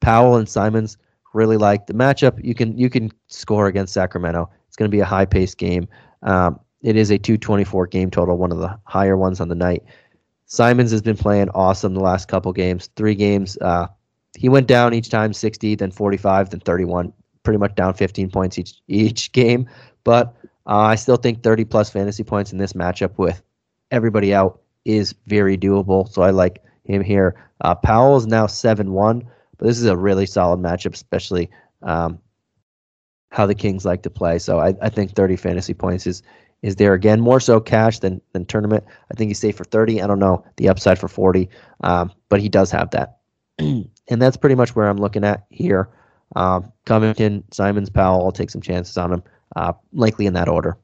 Powell 0.01 0.37
and 0.37 0.49
Simons 0.49 0.97
really 1.33 1.57
like 1.57 1.87
the 1.87 1.95
matchup. 1.95 2.43
You 2.43 2.55
can 2.55 2.77
you 2.77 2.91
can 2.91 3.13
score 3.29 3.67
against 3.67 3.93
Sacramento. 3.93 4.51
It's 4.67 4.77
going 4.77 4.91
to 4.91 4.95
be 4.95 5.01
a 5.01 5.05
high 5.05 5.27
paced 5.27 5.59
game. 5.59 5.87
Um, 6.23 6.59
it 6.85 6.97
is 6.97 7.11
a 7.11 7.19
224 7.19 7.87
game 7.87 8.11
total, 8.11 8.37
one 8.37 8.53
of 8.53 8.59
the 8.59 8.79
higher 8.85 9.17
ones 9.17 9.41
on 9.41 9.49
the 9.49 9.55
night. 9.55 9.83
Simons 10.45 10.91
has 10.91 11.01
been 11.01 11.17
playing 11.17 11.49
awesome 11.55 11.95
the 11.95 12.01
last 12.01 12.29
couple 12.29 12.53
games. 12.53 12.91
Three 12.95 13.15
games, 13.15 13.57
uh, 13.63 13.87
he 14.37 14.51
went 14.51 14.67
down 14.67 14.93
each 14.93 15.09
time 15.09 15.33
60, 15.33 15.77
then 15.77 15.91
45, 15.91 16.51
then 16.51 16.61
31. 16.61 17.13
Pretty 17.43 17.59
much 17.59 17.75
down 17.75 17.95
15 17.95 18.31
points 18.31 18.59
each 18.59 18.75
each 18.87 19.33
game. 19.33 19.69
But 20.05 20.35
uh, 20.67 20.77
I 20.77 20.95
still 20.97 21.17
think 21.17 21.43
30 21.43 21.65
plus 21.65 21.89
fantasy 21.89 22.23
points 22.23 22.53
in 22.53 22.59
this 22.59 22.75
matchup 22.75 23.17
with 23.17 23.43
everybody 23.91 24.35
out 24.35 24.61
is 24.85 25.15
very 25.27 25.57
doable. 25.57 26.07
So 26.13 26.21
I 26.21 26.31
like 26.31 26.63
him 26.85 27.03
here. 27.03 27.35
Uh, 27.63 27.75
Powell 27.75 28.17
is 28.17 28.27
now 28.27 28.47
7 28.47 28.93
1, 28.93 29.29
but 29.57 29.67
this 29.67 29.79
is 29.79 29.87
a 29.87 29.97
really 29.97 30.27
solid 30.27 30.61
matchup, 30.61 30.93
especially 30.93 31.51
um, 31.83 32.19
how 33.31 33.47
the 33.47 33.55
Kings 33.55 33.87
like 33.87 34.03
to 34.03 34.11
play. 34.11 34.39
So 34.39 34.59
I, 34.59 34.75
I 34.83 34.91
think 34.91 35.13
30 35.13 35.37
fantasy 35.37 35.73
points 35.73 36.07
is 36.07 36.23
is 36.65 36.77
there 36.77 36.95
again 36.95 37.21
more 37.21 37.41
so 37.41 37.61
cash 37.61 37.99
than 37.99 38.23
than 38.33 38.47
tournament. 38.47 38.85
I 39.11 39.15
think 39.15 39.29
he's 39.29 39.39
safe 39.39 39.55
for 39.55 39.65
30. 39.65 40.01
I 40.01 40.07
don't 40.07 40.19
know 40.19 40.43
the 40.57 40.71
upside 40.71 40.99
for 40.99 41.09
40, 41.09 41.49
um, 41.83 42.11
but 42.31 42.41
he 42.41 42.49
does 42.49 42.71
have 42.71 42.91
that, 42.93 43.19
and 43.59 43.87
that's 44.09 44.39
pretty 44.39 44.55
much 44.55 44.75
where 44.75 44.89
I'm 44.89 44.97
looking 44.97 45.25
at 45.25 45.45
here. 45.51 45.91
Um, 46.37 46.73
Covington, 46.87 47.45
Simons, 47.53 47.91
Powell. 47.91 48.25
I'll 48.25 48.33
take 48.33 48.49
some 48.49 48.63
chances 48.63 48.97
on 48.97 49.13
him, 49.13 49.23
uh, 49.55 49.75
likely 49.93 50.25
in 50.25 50.33
that 50.33 50.49
order. 50.49 50.79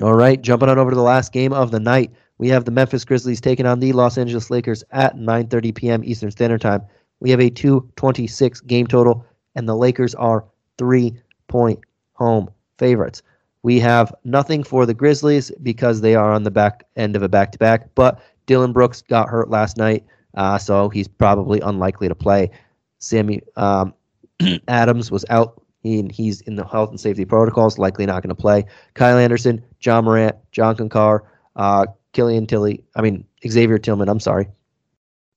All 0.00 0.14
right, 0.14 0.40
jumping 0.40 0.70
on 0.70 0.78
over 0.78 0.90
to 0.90 0.96
the 0.96 1.02
last 1.02 1.30
game 1.30 1.52
of 1.52 1.70
the 1.70 1.78
night. 1.78 2.10
We 2.38 2.48
have 2.48 2.64
the 2.64 2.70
Memphis 2.70 3.04
Grizzlies 3.04 3.40
taking 3.42 3.66
on 3.66 3.80
the 3.80 3.92
Los 3.92 4.16
Angeles 4.16 4.50
Lakers 4.50 4.82
at 4.92 5.16
9:30 5.16 5.74
p.m. 5.74 6.04
Eastern 6.04 6.30
Standard 6.30 6.62
Time. 6.62 6.80
We 7.20 7.28
have 7.30 7.40
a 7.40 7.50
226 7.50 8.62
game 8.62 8.86
total, 8.86 9.26
and 9.54 9.68
the 9.68 9.76
Lakers 9.76 10.14
are 10.14 10.46
three 10.78 11.20
point 11.48 11.80
home 12.14 12.48
favorites. 12.78 13.22
We 13.62 13.78
have 13.80 14.12
nothing 14.24 14.64
for 14.64 14.86
the 14.86 14.94
Grizzlies 14.94 15.52
because 15.62 16.00
they 16.00 16.14
are 16.14 16.32
on 16.32 16.42
the 16.42 16.50
back 16.50 16.84
end 16.96 17.14
of 17.14 17.22
a 17.22 17.28
back 17.28 17.52
to 17.52 17.58
back, 17.58 17.94
but 17.94 18.20
Dillon 18.46 18.72
Brooks 18.72 19.02
got 19.02 19.28
hurt 19.28 19.50
last 19.50 19.76
night, 19.76 20.04
uh, 20.34 20.58
so 20.58 20.88
he's 20.88 21.06
probably 21.06 21.60
unlikely 21.60 22.08
to 22.08 22.14
play. 22.14 22.50
Sammy 22.98 23.40
um, 23.56 23.94
Adams 24.68 25.10
was 25.10 25.24
out. 25.30 25.62
He, 25.82 26.02
he's 26.12 26.40
in 26.42 26.56
the 26.56 26.64
health 26.64 26.90
and 26.90 27.00
safety 27.00 27.24
protocols, 27.24 27.78
likely 27.78 28.06
not 28.06 28.22
going 28.22 28.34
to 28.34 28.40
play. 28.40 28.64
Kyle 28.94 29.18
Anderson, 29.18 29.64
John 29.80 30.04
Morant, 30.04 30.36
John 30.52 30.76
Konchar, 30.76 31.20
uh, 31.56 31.86
Killian 32.12 32.46
Tillie, 32.46 32.84
I 32.94 33.02
mean, 33.02 33.24
Xavier 33.46 33.78
Tillman, 33.78 34.08
I'm 34.08 34.20
sorry, 34.20 34.48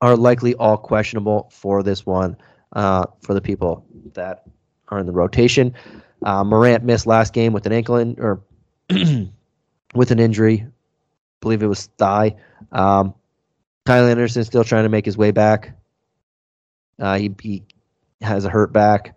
are 0.01 0.15
likely 0.15 0.53
all 0.55 0.77
questionable 0.77 1.49
for 1.51 1.81
this 1.81 2.05
one 2.05 2.37
uh, 2.73 3.05
for 3.21 3.33
the 3.33 3.41
people 3.41 3.85
that 4.13 4.43
are 4.89 4.99
in 4.99 5.05
the 5.05 5.11
rotation. 5.11 5.73
Uh, 6.25 6.43
Morant 6.43 6.83
missed 6.83 7.05
last 7.05 7.33
game 7.33 7.53
with 7.53 7.67
an 7.67 7.71
ankle 7.71 7.97
in, 7.97 8.15
or 8.19 8.41
with 9.93 10.11
an 10.11 10.19
injury. 10.19 10.65
I 10.65 10.71
believe 11.39 11.61
it 11.61 11.67
was 11.67 11.85
thigh. 11.97 12.35
Um, 12.71 13.13
Kyle 13.85 14.07
Anderson 14.07 14.43
still 14.43 14.63
trying 14.63 14.83
to 14.83 14.89
make 14.89 15.05
his 15.05 15.17
way 15.17 15.29
back. 15.29 15.77
Uh, 16.99 17.17
he, 17.17 17.35
he 17.41 17.63
has 18.21 18.43
a 18.43 18.49
hurt 18.49 18.73
back. 18.73 19.15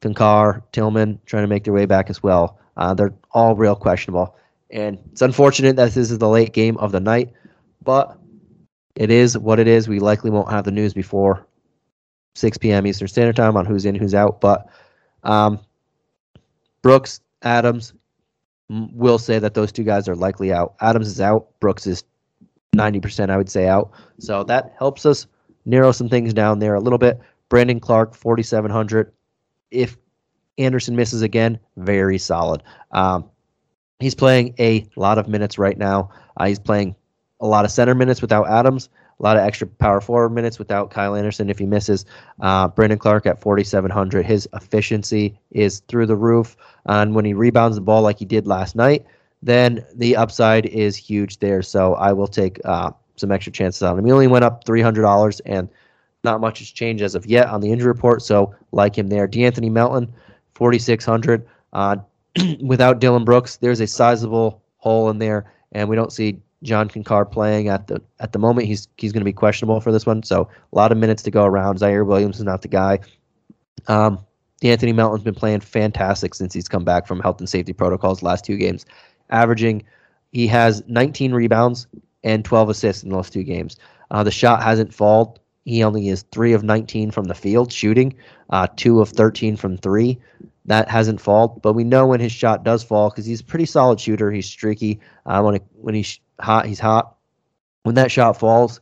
Konchar, 0.00 0.62
Tillman 0.72 1.20
trying 1.26 1.44
to 1.44 1.48
make 1.48 1.64
their 1.64 1.72
way 1.72 1.86
back 1.86 2.10
as 2.10 2.22
well. 2.22 2.58
Uh, 2.76 2.94
they're 2.94 3.14
all 3.30 3.54
real 3.54 3.76
questionable. 3.76 4.36
And 4.70 4.98
it's 5.12 5.22
unfortunate 5.22 5.76
that 5.76 5.92
this 5.92 6.10
is 6.10 6.18
the 6.18 6.28
late 6.28 6.52
game 6.52 6.76
of 6.78 6.92
the 6.92 7.00
night, 7.00 7.32
but 7.82 8.18
it 8.96 9.10
is 9.10 9.38
what 9.38 9.60
it 9.60 9.68
is. 9.68 9.88
We 9.88 10.00
likely 10.00 10.30
won't 10.30 10.50
have 10.50 10.64
the 10.64 10.70
news 10.70 10.92
before 10.92 11.46
6 12.34 12.58
p.m. 12.58 12.86
Eastern 12.86 13.08
Standard 13.08 13.36
Time 13.36 13.56
on 13.56 13.64
who's 13.64 13.84
in, 13.84 13.94
who's 13.94 14.14
out. 14.14 14.40
But 14.40 14.68
um, 15.22 15.60
Brooks, 16.82 17.20
Adams, 17.42 17.92
will 18.68 19.18
say 19.18 19.38
that 19.38 19.54
those 19.54 19.72
two 19.72 19.84
guys 19.84 20.08
are 20.08 20.14
likely 20.14 20.52
out. 20.52 20.74
Adams 20.80 21.08
is 21.08 21.20
out. 21.20 21.48
Brooks 21.60 21.86
is 21.86 22.04
90%, 22.76 23.30
I 23.30 23.36
would 23.36 23.48
say, 23.48 23.66
out. 23.66 23.90
So 24.18 24.44
that 24.44 24.74
helps 24.78 25.06
us 25.06 25.26
narrow 25.64 25.92
some 25.92 26.08
things 26.08 26.34
down 26.34 26.58
there 26.58 26.74
a 26.74 26.80
little 26.80 26.98
bit. 26.98 27.18
Brandon 27.48 27.80
Clarke, 27.80 28.14
4,700. 28.14 29.12
If 29.70 29.96
Anderson 30.58 30.96
misses 30.96 31.22
again, 31.22 31.58
very 31.76 32.18
solid. 32.18 32.62
Um, 32.92 33.30
he's 34.00 34.14
playing 34.14 34.54
a 34.58 34.86
lot 34.96 35.18
of 35.18 35.28
minutes 35.28 35.58
right 35.58 35.78
now. 35.78 36.10
Uh, 36.36 36.46
he's 36.46 36.58
playing 36.58 36.94
a 37.40 37.46
lot 37.46 37.64
of 37.64 37.70
center 37.70 37.94
minutes 37.94 38.20
without 38.20 38.48
Adams 38.48 38.88
a 39.18 39.22
lot 39.22 39.36
of 39.36 39.42
extra 39.42 39.66
power 39.66 40.00
forward 40.00 40.30
minutes 40.30 40.58
without 40.58 40.90
Kyle 40.90 41.16
Anderson 41.16 41.50
if 41.50 41.58
he 41.58 41.66
misses. 41.66 42.04
Uh, 42.40 42.68
Brandon 42.68 42.98
Clarke 42.98 43.26
at 43.26 43.40
4,700. 43.40 44.24
His 44.24 44.48
efficiency 44.52 45.38
is 45.50 45.80
through 45.88 46.06
the 46.06 46.16
roof. 46.16 46.56
And 46.86 47.14
when 47.14 47.24
he 47.24 47.34
rebounds 47.34 47.76
the 47.76 47.80
ball 47.80 48.02
like 48.02 48.18
he 48.18 48.24
did 48.24 48.46
last 48.46 48.76
night, 48.76 49.04
then 49.42 49.84
the 49.94 50.16
upside 50.16 50.66
is 50.66 50.96
huge 50.96 51.38
there. 51.38 51.62
So 51.62 51.94
I 51.94 52.12
will 52.12 52.28
take 52.28 52.60
uh, 52.64 52.92
some 53.16 53.32
extra 53.32 53.52
chances 53.52 53.82
on 53.82 53.98
him. 53.98 54.04
He 54.04 54.12
only 54.12 54.28
went 54.28 54.44
up 54.44 54.64
$300 54.64 55.40
and 55.46 55.68
not 56.24 56.40
much 56.40 56.60
has 56.60 56.70
changed 56.70 57.02
as 57.02 57.14
of 57.14 57.26
yet 57.26 57.48
on 57.48 57.60
the 57.60 57.72
injury 57.72 57.88
report. 57.88 58.22
So 58.22 58.54
like 58.72 58.96
him 58.96 59.08
there. 59.08 59.26
De'Anthony 59.26 59.70
Melton, 59.70 60.12
4,600. 60.54 61.46
Uh, 61.72 61.96
without 62.60 63.00
Dillon 63.00 63.24
Brooks, 63.24 63.56
there's 63.56 63.80
a 63.80 63.86
sizable 63.86 64.62
hole 64.76 65.10
in 65.10 65.18
there, 65.18 65.52
and 65.72 65.88
we 65.88 65.96
don't 65.96 66.12
see 66.12 66.40
John 66.62 66.88
Konchar 66.88 67.30
playing 67.30 67.68
at 67.68 67.86
the 67.86 68.02
at 68.20 68.32
the 68.32 68.38
moment. 68.38 68.66
He's 68.66 68.88
he's 68.96 69.12
going 69.12 69.20
to 69.20 69.24
be 69.24 69.32
questionable 69.32 69.80
for 69.80 69.92
this 69.92 70.06
one, 70.06 70.22
so 70.22 70.48
a 70.72 70.76
lot 70.76 70.92
of 70.92 70.98
minutes 70.98 71.22
to 71.24 71.30
go 71.30 71.44
around. 71.44 71.78
Ziaire 71.78 72.06
Williams 72.06 72.38
is 72.38 72.44
not 72.44 72.62
the 72.62 72.68
guy. 72.68 72.98
Um, 73.86 74.18
Anthony 74.62 74.92
Melton's 74.92 75.22
been 75.22 75.34
playing 75.34 75.60
fantastic 75.60 76.34
since 76.34 76.52
he's 76.52 76.68
come 76.68 76.84
back 76.84 77.06
from 77.06 77.20
health 77.20 77.38
and 77.38 77.48
safety 77.48 77.72
protocols 77.72 78.22
last 78.22 78.44
two 78.44 78.56
games, 78.56 78.84
averaging 79.30 79.84
he 80.32 80.46
has 80.48 80.82
19 80.88 81.32
rebounds 81.32 81.86
and 82.24 82.44
12 82.44 82.70
assists 82.70 83.02
in 83.04 83.10
those 83.10 83.30
two 83.30 83.44
games. 83.44 83.76
Uh, 84.10 84.24
the 84.24 84.30
shot 84.30 84.62
hasn't 84.62 84.92
fallen. 84.92 85.32
He 85.64 85.84
only 85.84 86.08
is 86.08 86.22
three 86.32 86.54
of 86.54 86.64
19 86.64 87.10
from 87.12 87.26
the 87.26 87.34
field 87.34 87.72
shooting, 87.72 88.14
uh, 88.50 88.66
two 88.76 89.00
of 89.00 89.10
13 89.10 89.56
from 89.56 89.76
three 89.76 90.18
that 90.68 90.88
hasn't 90.88 91.20
fallen. 91.20 91.58
But 91.62 91.72
we 91.72 91.82
know 91.82 92.06
when 92.06 92.20
his 92.20 92.30
shot 92.30 92.62
does 92.62 92.82
fall 92.82 93.10
because 93.10 93.24
he's 93.24 93.40
a 93.40 93.44
pretty 93.44 93.64
solid 93.64 93.98
shooter. 93.98 94.30
He's 94.30 94.46
streaky. 94.46 95.00
Uh, 95.26 95.42
when 95.42 95.56
it, 95.56 95.64
when 95.80 95.94
he 95.94 96.02
sh- 96.02 96.20
hot. 96.40 96.66
He's 96.66 96.80
hot. 96.80 97.16
When 97.82 97.94
that 97.94 98.10
shot 98.10 98.38
falls, 98.38 98.80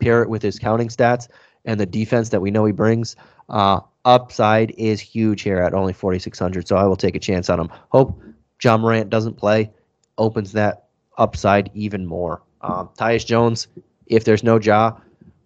pair 0.00 0.22
it 0.22 0.28
with 0.28 0.42
his 0.42 0.58
counting 0.58 0.88
stats 0.88 1.28
and 1.64 1.78
the 1.78 1.86
defense 1.86 2.30
that 2.30 2.40
we 2.40 2.50
know 2.50 2.64
he 2.64 2.72
brings. 2.72 3.16
Uh, 3.48 3.80
upside 4.04 4.72
is 4.72 5.00
huge 5.00 5.42
here 5.42 5.58
at 5.58 5.74
only 5.74 5.92
4,600. 5.92 6.66
So 6.66 6.76
I 6.76 6.84
will 6.84 6.96
take 6.96 7.14
a 7.14 7.20
chance 7.20 7.50
on 7.50 7.60
him. 7.60 7.68
Hope 7.90 8.20
John 8.58 8.80
Morant 8.80 9.10
doesn't 9.10 9.34
play, 9.34 9.70
opens 10.18 10.52
that 10.52 10.86
upside 11.18 11.70
even 11.74 12.06
more. 12.06 12.42
Um, 12.62 12.90
Tyus 12.98 13.24
Jones, 13.24 13.68
if 14.06 14.24
there's 14.24 14.42
no 14.42 14.58
Ja, 14.58 14.96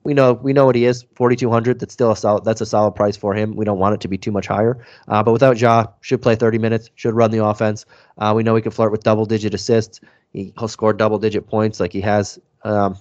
we 0.04 0.12
know 0.12 0.34
we 0.34 0.52
know 0.52 0.66
what 0.66 0.74
he 0.74 0.84
is. 0.84 1.04
4,200. 1.14 1.80
That's 1.80 1.94
still 1.94 2.12
a 2.12 2.16
solid. 2.16 2.44
That's 2.44 2.60
a 2.60 2.66
solid 2.66 2.92
price 2.92 3.16
for 3.16 3.34
him. 3.34 3.56
We 3.56 3.64
don't 3.64 3.78
want 3.78 3.94
it 3.94 4.00
to 4.02 4.08
be 4.08 4.18
too 4.18 4.30
much 4.30 4.46
higher. 4.46 4.84
Uh, 5.08 5.22
but 5.22 5.32
without 5.32 5.58
Ja, 5.58 5.86
should 6.02 6.20
play 6.20 6.36
30 6.36 6.58
minutes. 6.58 6.90
Should 6.94 7.14
run 7.14 7.30
the 7.30 7.42
offense. 7.42 7.86
Uh, 8.18 8.32
we 8.36 8.42
know 8.42 8.54
he 8.54 8.62
can 8.62 8.70
flirt 8.70 8.92
with 8.92 9.02
double-digit 9.02 9.54
assists. 9.54 10.00
He, 10.34 10.52
will 10.60 10.68
score 10.68 10.92
double-digit 10.92 11.46
points 11.46 11.80
like 11.80 11.92
he 11.92 12.02
has 12.02 12.38
um, 12.64 12.98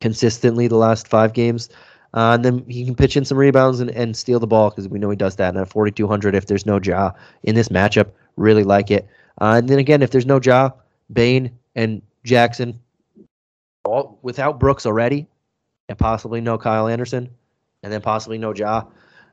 consistently 0.00 0.68
the 0.68 0.76
last 0.76 1.08
five 1.08 1.32
games. 1.32 1.70
Uh, 2.12 2.34
and 2.34 2.44
then 2.44 2.64
he 2.68 2.84
can 2.84 2.94
pitch 2.94 3.16
in 3.16 3.24
some 3.24 3.38
rebounds 3.38 3.80
and, 3.80 3.90
and 3.92 4.16
steal 4.16 4.40
the 4.40 4.46
ball 4.46 4.70
because 4.70 4.88
we 4.88 4.98
know 4.98 5.08
he 5.08 5.16
does 5.16 5.36
that. 5.36 5.54
And 5.54 5.58
at 5.58 5.70
4,200, 5.70 6.34
if 6.34 6.46
there's 6.46 6.66
no 6.66 6.80
Ja 6.82 7.12
in 7.44 7.54
this 7.54 7.68
matchup, 7.68 8.10
really 8.36 8.64
like 8.64 8.90
it. 8.90 9.08
Uh, 9.40 9.54
and 9.58 9.68
then 9.68 9.78
again, 9.78 10.02
if 10.02 10.10
there's 10.10 10.26
no 10.26 10.40
Ja, 10.42 10.70
Bane 11.12 11.50
and 11.76 12.02
Jackson, 12.24 12.78
all 13.84 14.18
without 14.22 14.58
Brooks 14.58 14.86
already, 14.86 15.26
and 15.88 15.96
possibly 15.96 16.40
no 16.40 16.58
Kyle 16.58 16.88
Anderson, 16.88 17.28
and 17.82 17.92
then 17.92 18.00
possibly 18.00 18.38
no 18.38 18.52
Ja, 18.52 18.84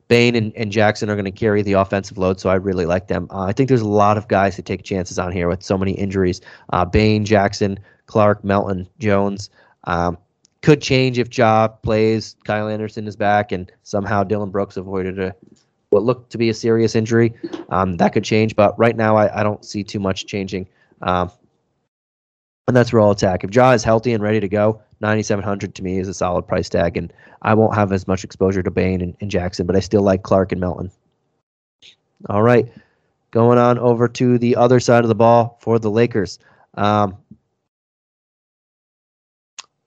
Bane 0.08 0.36
and, 0.36 0.56
and 0.56 0.72
Jackson 0.72 1.10
are 1.10 1.16
going 1.16 1.26
to 1.26 1.32
carry 1.32 1.62
the 1.62 1.74
offensive 1.74 2.18
load, 2.18 2.40
so 2.40 2.50
I 2.50 2.56
really 2.56 2.86
like 2.86 3.08
them. 3.08 3.28
Uh, 3.30 3.42
I 3.42 3.52
think 3.52 3.68
there's 3.68 3.82
a 3.82 3.88
lot 3.88 4.18
of 4.18 4.28
guys 4.28 4.56
to 4.56 4.62
take 4.62 4.84
chances 4.84 5.20
on 5.20 5.32
here 5.32 5.50
with 5.50 5.64
so 5.64 5.78
many 5.78 5.92
injuries. 5.92 6.40
Uh, 6.72 6.86
Bane, 6.86 7.26
Jackson, 7.26 7.78
Clarke, 8.06 8.44
Melton, 8.44 8.88
Jones. 9.00 9.50
Um, 9.84 10.18
could 10.62 10.82
change 10.82 11.20
if 11.20 11.36
Ja 11.38 11.68
plays. 11.68 12.36
Kyle 12.46 12.68
Anderson 12.68 13.08
is 13.08 13.16
back, 13.16 13.52
and 13.52 13.72
somehow 13.84 14.24
Dillon 14.24 14.50
Brooks 14.50 14.78
avoided 14.78 15.20
a 15.20 15.36
what 15.90 16.04
looked 16.04 16.32
to 16.32 16.38
be 16.38 16.50
a 16.50 16.54
serious 16.54 16.96
injury. 16.96 17.34
Um, 17.70 17.98
that 17.98 18.14
could 18.14 18.24
change, 18.24 18.56
but 18.56 18.78
right 18.78 18.96
now 18.96 19.16
I, 19.16 19.40
I 19.40 19.44
don't 19.44 19.64
see 19.64 19.84
too 19.84 20.00
much 20.00 20.26
changing. 20.26 20.68
Um, 21.02 21.32
and 22.68 22.76
that's 22.76 22.92
raw 22.92 23.12
attack. 23.12 23.44
If 23.44 23.56
Ja 23.56 23.72
is 23.72 23.84
healthy 23.84 24.12
and 24.12 24.22
ready 24.22 24.42
to 24.42 24.50
go, 24.50 24.82
9,700 25.02 25.76
to 25.76 25.84
me 25.84 26.00
is 26.00 26.08
a 26.08 26.14
solid 26.14 26.48
price 26.48 26.70
tag, 26.70 26.98
and 26.98 27.14
I 27.42 27.54
won't 27.54 27.76
have 27.76 27.92
as 27.92 28.08
much 28.08 28.24
exposure 28.24 28.64
to 28.64 28.72
Bane 28.72 29.02
and, 29.02 29.16
and 29.22 29.30
Jackson, 29.30 29.68
but 29.68 29.76
I 29.76 29.80
still 29.80 30.02
like 30.02 30.24
Clarke 30.24 30.52
and 30.52 30.62
Melton. 30.62 30.92
All 32.30 32.42
right, 32.42 32.72
going 33.32 33.58
on 33.60 33.78
over 33.78 34.08
to 34.08 34.38
the 34.38 34.56
other 34.56 34.80
side 34.80 35.04
of 35.04 35.08
the 35.08 35.16
ball 35.16 35.58
for 35.62 35.78
the 35.78 35.92
Lakers. 35.92 36.40
Um, 36.74 37.18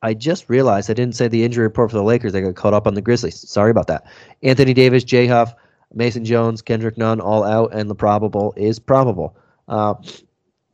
I 0.03 0.15
just 0.15 0.49
realized 0.49 0.91
I 0.91 0.95
didn't 0.95 1.17
say 1.17 1.29
the 1.29 1.45
injury 1.45 1.65
report 1.65 1.91
for 1.91 1.97
the 1.97 2.03
Lakers. 2.03 2.35
I 2.35 2.41
got 2.41 2.55
caught 2.55 2.75
up 2.75 2.87
on 2.87 2.95
the 2.95 3.03
Grizzlies. 3.03 3.49
Sorry 3.49 3.71
about 3.71 3.89
that. 3.89 4.07
Anthony 4.43 4.73
Davis, 4.73 5.05
Jay 5.05 5.27
Huff, 5.27 5.55
Mason 5.93 6.25
Jones, 6.25 6.63
Kendrick 6.63 6.97
Nunn, 6.97 7.21
all 7.21 7.45
out, 7.45 7.75
and 7.75 7.91
the 7.91 7.95
probable 7.95 8.55
is 8.57 8.79
probable. 8.79 9.37
Uh, 9.69 9.95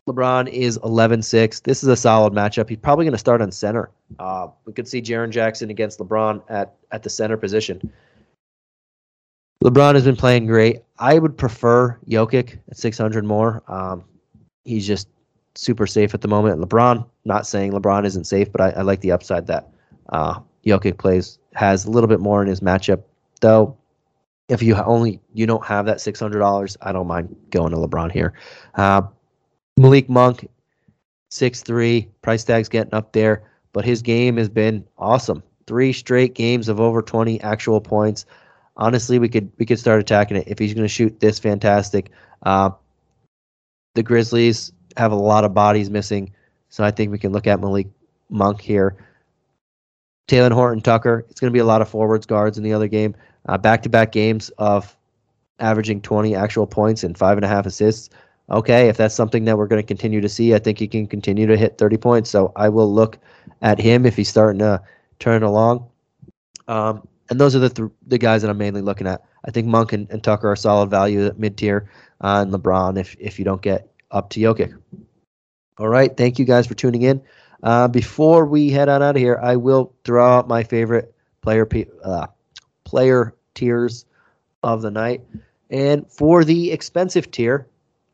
LeBron 0.09 0.49
is 0.49 0.79
11 0.85 1.23
6. 1.23 1.61
This 1.61 1.83
is 1.83 1.89
a 1.89 1.97
solid 1.97 2.33
matchup. 2.33 2.69
He's 2.69 2.79
probably 2.79 3.05
going 3.05 3.13
to 3.13 3.19
start 3.19 3.43
on 3.43 3.51
center. 3.51 3.91
Uh, 4.19 4.49
we 4.65 4.73
could 4.73 4.87
see 4.87 5.03
Jaren 5.03 5.31
Jackson 5.31 5.69
against 5.71 5.99
LeBron 5.99 6.43
at, 6.49 6.77
at 6.93 7.03
the 7.03 7.11
center 7.11 7.37
position. 7.37 7.93
LeBron 9.65 9.95
has 9.95 10.05
been 10.05 10.17
playing 10.17 10.47
great. 10.47 10.83
I 10.99 11.19
would 11.19 11.37
prefer 11.37 11.99
Jokic 12.09 12.59
at 12.71 12.77
600 12.77 13.25
more. 13.25 13.63
Um, 13.67 14.05
he's 14.65 14.87
just 14.87 15.09
super 15.57 15.87
safe 15.87 16.15
at 16.15 16.21
the 16.21 16.29
moment. 16.29 16.61
LeBron, 16.61 17.05
not 17.25 17.47
saying 17.47 17.73
LeBron 17.73 18.05
isn't 18.07 18.25
safe, 18.25 18.53
but 18.53 18.61
I, 18.61 18.71
I 18.71 18.83
like 18.83 19.01
the 19.01 19.11
upside 19.11 19.49
that 19.49 19.69
uh, 20.11 20.39
Jokic 20.65 20.99
plays 20.99 21.39
has 21.55 21.85
a 21.85 21.91
little 21.91 22.09
bit 22.09 22.21
more 22.21 22.43
in 22.43 22.49
his 22.49 22.61
matchup. 22.61 23.03
Though, 23.41 23.77
if 24.49 24.63
you 24.63 24.77
only 24.77 25.21
you 25.35 25.47
don't 25.47 25.65
have 25.65 25.87
that 25.87 26.01
six 26.01 26.21
hundred 26.21 26.39
dollars, 26.39 26.77
I 26.81 26.93
don't 26.93 27.07
mind 27.07 27.35
going 27.51 27.73
to 27.73 27.77
LeBron 27.77 28.13
here. 28.13 28.35
Uh, 28.75 29.03
Malik 29.79 30.09
Monk, 30.09 30.49
six 31.29 31.63
three, 31.63 32.09
price 32.23 32.45
tag's 32.45 32.69
getting 32.69 32.95
up 32.95 33.13
there, 33.13 33.43
but 33.73 33.85
his 33.85 34.03
game 34.03 34.37
has 34.37 34.49
been 34.49 34.85
awesome. 34.99 35.43
Three 35.67 35.93
straight 35.93 36.35
games 36.35 36.69
of 36.69 36.81
over 36.81 37.03
twenty 37.03 37.41
actual 37.43 37.81
points. 37.81 38.25
Honestly, 38.77 39.19
we 39.19 39.29
could 39.29 39.51
we 39.59 39.67
could 39.67 39.79
start 39.79 40.01
attacking 40.01 40.39
it 40.39 40.49
if 40.49 40.59
he's 40.59 40.75
going 40.75 40.85
to 40.85 40.89
shoot 40.89 41.21
this 41.21 41.39
fantastic. 41.39 42.11
Uh, 42.43 42.71
the 43.95 44.03
Grizzlies 44.03 44.73
have 44.97 45.13
a 45.13 45.17
lot 45.17 45.45
of 45.45 45.55
bodies 45.55 45.91
missing. 45.91 46.33
So 46.69 46.85
I 46.85 46.91
think 46.91 47.11
we 47.11 47.19
can 47.19 47.33
look 47.33 47.47
at 47.47 47.61
Malik 47.61 47.89
Monk 48.31 48.61
here. 48.61 48.97
Talen 50.29 50.53
Horton 50.53 50.83
Tucker. 50.83 51.25
It's 51.31 51.41
going 51.41 51.51
to 51.51 51.57
be 51.57 51.61
a 51.61 51.65
lot 51.65 51.81
of 51.81 51.89
forwards 51.89 52.27
guards 52.27 52.59
in 52.59 52.65
the 52.65 52.73
other 52.73 52.89
game. 52.89 53.15
Back 53.61 53.83
to 53.83 53.89
back 53.89 54.13
games 54.13 54.51
of 54.59 54.97
averaging 55.61 56.03
20 56.03 56.35
actual 56.35 56.67
points 56.67 57.05
and 57.05 57.17
five 57.17 57.39
and 57.39 57.45
a 57.45 57.49
half 57.49 57.67
assists. 57.67 58.11
Okay, 58.49 58.89
if 58.89 58.97
that's 58.97 59.15
something 59.15 59.45
that 59.45 59.59
we're 59.59 59.67
going 59.67 59.83
to 59.83 59.87
continue 59.87 60.21
to 60.21 60.29
see, 60.29 60.55
I 60.55 60.59
think 60.61 60.79
he 60.79 60.87
can 60.87 61.07
continue 61.07 61.47
to 61.47 61.57
hit 61.57 61.79
30 61.79 61.97
points. 61.97 62.31
So 62.31 62.53
I 62.55 62.69
will 62.69 62.93
look 62.93 63.19
at 63.63 63.81
him 63.81 64.07
if 64.07 64.15
he's 64.15 64.29
starting 64.29 64.61
to 64.61 64.81
turn 65.19 65.43
along. 65.43 65.89
Um, 66.69 67.07
and 67.29 67.41
those 67.41 67.57
are 67.57 67.59
the 67.59 67.71
th- 67.71 67.91
the 68.07 68.19
guys 68.19 68.43
that 68.43 68.51
I'm 68.51 68.59
mainly 68.59 68.83
looking 68.83 69.07
at. 69.07 69.25
I 69.45 69.51
think 69.51 69.67
Monk 69.67 69.93
and, 69.93 70.09
and 70.11 70.23
Tucker 70.23 70.51
are 70.51 70.57
solid 70.57 70.91
value 70.91 71.27
at 71.27 71.39
mid 71.39 71.57
tier, 71.57 71.91
uh, 72.21 72.45
and 72.47 72.53
LeBron 72.53 72.99
if 72.99 73.17
if 73.19 73.39
you 73.39 73.45
don't 73.45 73.63
get 73.63 73.91
up 74.11 74.31
to 74.31 74.41
Jokic. 74.41 74.77
All 75.79 75.89
right. 75.89 76.17
Thank 76.17 76.39
you 76.39 76.45
guys 76.45 76.67
for 76.67 76.75
tuning 76.75 77.03
in. 77.03 77.21
Uh, 77.63 77.89
before 77.89 78.47
we 78.47 78.71
head 78.71 78.89
on 78.89 79.03
out 79.03 79.17
of 79.17 79.23
here, 79.23 79.39
I 79.43 79.57
will 79.57 79.93
throw 80.05 80.39
out 80.39 80.49
my 80.49 80.63
favorite 80.63 81.15
player 81.43 81.69
uh, 82.05 82.27
player 82.85 83.35
tiers 83.55 84.05
of 84.63 84.83
the 84.83 84.91
night. 84.91 85.23
And 85.71 86.11
for 86.11 86.45
the 86.45 86.71
expensive 86.71 87.31
tier, 87.31 87.67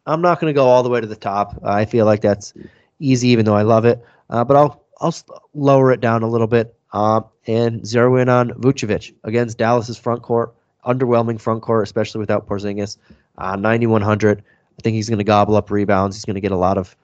I'm 0.07 0.21
not 0.21 0.41
going 0.41 0.53
to 0.53 0.55
go 0.55 0.67
all 0.67 0.83
the 0.83 0.89
way 0.89 1.01
to 1.01 1.07
the 1.07 1.17
top. 1.17 1.61
I 1.65 1.85
feel 1.85 2.07
like 2.07 2.21
that's 2.21 2.55
easy, 2.99 3.29
even 3.29 3.45
though 3.45 3.57
I 3.57 3.63
love 3.63 3.85
it. 3.85 4.05
Uh, 4.31 4.45
but 4.45 4.57
I'll 4.57 4.83
I'll 5.01 5.15
lower 5.55 5.93
it 5.93 6.01
down 6.01 6.23
a 6.23 6.29
little 6.29 6.47
bit 6.47 6.77
uh, 6.93 7.23
and 7.47 7.87
zero 7.87 8.17
in 8.17 8.29
on 8.29 8.51
Vucevic 8.51 9.15
against 9.25 9.59
Dallas's 9.59 9.99
front 9.99 10.23
court. 10.23 10.55
Underwhelming 10.87 11.41
front 11.41 11.63
court, 11.63 11.85
especially 11.85 12.19
without 12.19 12.49
Porzingis. 12.49 12.97
Uh, 13.39 13.57
9100. 13.57 14.43
I 14.79 14.83
think 14.83 14.95
he's 14.95 15.09
going 15.09 15.19
to 15.19 15.25
gobble 15.25 15.57
up 15.57 15.71
rebounds. 15.71 16.17
He's 16.17 16.25
going 16.25 16.35
to 16.35 16.41
get 16.41 16.53
a 16.53 16.57
lot 16.57 16.77
of 16.77 16.97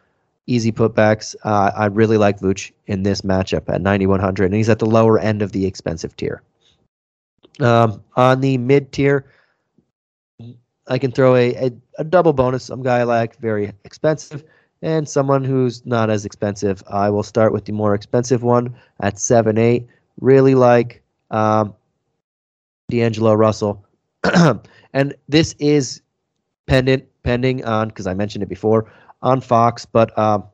easy 0.47 0.73
putbacks. 0.73 1.37
Uh, 1.45 1.71
I 1.77 1.87
really 1.87 2.17
like 2.17 2.41
Vooch 2.41 2.73
in 2.87 3.03
this 3.03 3.21
matchup 3.21 3.69
at 3.69 3.81
9,100, 3.81 4.47
and 4.47 4.55
he's 4.55 4.69
at 4.69 4.79
the 4.79 4.87
lower 4.87 5.19
end 5.19 5.43
of 5.43 5.53
the 5.53 5.67
expensive 5.67 6.17
tier. 6.17 6.43
Um, 7.61 8.03
on 8.17 8.41
the 8.41 8.59
mid 8.59 8.93
tier, 8.93 9.27
I 10.89 10.99
can 10.99 11.13
throw 11.13 11.37
a, 11.37 11.55
a, 11.55 11.73
a, 11.99 12.05
double 12.05 12.33
bonus. 12.33 12.65
Some 12.65 12.83
guy 12.83 12.99
I 12.99 13.03
like, 13.03 13.37
very 13.39 13.73
expensive, 13.85 14.43
and 14.83 15.09
someone 15.09 15.45
who's 15.45 15.85
not 15.85 16.11
as 16.11 16.25
expensive. 16.25 16.83
I 16.89 17.11
will 17.11 17.23
start 17.23 17.53
with 17.53 17.67
the 17.67 17.73
more 17.73 17.95
expensive 17.95 18.43
one 18.43 18.75
at 19.01 19.19
7 19.19 19.59
8. 19.59 19.87
Really 20.21 20.55
like 20.55 21.03
um, 21.31 21.75
D'Angelo 22.89 23.35
Russell. 23.35 23.85
and 24.93 25.15
this 25.29 25.55
is 25.59 26.01
pendant 26.67 27.05
pending 27.23 27.65
on 27.65 27.89
because 27.89 28.07
I 28.07 28.15
mentioned 28.15 28.43
it 28.43 28.49
before 28.49 28.91
on 29.23 29.41
Fox, 29.41 29.85
but 29.85 30.17
um, 30.19 30.45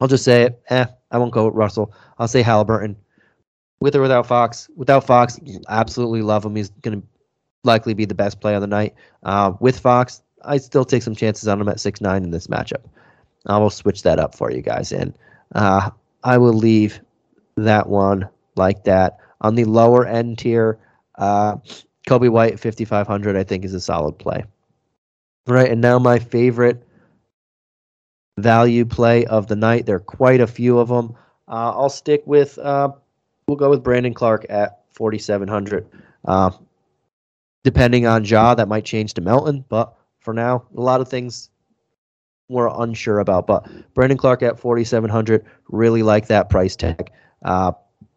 I'll 0.00 0.08
just 0.08 0.24
say. 0.24 0.50
Eh, 0.68 0.86
I 1.10 1.18
won't 1.18 1.32
go 1.32 1.46
with 1.46 1.54
Russell. 1.54 1.94
I'll 2.18 2.28
say 2.28 2.42
Halliburton. 2.42 2.96
With 3.80 3.94
or 3.94 4.00
without 4.00 4.26
Fox. 4.26 4.68
Without 4.76 5.06
Fox, 5.06 5.38
absolutely 5.68 6.22
love 6.22 6.44
him. 6.44 6.56
He's 6.56 6.70
going 6.70 7.00
to 7.00 7.06
likely 7.66 7.94
be 7.94 8.04
the 8.04 8.14
best 8.14 8.40
play 8.40 8.54
of 8.54 8.60
the 8.60 8.66
night. 8.66 8.94
Uh, 9.22 9.52
with 9.60 9.78
Fox, 9.78 10.22
I 10.44 10.58
still 10.58 10.84
take 10.84 11.02
some 11.02 11.14
chances 11.14 11.48
on 11.48 11.60
him 11.60 11.68
at 11.68 11.80
six 11.80 12.00
nine 12.00 12.24
in 12.24 12.30
this 12.30 12.46
matchup. 12.46 12.84
I 13.46 13.58
will 13.58 13.70
switch 13.70 14.02
that 14.02 14.18
up 14.18 14.34
for 14.34 14.50
you 14.50 14.62
guys, 14.62 14.92
and 14.92 15.16
uh, 15.54 15.90
I 16.24 16.38
will 16.38 16.54
leave 16.54 17.00
that 17.56 17.88
one 17.88 18.28
like 18.56 18.84
that. 18.84 19.18
On 19.40 19.54
the 19.54 19.64
lower 19.64 20.06
end 20.06 20.38
tier, 20.38 20.78
uh, 21.16 21.56
Coby 22.08 22.30
White 22.30 22.58
5500 22.58 23.36
I 23.36 23.44
think 23.44 23.64
is 23.64 23.74
a 23.74 23.80
solid 23.80 24.18
play. 24.18 24.44
Right, 25.46 25.70
and 25.70 25.80
now 25.80 25.98
my 25.98 26.18
favorite 26.18 26.82
value 28.38 28.84
play 28.84 29.24
of 29.26 29.46
the 29.46 29.56
night. 29.56 29.86
There 29.86 29.96
are 29.96 30.00
quite 30.00 30.40
a 30.40 30.46
few 30.46 30.78
of 30.78 30.88
them. 30.88 31.14
Uh, 31.48 31.72
I'll 31.74 31.88
stick 31.88 32.22
with, 32.26 32.58
uh, 32.58 32.90
we'll 33.46 33.56
go 33.56 33.70
with 33.70 33.82
Brandon 33.82 34.14
Clarke 34.14 34.46
at 34.48 34.80
4,700. 34.90 35.86
Depending 37.66 38.06
on 38.06 38.24
Ja, 38.24 38.54
that 38.54 38.68
might 38.68 38.84
change 38.84 39.12
to 39.14 39.20
Melton, 39.20 39.64
but 39.68 39.92
for 40.20 40.32
now, 40.32 40.64
a 40.76 40.80
lot 40.80 41.00
of 41.00 41.08
things 41.08 41.50
we're 42.48 42.68
unsure 42.68 43.18
about. 43.18 43.48
But 43.48 43.66
Brandon 43.92 44.16
Clarke 44.16 44.44
at 44.44 44.56
4,700, 44.56 45.44
really 45.68 46.04
like 46.04 46.28
that 46.28 46.48
price 46.48 46.76
tag. 46.76 47.10
Uh, 47.44 47.72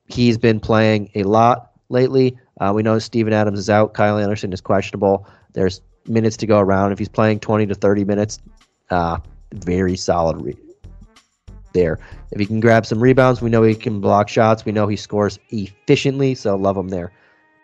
he's 0.06 0.38
been 0.38 0.60
playing 0.60 1.10
a 1.16 1.24
lot 1.24 1.72
lately. 1.90 2.38
Uh, 2.62 2.74
we 2.76 2.84
know 2.84 3.00
Steven 3.00 3.34
Adams 3.34 3.58
is 3.58 3.72
out. 3.72 3.96
Kyle 3.96 4.20
Anderson 4.20 4.54
is 4.54 4.62
questionable. 4.62 5.28
There's 5.54 5.82
minutes 6.06 6.38
to 6.38 6.46
go 6.46 6.60
around. 6.60 6.92
If 6.92 7.00
he's 7.00 7.10
playing 7.10 7.40
20 7.40 7.66
to 7.66 7.74
30 7.74 8.06
minutes, 8.06 8.38
uh, 8.92 9.18
very 9.52 9.96
solid, 9.96 10.40
re- 10.44 10.58
there. 11.74 11.98
If 12.32 12.40
he 12.40 12.46
can 12.46 12.60
grab 12.60 12.86
some 12.86 13.02
rebounds, 13.02 13.42
we 13.42 13.50
know 13.50 13.64
he 13.64 13.74
can 13.74 14.00
block 14.00 14.30
shots. 14.30 14.64
We 14.64 14.74
know 14.74 14.86
he 14.86 14.96
scores 14.96 15.40
efficiently, 15.50 16.36
so 16.36 16.56
love 16.56 16.78
him 16.78 16.90
there. 16.90 17.12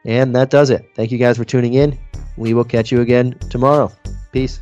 And 0.06 0.36
that 0.36 0.50
does 0.50 0.70
it. 0.70 0.92
Thank 0.96 1.12
you 1.12 1.18
guys 1.18 1.38
for 1.38 1.46
tuning 1.46 1.74
in. 1.74 1.98
We 2.38 2.54
will 2.54 2.64
catch 2.64 2.92
you 2.92 3.02
again 3.02 3.38
tomorrow. 3.50 3.92
Peace. 4.32 4.62